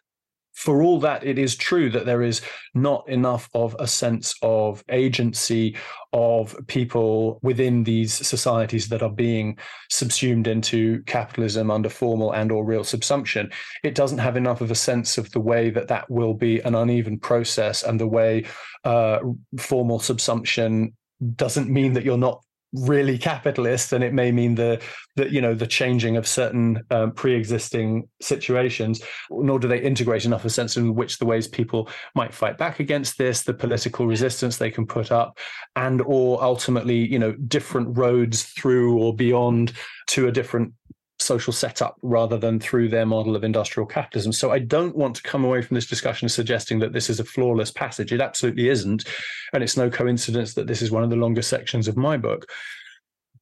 [0.59, 2.41] for all that it is true that there is
[2.75, 5.77] not enough of a sense of agency
[6.13, 9.57] of people within these societies that are being
[9.89, 13.53] subsumed into capitalism under formal and or real subsumption.
[13.85, 16.75] It doesn't have enough of a sense of the way that that will be an
[16.75, 18.45] uneven process and the way
[18.83, 19.21] uh,
[19.61, 20.93] formal subsumption
[21.37, 22.43] doesn't mean that you're not
[22.75, 24.81] really capitalist and it may mean the
[25.17, 29.01] that you know the changing of certain um, pre-existing situations
[29.31, 32.79] nor do they integrate enough a sense in which the ways people might fight back
[32.79, 35.39] against this the political resistance they can put up
[35.77, 39.73] and or ultimately you know different roads through or beyond
[40.07, 40.73] to a different
[41.21, 44.33] social setup rather than through their model of industrial capitalism.
[44.33, 47.25] So I don't want to come away from this discussion suggesting that this is a
[47.25, 48.13] flawless passage.
[48.13, 49.05] It absolutely isn't.
[49.53, 52.47] And it's no coincidence that this is one of the longest sections of my book.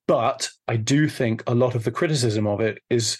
[0.08, 3.18] But I do think a lot of the criticism of it is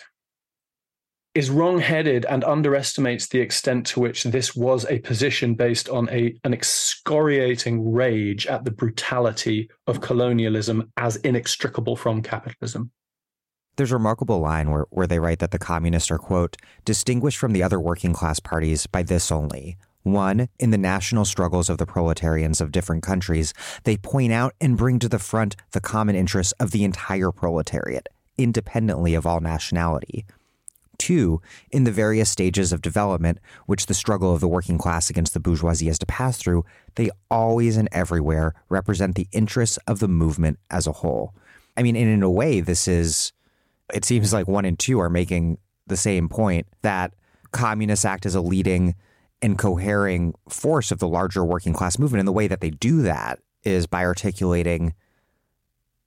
[1.35, 6.35] is wrong-headed and underestimates the extent to which this was a position based on a
[6.45, 12.91] an excoriating rage at the brutality of colonialism as inextricable from capitalism.
[13.77, 17.53] There's a remarkable line where, where they write that the communists are, quote, distinguished from
[17.53, 19.77] the other working class parties by this only.
[20.03, 23.53] One, in the national struggles of the proletarians of different countries,
[23.85, 28.09] they point out and bring to the front the common interests of the entire proletariat,
[28.39, 30.25] independently of all nationality.
[30.97, 35.35] Two, in the various stages of development which the struggle of the working class against
[35.35, 40.09] the bourgeoisie has to pass through, they always and everywhere represent the interests of the
[40.09, 41.35] movement as a whole.
[41.77, 43.33] I mean, and in a way, this is
[43.93, 47.15] it seems like one and two are making the same point that
[47.53, 48.95] communists act as a leading
[49.43, 52.21] and cohering force of the larger working class movement.
[52.21, 54.95] And the way that they do that is by articulating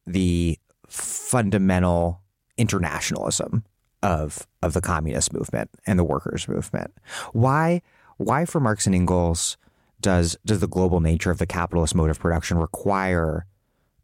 [0.06, 0.58] the
[0.88, 2.22] fundamental
[2.58, 3.64] internationalism
[4.02, 6.94] of of the communist movement and the workers movement.
[7.34, 7.82] Why
[8.18, 9.58] why for Marx and Engels
[10.02, 13.46] does does the global nature of the capitalist mode of production require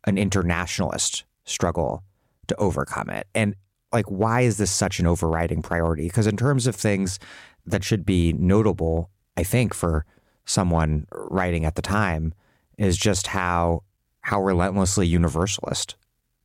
[0.06, 2.04] an internationalist struggle
[2.48, 3.28] to overcome it?
[3.34, 3.56] And
[3.92, 6.04] like why is this such an overriding priority?
[6.08, 7.20] Because in terms of things
[7.66, 10.06] that should be notable, I think for
[10.46, 12.34] someone writing at the time
[12.78, 13.84] is just how
[14.22, 15.96] how relentlessly universalist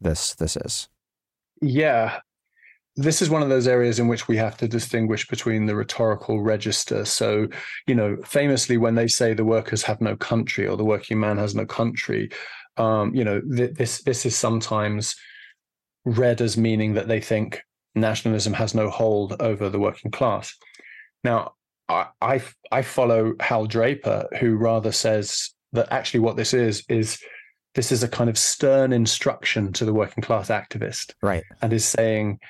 [0.01, 0.89] this this is.
[1.61, 2.21] Yeah.
[2.97, 6.43] This is one of those areas in which we have to distinguish between the rhetorical
[6.43, 7.05] register.
[7.05, 7.47] So,
[7.87, 11.39] you know, famously, when they say the workers have no country or the working man
[11.39, 12.31] has no country,
[12.77, 15.17] um, you know, th- this this is sometimes
[16.05, 17.63] read as meaning that they think
[17.95, 20.55] nationalism has no hold over the working class.
[21.25, 21.55] Now,
[21.89, 27.19] I, I, I follow Hal Draper, who rather says that actually what this is is
[27.75, 31.45] this is a kind of stern instruction to the working class activist, right?
[31.63, 32.41] And is saying,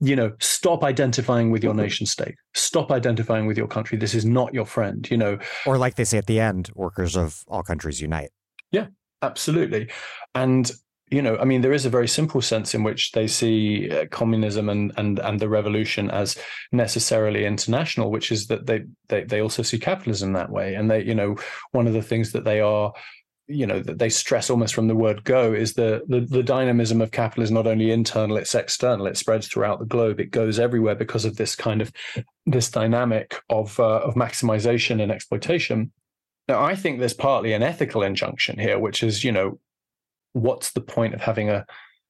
[0.00, 3.96] you know, stop identifying with your nation state, stop identifying with your country.
[3.96, 5.38] This is not your friend, you know.
[5.64, 8.30] Or like they say at the end, workers of all countries unite.
[8.70, 8.88] Yeah,
[9.22, 9.90] absolutely.
[10.34, 10.70] And
[11.10, 14.06] you know, I mean, there is a very simple sense in which they see uh,
[14.10, 16.36] communism and and and the revolution as
[16.72, 21.04] necessarily international, which is that they they they also see capitalism that way, and they,
[21.04, 21.36] you know,
[21.70, 22.92] one of the things that they are
[23.48, 27.00] you know that they stress almost from the word go is the, the the dynamism
[27.00, 29.06] of capital is not only internal it's external.
[29.06, 30.18] It spreads throughout the globe.
[30.18, 31.92] It goes everywhere because of this kind of
[32.46, 35.92] this dynamic of uh, of maximization and exploitation.
[36.48, 39.58] Now i think there's partly an ethical injunction here which is you know
[40.36, 41.64] what's the point of having a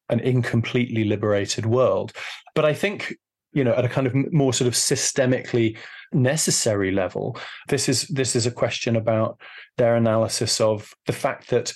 [0.08, 2.12] an incompletely liberated world?
[2.54, 3.16] But I think
[3.52, 5.76] you know at a kind of more sort of systemically
[6.12, 7.36] necessary level
[7.68, 9.40] this is this is a question about
[9.76, 11.72] their analysis of the fact that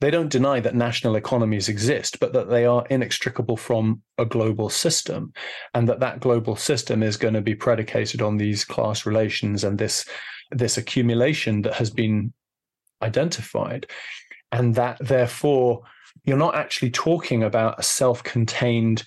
[0.00, 4.68] they don't deny that national economies exist but that they are inextricable from a global
[4.68, 5.32] system
[5.74, 9.78] and that that global system is going to be predicated on these class relations and
[9.78, 10.04] this
[10.50, 12.32] this accumulation that has been
[13.00, 13.86] identified
[14.52, 15.82] and that therefore
[16.24, 19.02] you're not actually talking about a self-contained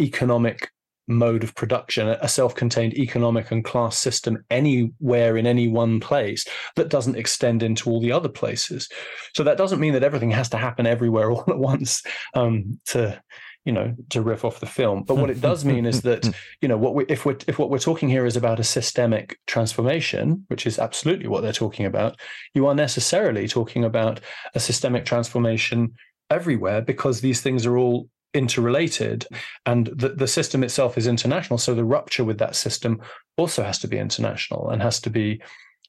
[0.00, 0.70] economic
[1.08, 6.44] mode of production, a self-contained economic and class system anywhere in any one place
[6.74, 8.88] that doesn't extend into all the other places.
[9.34, 12.02] So that doesn't mean that everything has to happen everywhere all at once
[12.34, 13.22] um, to
[13.66, 15.02] you know to riff off the film.
[15.02, 16.24] But what it does mean is that
[16.62, 19.38] you know what we if we're if what we're talking here is about a systemic
[19.46, 22.18] transformation which is absolutely what they're talking about
[22.54, 24.20] you are necessarily talking about
[24.54, 25.92] a systemic transformation
[26.30, 29.26] everywhere because these things are all interrelated
[29.64, 31.58] and the, the system itself is international.
[31.58, 33.00] So the rupture with that system
[33.36, 35.42] also has to be international and has to be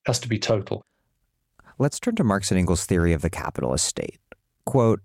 [0.05, 0.83] has to be total.
[1.77, 4.19] Let's turn to marx and engels theory of the capitalist state.
[4.65, 5.01] Quote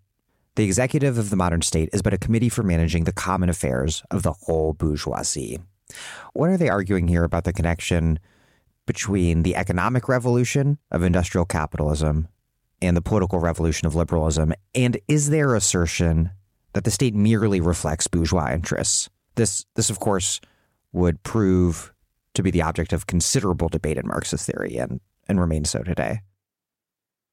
[0.57, 4.03] the executive of the modern state is but a committee for managing the common affairs
[4.11, 5.61] of the whole bourgeoisie
[6.33, 8.19] what are they arguing here about the connection
[8.87, 12.29] between the economic revolution of industrial capitalism
[12.81, 16.31] and the political revolution of liberalism and is their assertion
[16.73, 19.09] that the state merely reflects bourgeois interests.
[19.37, 20.41] This, this of course,
[20.93, 21.93] would prove
[22.35, 26.21] to be the object of considerable debate in Marxist theory and, and remains so today.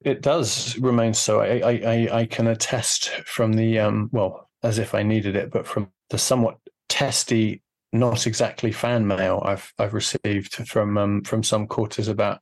[0.04, 1.42] It does remain so.
[1.42, 5.68] I, I, I can attest from the, um, well, as if I needed it, but
[5.68, 6.58] from the somewhat
[6.88, 7.62] testy,
[7.92, 12.40] not exactly fan mail I've I've received from um, from some quarters about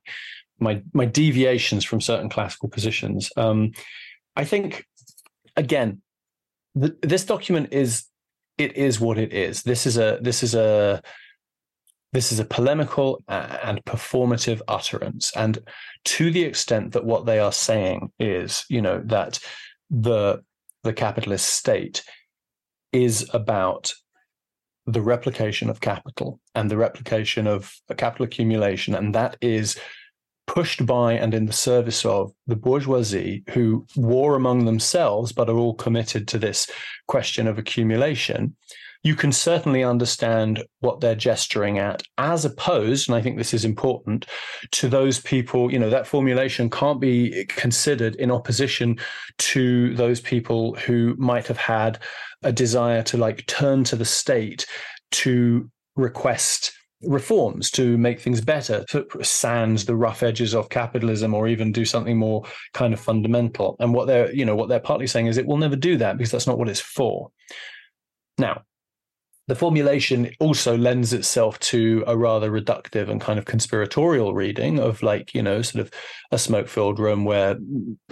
[0.58, 3.30] my my deviations from certain classical positions.
[3.36, 3.72] Um,
[4.36, 4.86] I think
[5.56, 6.02] again,
[6.74, 8.04] this document is
[8.58, 9.62] it is what it is.
[9.62, 11.02] This is a this is a
[12.12, 15.58] this is a polemical uh, and performative utterance, and
[16.04, 19.38] to the extent that what they are saying is, you know, that
[19.90, 20.42] the
[20.84, 22.02] the capitalist state
[22.92, 23.92] is about
[24.86, 29.78] the replication of capital and the replication of capital accumulation, and that is
[30.46, 35.56] pushed by and in the service of the bourgeoisie who war among themselves but are
[35.58, 36.70] all committed to this
[37.06, 38.56] question of accumulation
[39.04, 43.64] you can certainly understand what they're gesturing at as opposed and i think this is
[43.64, 44.26] important
[44.70, 48.98] to those people you know that formulation can't be considered in opposition
[49.38, 51.98] to those people who might have had
[52.42, 54.66] a desire to like turn to the state
[55.10, 56.72] to request
[57.02, 61.84] reforms to make things better, to sand the rough edges of capitalism, or even do
[61.84, 62.44] something more
[62.74, 63.76] kind of fundamental.
[63.78, 66.16] And what they're, you know, what they're partly saying is it will never do that
[66.16, 67.30] because that's not what it's for.
[68.36, 68.62] Now,
[69.48, 75.02] the formulation also lends itself to a rather reductive and kind of conspiratorial reading of
[75.02, 75.90] like you know sort of
[76.30, 77.58] a smoke filled room where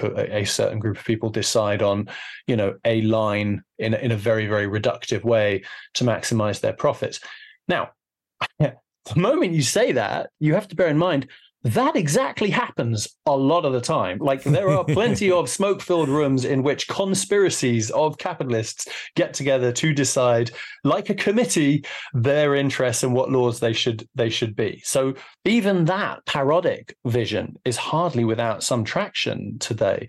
[0.02, 2.08] a certain group of people decide on
[2.46, 5.62] you know a line in in a very very reductive way
[5.94, 7.20] to maximize their profits.
[7.68, 7.90] Now
[8.58, 8.74] the
[9.14, 11.28] moment you say that, you have to bear in mind
[11.66, 14.18] that exactly happens a lot of the time.
[14.18, 18.86] Like there are plenty of smoke filled rooms in which conspiracies of capitalists
[19.16, 20.52] get together to decide,
[20.84, 21.84] like a committee,
[22.14, 24.80] their interests and what laws they should they should be.
[24.84, 25.14] So
[25.44, 30.08] even that parodic vision is hardly without some traction today.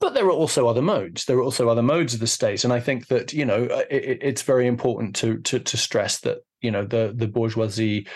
[0.00, 1.24] But there are also other modes.
[1.24, 4.18] There are also other modes of the state, and I think that you know it,
[4.20, 8.06] it's very important to to to stress that you know the the bourgeoisie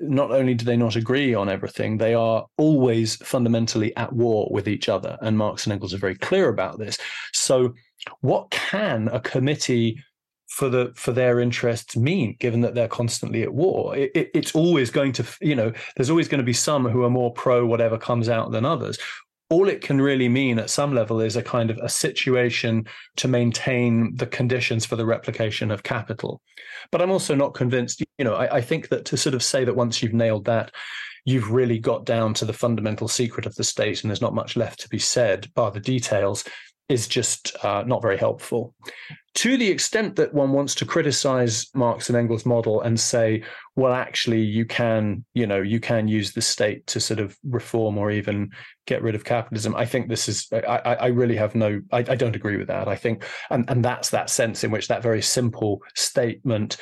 [0.00, 4.68] not only do they not agree on everything, they are always fundamentally at war with
[4.68, 5.18] each other.
[5.20, 6.98] And Marx and Engels are very clear about this.
[7.32, 7.74] So,
[8.20, 10.02] what can a committee
[10.48, 13.96] for the for their interests mean, given that they're constantly at war?
[13.96, 17.04] It, it, it's always going to, you know, there's always going to be some who
[17.04, 18.98] are more pro whatever comes out than others
[19.48, 22.84] all it can really mean at some level is a kind of a situation
[23.16, 26.40] to maintain the conditions for the replication of capital.
[26.90, 29.64] But I'm also not convinced, you know, I, I, think that to sort of say
[29.64, 30.72] that once you've nailed that,
[31.24, 34.56] you've really got down to the fundamental secret of the state and there's not much
[34.56, 36.44] left to be said, bar the details,
[36.88, 38.74] is just uh, not very helpful.
[39.34, 43.42] To the extent that one wants to criticize Marx and Engels' model and say,
[43.74, 47.98] well, actually, you can, you know, you can use the state to sort of reform
[47.98, 48.50] or even
[48.86, 49.74] get rid of capitalism.
[49.74, 52.88] I think this is, I, I really have no, I, I don't agree with that.
[52.88, 56.76] I think, and, and that's that sense in which that very simple statement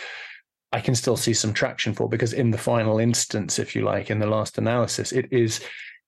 [0.71, 4.11] I can still see some traction for because in the final instance, if you like,
[4.11, 5.61] in the last analysis, it is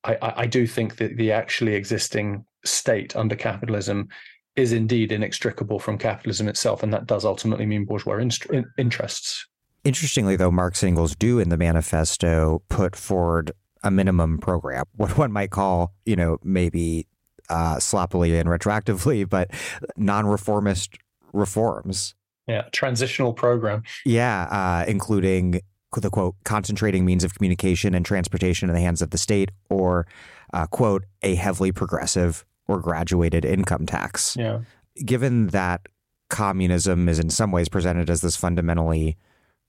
[0.06, 4.08] I, I, do think that the actually existing state under capitalism
[4.56, 9.46] is indeed inextricable from capitalism itself, and that does ultimately mean bourgeois in- interests.
[9.84, 13.52] Interestingly, though, Marx and Engels do in the manifesto put forward
[13.82, 17.06] a minimum program, what one might call, you know, maybe
[17.48, 19.50] uh, sloppily and retroactively, but
[19.96, 20.96] non-reformist
[21.32, 22.14] reforms.
[22.48, 23.82] Yeah, transitional program.
[24.04, 25.60] Yeah, uh, including
[25.96, 30.06] the quote concentrating means of communication and transportation in the hands of the state, or
[30.52, 34.36] uh, quote a heavily progressive or graduated income tax.
[34.36, 34.60] Yeah.
[35.04, 35.88] Given that
[36.28, 39.16] communism is in some ways presented as this fundamentally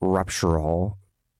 [0.01, 0.97] ruptural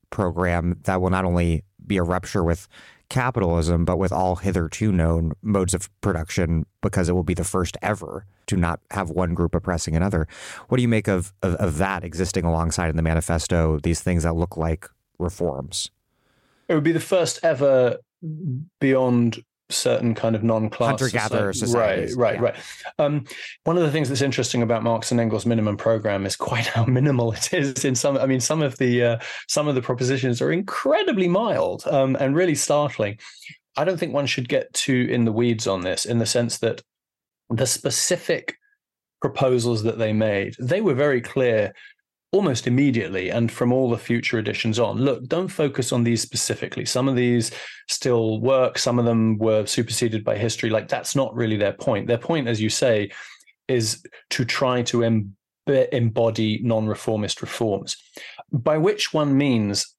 [0.10, 2.68] program that will not only be a rupture with
[3.10, 7.78] capitalism, but with all hitherto known modes of production, because it will be the first
[7.82, 10.28] ever to not have one group oppressing another.
[10.68, 14.24] What do you make of, of, of that existing alongside in the manifesto, these things
[14.24, 14.88] that look like
[15.20, 15.90] reforms?
[16.68, 17.98] It would be the first ever
[18.80, 22.16] beyond certain kind of non-class hunter-gatherer societies.
[22.16, 23.00] Right, right, yeah.
[23.00, 23.06] right.
[23.06, 23.26] Um,
[23.64, 26.86] one of the things that's interesting about Marx and Engels' minimum program is quite how
[26.86, 27.86] minimal it is.
[27.86, 31.86] In some, I mean, some of the uh, some of the propositions are incredibly mild
[31.88, 33.18] um, and really startling.
[33.76, 36.58] I don't think one should get too in the weeds on this, in the sense
[36.60, 36.82] that
[37.50, 38.58] the specific
[39.22, 41.74] proposals that they made, they were very clear
[42.32, 46.84] almost immediately and from all the future editions on look don't focus on these specifically.
[46.86, 47.52] Some of these
[47.88, 50.70] still work some of them were superseded by history.
[50.70, 52.08] Like that's not really their point.
[52.08, 53.12] Their point as you say
[53.68, 55.36] is to try to em-
[55.68, 57.98] embody non-reformist reforms.
[58.52, 59.96] By which one means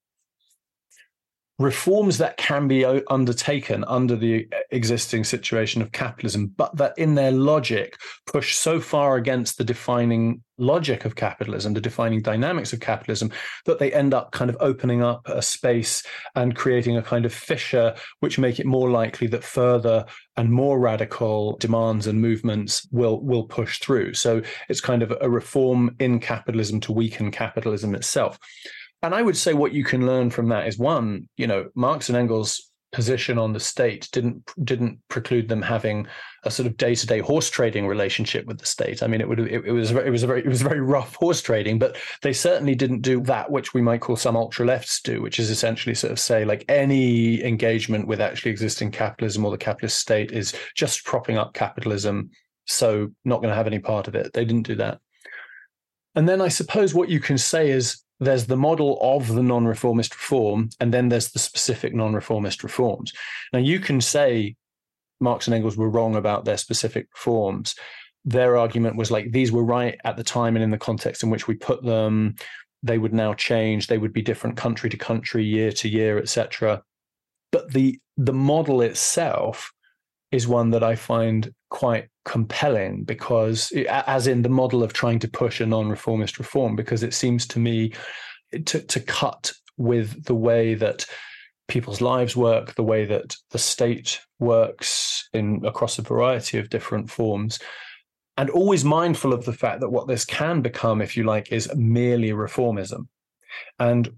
[1.58, 7.32] reforms that can be undertaken under the existing situation of capitalism, but that in their
[7.32, 13.30] logic push so far against the defining logic of capitalism, the defining dynamics of capitalism,
[13.64, 16.04] that they end up kind of opening up a space
[16.36, 20.04] and creating a kind of fissure, which make it more likely that further
[20.36, 24.14] and more radical demands and movements will will push through.
[24.14, 28.38] So it's kind of a reform in capitalism to weaken capitalism itself.
[29.02, 32.08] And I would say what you can learn from that is one, you know, Marx
[32.08, 36.06] and Engels' position on the state didn't didn't preclude them having
[36.44, 39.02] a sort of day to day horse trading relationship with the state.
[39.02, 41.14] I mean, it would it, it was it was a very it was very rough
[41.16, 45.00] horse trading, but they certainly didn't do that which we might call some ultra lefts
[45.02, 49.50] do, which is essentially sort of say like any engagement with actually existing capitalism or
[49.50, 52.30] the capitalist state is just propping up capitalism,
[52.66, 54.32] so not going to have any part of it.
[54.32, 54.98] They didn't do that.
[56.14, 60.14] And then I suppose what you can say is there's the model of the non-reformist
[60.14, 63.12] reform, and then there's the specific non-reformist reforms.
[63.52, 64.56] Now you can say
[65.20, 67.74] Marx and Engels were wrong about their specific reforms.
[68.24, 71.30] Their argument was like these were right at the time and in the context in
[71.30, 72.34] which we put them.
[72.82, 73.86] They would now change.
[73.86, 76.82] They would be different country to country, year to year, etc.
[77.50, 79.72] But the the model itself
[80.30, 85.28] is one that I find quite compelling because, as in the model of trying to
[85.28, 87.94] push a non reformist reform, because it seems to me
[88.66, 91.06] to, to cut with the way that
[91.68, 97.10] people's lives work, the way that the state works in across a variety of different
[97.10, 97.58] forms.
[98.36, 101.74] And always mindful of the fact that what this can become, if you like, is
[101.74, 103.08] merely reformism.
[103.78, 104.10] And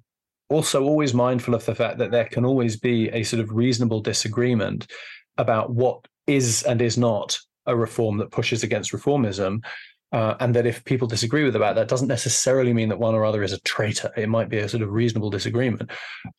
[0.48, 4.00] also always mindful of the fact that there can always be a sort of reasonable
[4.00, 4.90] disagreement
[5.38, 9.64] about what is and is not a reform that pushes against reformism.
[10.12, 13.24] Uh, and that if people disagree with about that doesn't necessarily mean that one or
[13.24, 14.10] other is a traitor.
[14.16, 15.88] It might be a sort of reasonable disagreement.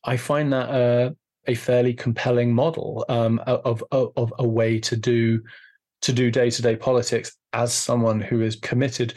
[0.04, 1.10] I find that uh,
[1.46, 5.42] a fairly compelling model um, of, of, of a way to do
[6.02, 9.14] to do day to day politics as someone who is committed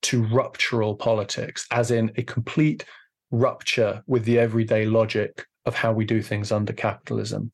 [0.00, 2.86] to ruptural politics, as in a complete
[3.30, 7.50] rupture with the everyday logic of how we do things under capitalism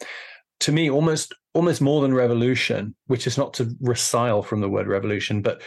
[0.60, 4.86] to me almost almost more than revolution, which is not to resile from the word
[4.86, 5.62] revolution, but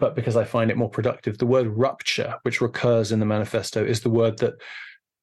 [0.00, 1.38] but because I find it more productive.
[1.38, 4.54] The word rupture, which recurs in the manifesto, is the word that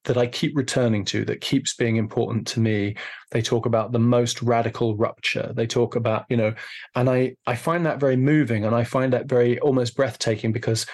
[0.05, 2.95] that I keep returning to, that keeps being important to me.
[3.29, 5.53] They talk about the most radical rupture.
[5.55, 6.53] They talk about, you know,
[6.95, 10.85] and I I find that very moving and I find that very almost breathtaking because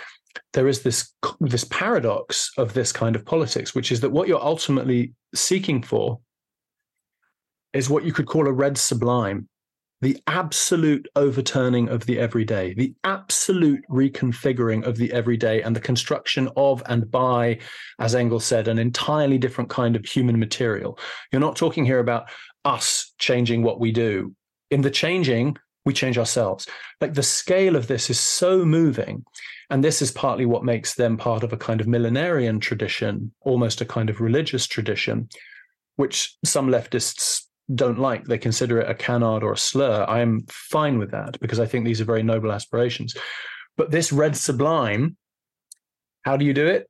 [0.53, 4.43] there is this this paradox of this kind of politics, which is that what you're
[4.43, 6.19] ultimately seeking for
[7.77, 9.47] is what you could call a red sublime
[10.01, 16.47] the absolute overturning of the everyday, the absolute reconfiguring of the everyday, and the construction
[16.55, 17.57] of and by,
[17.99, 20.99] as Engels said, an entirely different kind of human material.
[21.31, 22.29] You're not talking here about
[22.63, 24.35] us changing what we do.
[24.69, 26.67] In the changing, we change ourselves.
[27.01, 29.25] Like the scale of this is so moving.
[29.69, 33.81] And this is partly what makes them part of a kind of millenarian tradition, almost
[33.81, 35.27] a kind of religious tradition,
[35.95, 38.25] which some leftists don't like.
[38.25, 40.05] They consider it a canard or a slur.
[40.07, 43.15] I am fine with that because I think these are very noble aspirations.
[43.75, 45.17] But this red sublime,
[46.23, 46.89] how do you do it?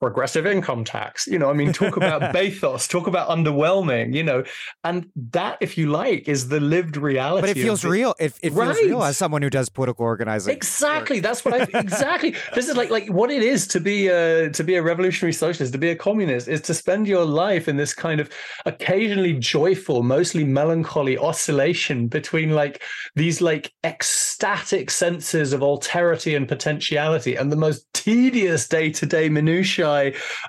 [0.00, 1.26] Progressive income tax.
[1.26, 4.44] You know, I mean, talk about bathos, talk about underwhelming, you know,
[4.84, 7.48] and that, if you like, is the lived reality.
[7.48, 8.14] But it feels real.
[8.18, 10.54] It, it feels real as someone who does political organizing.
[10.54, 11.20] Exactly.
[11.20, 12.34] That's what I exactly.
[12.54, 15.72] this is like like what it is to be a to be a revolutionary socialist,
[15.72, 18.30] to be a communist, is to spend your life in this kind of
[18.66, 22.82] occasionally joyful, mostly melancholy oscillation between like
[23.16, 29.87] these like ecstatic senses of alterity and potentiality and the most tedious day-to-day minutiae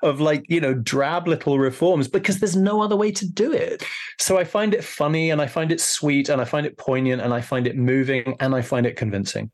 [0.04, 3.84] of like, you know, drab little reforms because there's no other way to do it.
[4.20, 7.22] So I find it funny and I find it sweet and I find it poignant
[7.22, 9.52] and I find it moving and I find it convincing.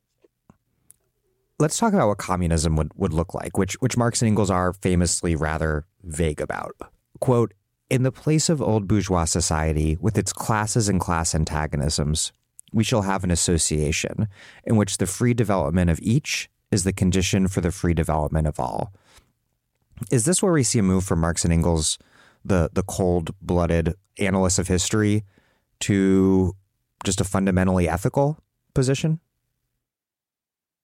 [1.57, 4.73] Let's talk about what communism would, would look like, which which Marx and Engels are
[4.73, 6.75] famously rather vague about.
[7.21, 7.53] Quote,
[7.89, 12.33] in the place of old bourgeois society, with its classes and class antagonisms,
[12.73, 14.27] we shall have an association
[14.65, 18.59] in which the free development of each is the condition for the free development of
[18.59, 18.91] all.
[20.11, 21.97] Is this where we see a move from Marx and Engels,
[22.43, 25.23] the the cold blooded analysts of history,
[25.81, 26.55] to
[27.03, 28.37] just a fundamentally ethical
[28.73, 29.19] position?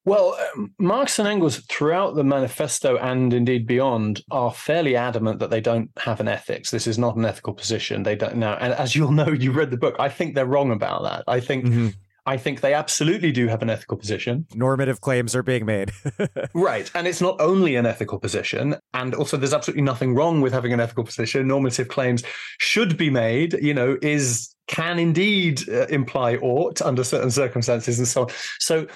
[0.03, 5.51] Well, um, Marx and Engels, throughout the manifesto and indeed beyond, are fairly adamant that
[5.51, 6.71] they don't have an ethics.
[6.71, 8.01] This is not an ethical position.
[8.01, 9.95] They don't now, and as you'll know, you read the book.
[9.99, 11.23] I think they're wrong about that.
[11.27, 11.89] I think mm-hmm.
[12.31, 14.47] I think they absolutely do have an ethical position.
[14.55, 15.91] Normative claims are being made.
[16.53, 16.89] right.
[16.95, 18.77] And it's not only an ethical position.
[18.93, 21.45] And also, there's absolutely nothing wrong with having an ethical position.
[21.45, 22.23] Normative claims
[22.57, 28.07] should be made, you know, is can indeed uh, imply ought under certain circumstances and
[28.07, 28.29] so on.
[28.59, 28.87] So,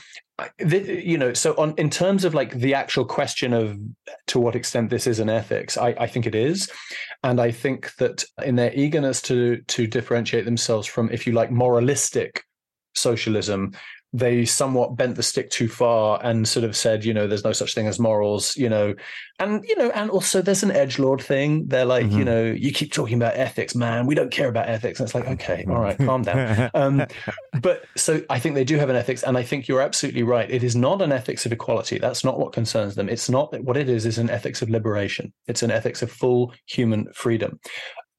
[0.57, 3.77] you know, so on in terms of like the actual question of
[4.27, 6.71] to what extent this is an ethics, I, I think it is,
[7.21, 11.51] and I think that in their eagerness to to differentiate themselves from, if you like,
[11.51, 12.45] moralistic
[12.95, 13.73] socialism,
[14.15, 17.51] they somewhat bent the stick too far and sort of said, you know, there's no
[17.51, 18.95] such thing as morals, you know,
[19.39, 21.67] and you know, and also there's an edge lord thing.
[21.67, 22.19] They're like, mm-hmm.
[22.19, 24.05] you know, you keep talking about ethics, man.
[24.05, 24.99] We don't care about ethics.
[24.99, 26.45] And it's like, okay, all right, calm down.
[26.75, 27.05] Um,
[27.61, 30.49] but so I think they do have an ethics, and I think you're absolutely right.
[30.49, 31.99] It is not an ethics of equality.
[31.99, 33.07] That's not what concerns them.
[33.07, 34.05] It's not what it is.
[34.05, 35.33] Is an ethics of liberation.
[35.47, 37.59] It's an ethics of full human freedom.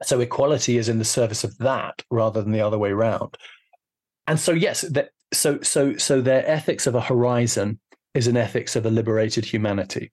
[0.02, 3.36] So equality is in the service of that rather than the other way around
[4.26, 7.80] and so yes, that, so so so their ethics of a horizon
[8.14, 10.10] is an ethics of a liberated humanity,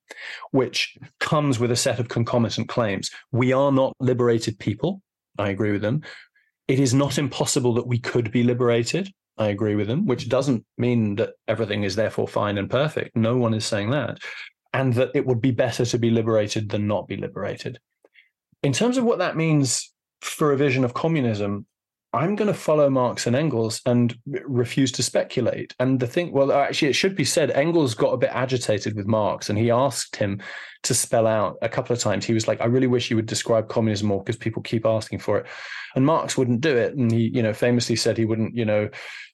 [0.52, 3.10] which comes with a set of concomitant claims.
[3.32, 5.02] We are not liberated people.
[5.38, 6.02] I agree with them.
[6.68, 9.10] It is not impossible that we could be liberated.
[9.38, 13.16] I agree with them, which doesn't mean that everything is therefore fine and perfect.
[13.16, 14.20] No one is saying that.
[14.74, 17.80] And that it would be better to be liberated than not be liberated.
[18.64, 19.92] In terms of what that means
[20.22, 21.66] for a vision of communism,
[22.14, 25.74] I'm going to follow Marx and Engels and refuse to speculate.
[25.80, 29.08] And the thing, well, actually, it should be said, Engels got a bit agitated with
[29.08, 30.40] Marx and he asked him
[30.84, 32.24] to spell out a couple of times.
[32.24, 35.20] He was like, I really wish you would describe communism more because people keep asking
[35.20, 35.48] for it.
[35.96, 36.96] And Marx wouldn't do it.
[36.96, 38.90] And he, you know, famously said he wouldn't, you know,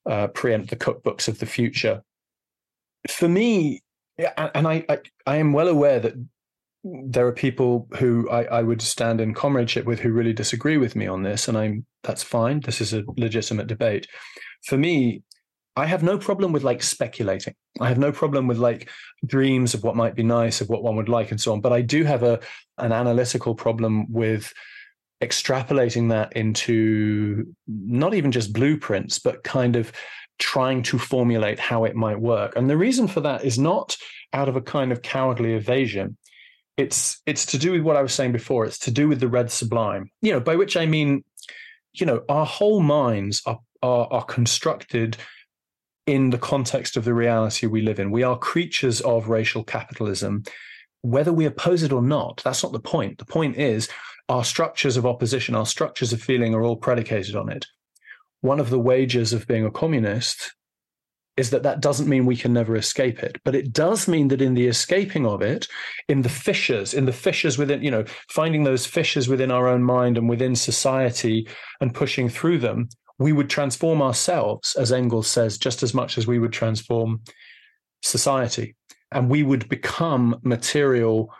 [0.10, 2.02] uh, preempt the cookbooks of the future.
[3.10, 3.82] For me,
[4.18, 6.14] and I, I, I am well aware that
[6.84, 10.96] there are people who I, I, would stand in comradeship with who really disagree with
[10.96, 12.62] me on this, and I'm that's fine.
[12.62, 14.08] This is a legitimate debate.
[14.64, 15.24] For me,
[15.76, 17.56] I have no problem with like speculating.
[17.82, 18.90] I have no problem with like
[19.26, 21.62] dreams of what might be nice, of what one would like, and so on.
[21.62, 22.40] But I do have a
[22.78, 24.54] an analytical problem with
[25.22, 29.92] extrapolating that into not even just blueprints, but kind of
[30.38, 32.56] trying to formulate how it might work.
[32.56, 33.98] And the reason for that is not
[34.32, 36.18] out of a kind of cowardly evasion
[36.80, 38.66] it's it's to do with what I was saying before.
[38.66, 40.10] It's to do with the red sublime.
[40.22, 41.26] You know, by which I mean,
[41.92, 45.18] you know, our whole minds are are, are constructed
[46.06, 48.12] in the context of the reality we live in.
[48.12, 50.44] We are creatures of racial capitalism,
[51.02, 52.42] whether we oppose it or not.
[52.44, 53.18] That's not the point.
[53.18, 53.90] The point is
[54.30, 57.66] our structures of opposition, our structures of feeling are all predicated on it.
[58.42, 60.54] One of the wages of being a communist
[61.40, 64.42] is that that doesn't mean we can never escape it but it does mean that
[64.42, 65.68] in the escaping of it
[66.08, 69.84] in the fissures in the fissures within you know finding those fissures within our own
[69.84, 71.48] mind and within society
[71.82, 72.88] and pushing through them
[73.18, 77.22] we would transform ourselves as engels says just as much as we would transform
[78.02, 78.76] society.
[79.12, 81.34] And we would become material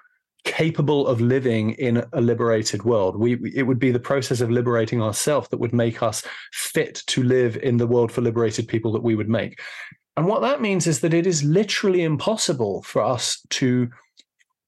[0.46, 3.18] capable of living in a liberated world.
[3.18, 7.24] We it would be the process of liberating ourselves that would make us fit to
[7.24, 9.60] live in the world for liberated people that we would make.
[10.18, 13.90] And what that means is that it is literally impossible for us to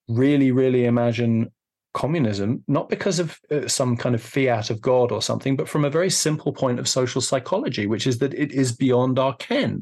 [0.07, 1.51] really, really imagine
[1.93, 5.83] communism, not because of uh, some kind of fiat of God or something, but from
[5.83, 9.81] a very simple point of social psychology, which is that it is beyond our ken.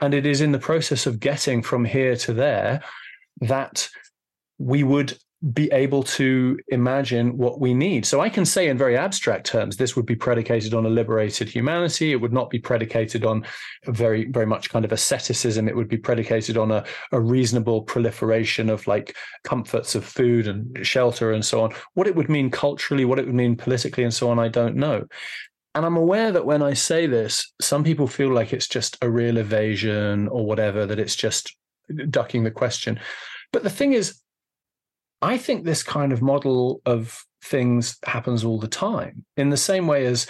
[0.00, 2.82] And it is in the process of getting from here to there
[3.40, 3.88] that
[4.58, 5.16] we would
[5.52, 8.06] be able to imagine what we need.
[8.06, 11.48] So I can say in very abstract terms, this would be predicated on a liberated
[11.48, 12.12] humanity.
[12.12, 13.44] It would not be predicated on
[13.84, 15.68] very, very much kind of asceticism.
[15.68, 20.86] It would be predicated on a, a reasonable proliferation of like comforts of food and
[20.86, 21.74] shelter and so on.
[21.92, 24.76] What it would mean culturally, what it would mean politically, and so on, I don't
[24.76, 25.04] know.
[25.74, 29.10] And I'm aware that when I say this, some people feel like it's just a
[29.10, 31.54] real evasion or whatever, that it's just
[32.08, 32.98] ducking the question.
[33.52, 34.20] But the thing is,
[35.24, 39.86] I think this kind of model of things happens all the time in the same
[39.86, 40.26] way as,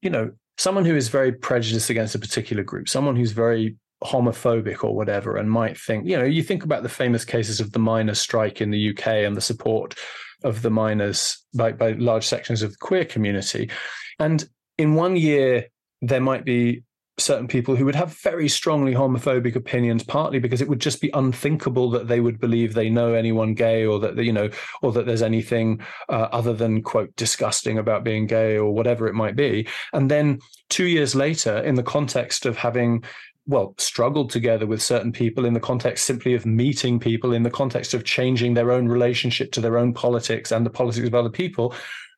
[0.00, 4.82] you know, someone who is very prejudiced against a particular group, someone who's very homophobic
[4.82, 7.78] or whatever, and might think, you know, you think about the famous cases of the
[7.78, 9.94] miners' strike in the UK and the support
[10.44, 13.70] of the miners by, by large sections of the queer community.
[14.18, 14.48] And
[14.78, 15.66] in one year,
[16.00, 16.84] there might be
[17.18, 21.10] certain people who would have very strongly homophobic opinions partly because it would just be
[21.14, 24.48] unthinkable that they would believe they know anyone gay or that you know
[24.82, 29.14] or that there's anything uh, other than quote disgusting about being gay or whatever it
[29.14, 29.66] might be.
[29.92, 30.40] And then
[30.70, 33.04] 2 years later in the context of having
[33.48, 37.50] well, struggled together with certain people in the context simply of meeting people, in the
[37.50, 41.30] context of changing their own relationship to their own politics and the politics of other
[41.30, 41.74] people,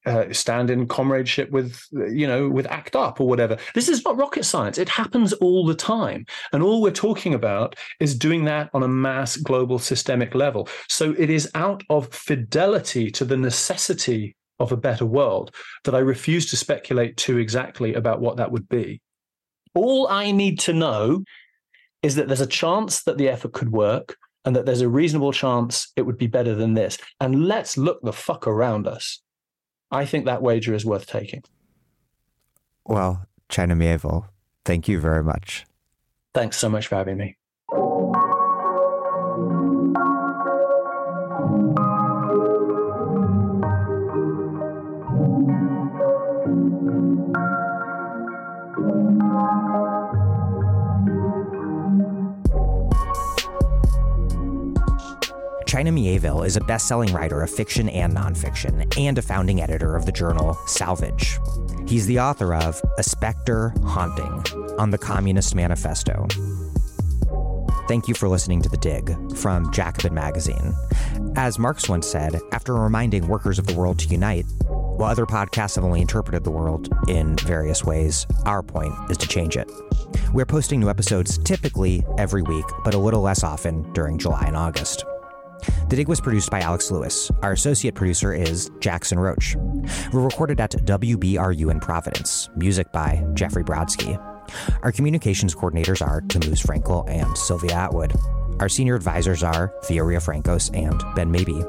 [0.07, 3.57] uh, stand in comradeship with you know with ACT UP or whatever.
[3.75, 4.79] This is not rocket science.
[4.79, 6.27] It happens all the time.
[6.53, 10.69] And all we're talking about is doing that on a mass global systemic level.
[10.89, 15.55] So it is out of fidelity to the necessity of a better world
[15.85, 19.01] that i refuse to speculate too exactly about what that would be.
[19.75, 21.25] All i need to know
[22.03, 25.33] is that there's a chance that the effort could work and that there's a reasonable
[25.33, 26.97] chance it would be better than this.
[27.21, 29.21] And let's look the fuck around us
[29.91, 31.43] I think that wager is worth taking.
[32.85, 34.29] Well, China Miéville,
[34.65, 35.67] thank you very much.
[36.33, 37.37] Thanks so much for having me.
[55.71, 59.95] China Miéville is a best selling writer of fiction and nonfiction, and a founding editor
[59.95, 61.39] of the journal Salvage.
[61.87, 64.43] He's the author of A Spectre Haunting
[64.81, 66.27] on the Communist Manifesto.
[67.87, 70.75] Thank you for listening to The Dig from Jacobin Magazine.
[71.37, 75.77] As Marx once said, after reminding workers of the world to unite, while other podcasts
[75.77, 79.71] have only interpreted the world in various ways, our point is to change it.
[80.33, 84.57] We're posting new episodes typically every week, but a little less often during July and
[84.57, 85.05] August.
[85.89, 87.31] The Dig was produced by Alex Lewis.
[87.43, 89.57] Our associate producer is Jackson Roach.
[90.13, 92.49] We're recorded at WBRU in Providence.
[92.57, 94.19] Music by Jeffrey Brodsky.
[94.83, 98.13] Our communications coordinators are Tamuz Frankel and Sylvia Atwood.
[98.61, 101.65] Our senior advisors are Thea Riofrancos and Ben Mabie.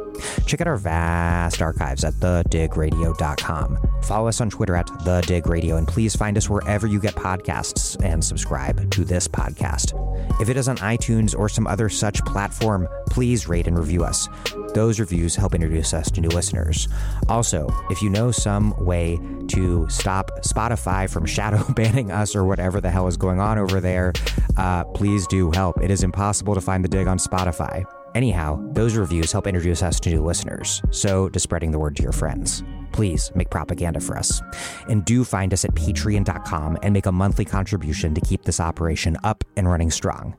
[0.45, 3.79] Check out our vast archives at thedigradio.com.
[4.03, 8.21] Follow us on Twitter at thedigradio, and please find us wherever you get podcasts and
[8.23, 9.93] subscribe to this podcast.
[10.41, 14.27] If it is on iTunes or some other such platform, please rate and review us.
[14.73, 16.87] Those reviews help introduce us to new listeners.
[17.29, 19.19] Also, if you know some way
[19.49, 23.79] to stop Spotify from shadow banning us or whatever the hell is going on over
[23.79, 24.13] there,
[24.57, 25.81] uh, please do help.
[25.81, 27.85] It is impossible to find the dig on Spotify.
[28.15, 32.03] Anyhow, those reviews help introduce us to new listeners, so to spreading the word to
[32.03, 32.63] your friends.
[32.91, 34.41] Please make propaganda for us.
[34.89, 39.17] And do find us at patreon.com and make a monthly contribution to keep this operation
[39.23, 40.35] up and running strong.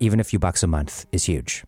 [0.00, 1.64] Even a few bucks a month is huge.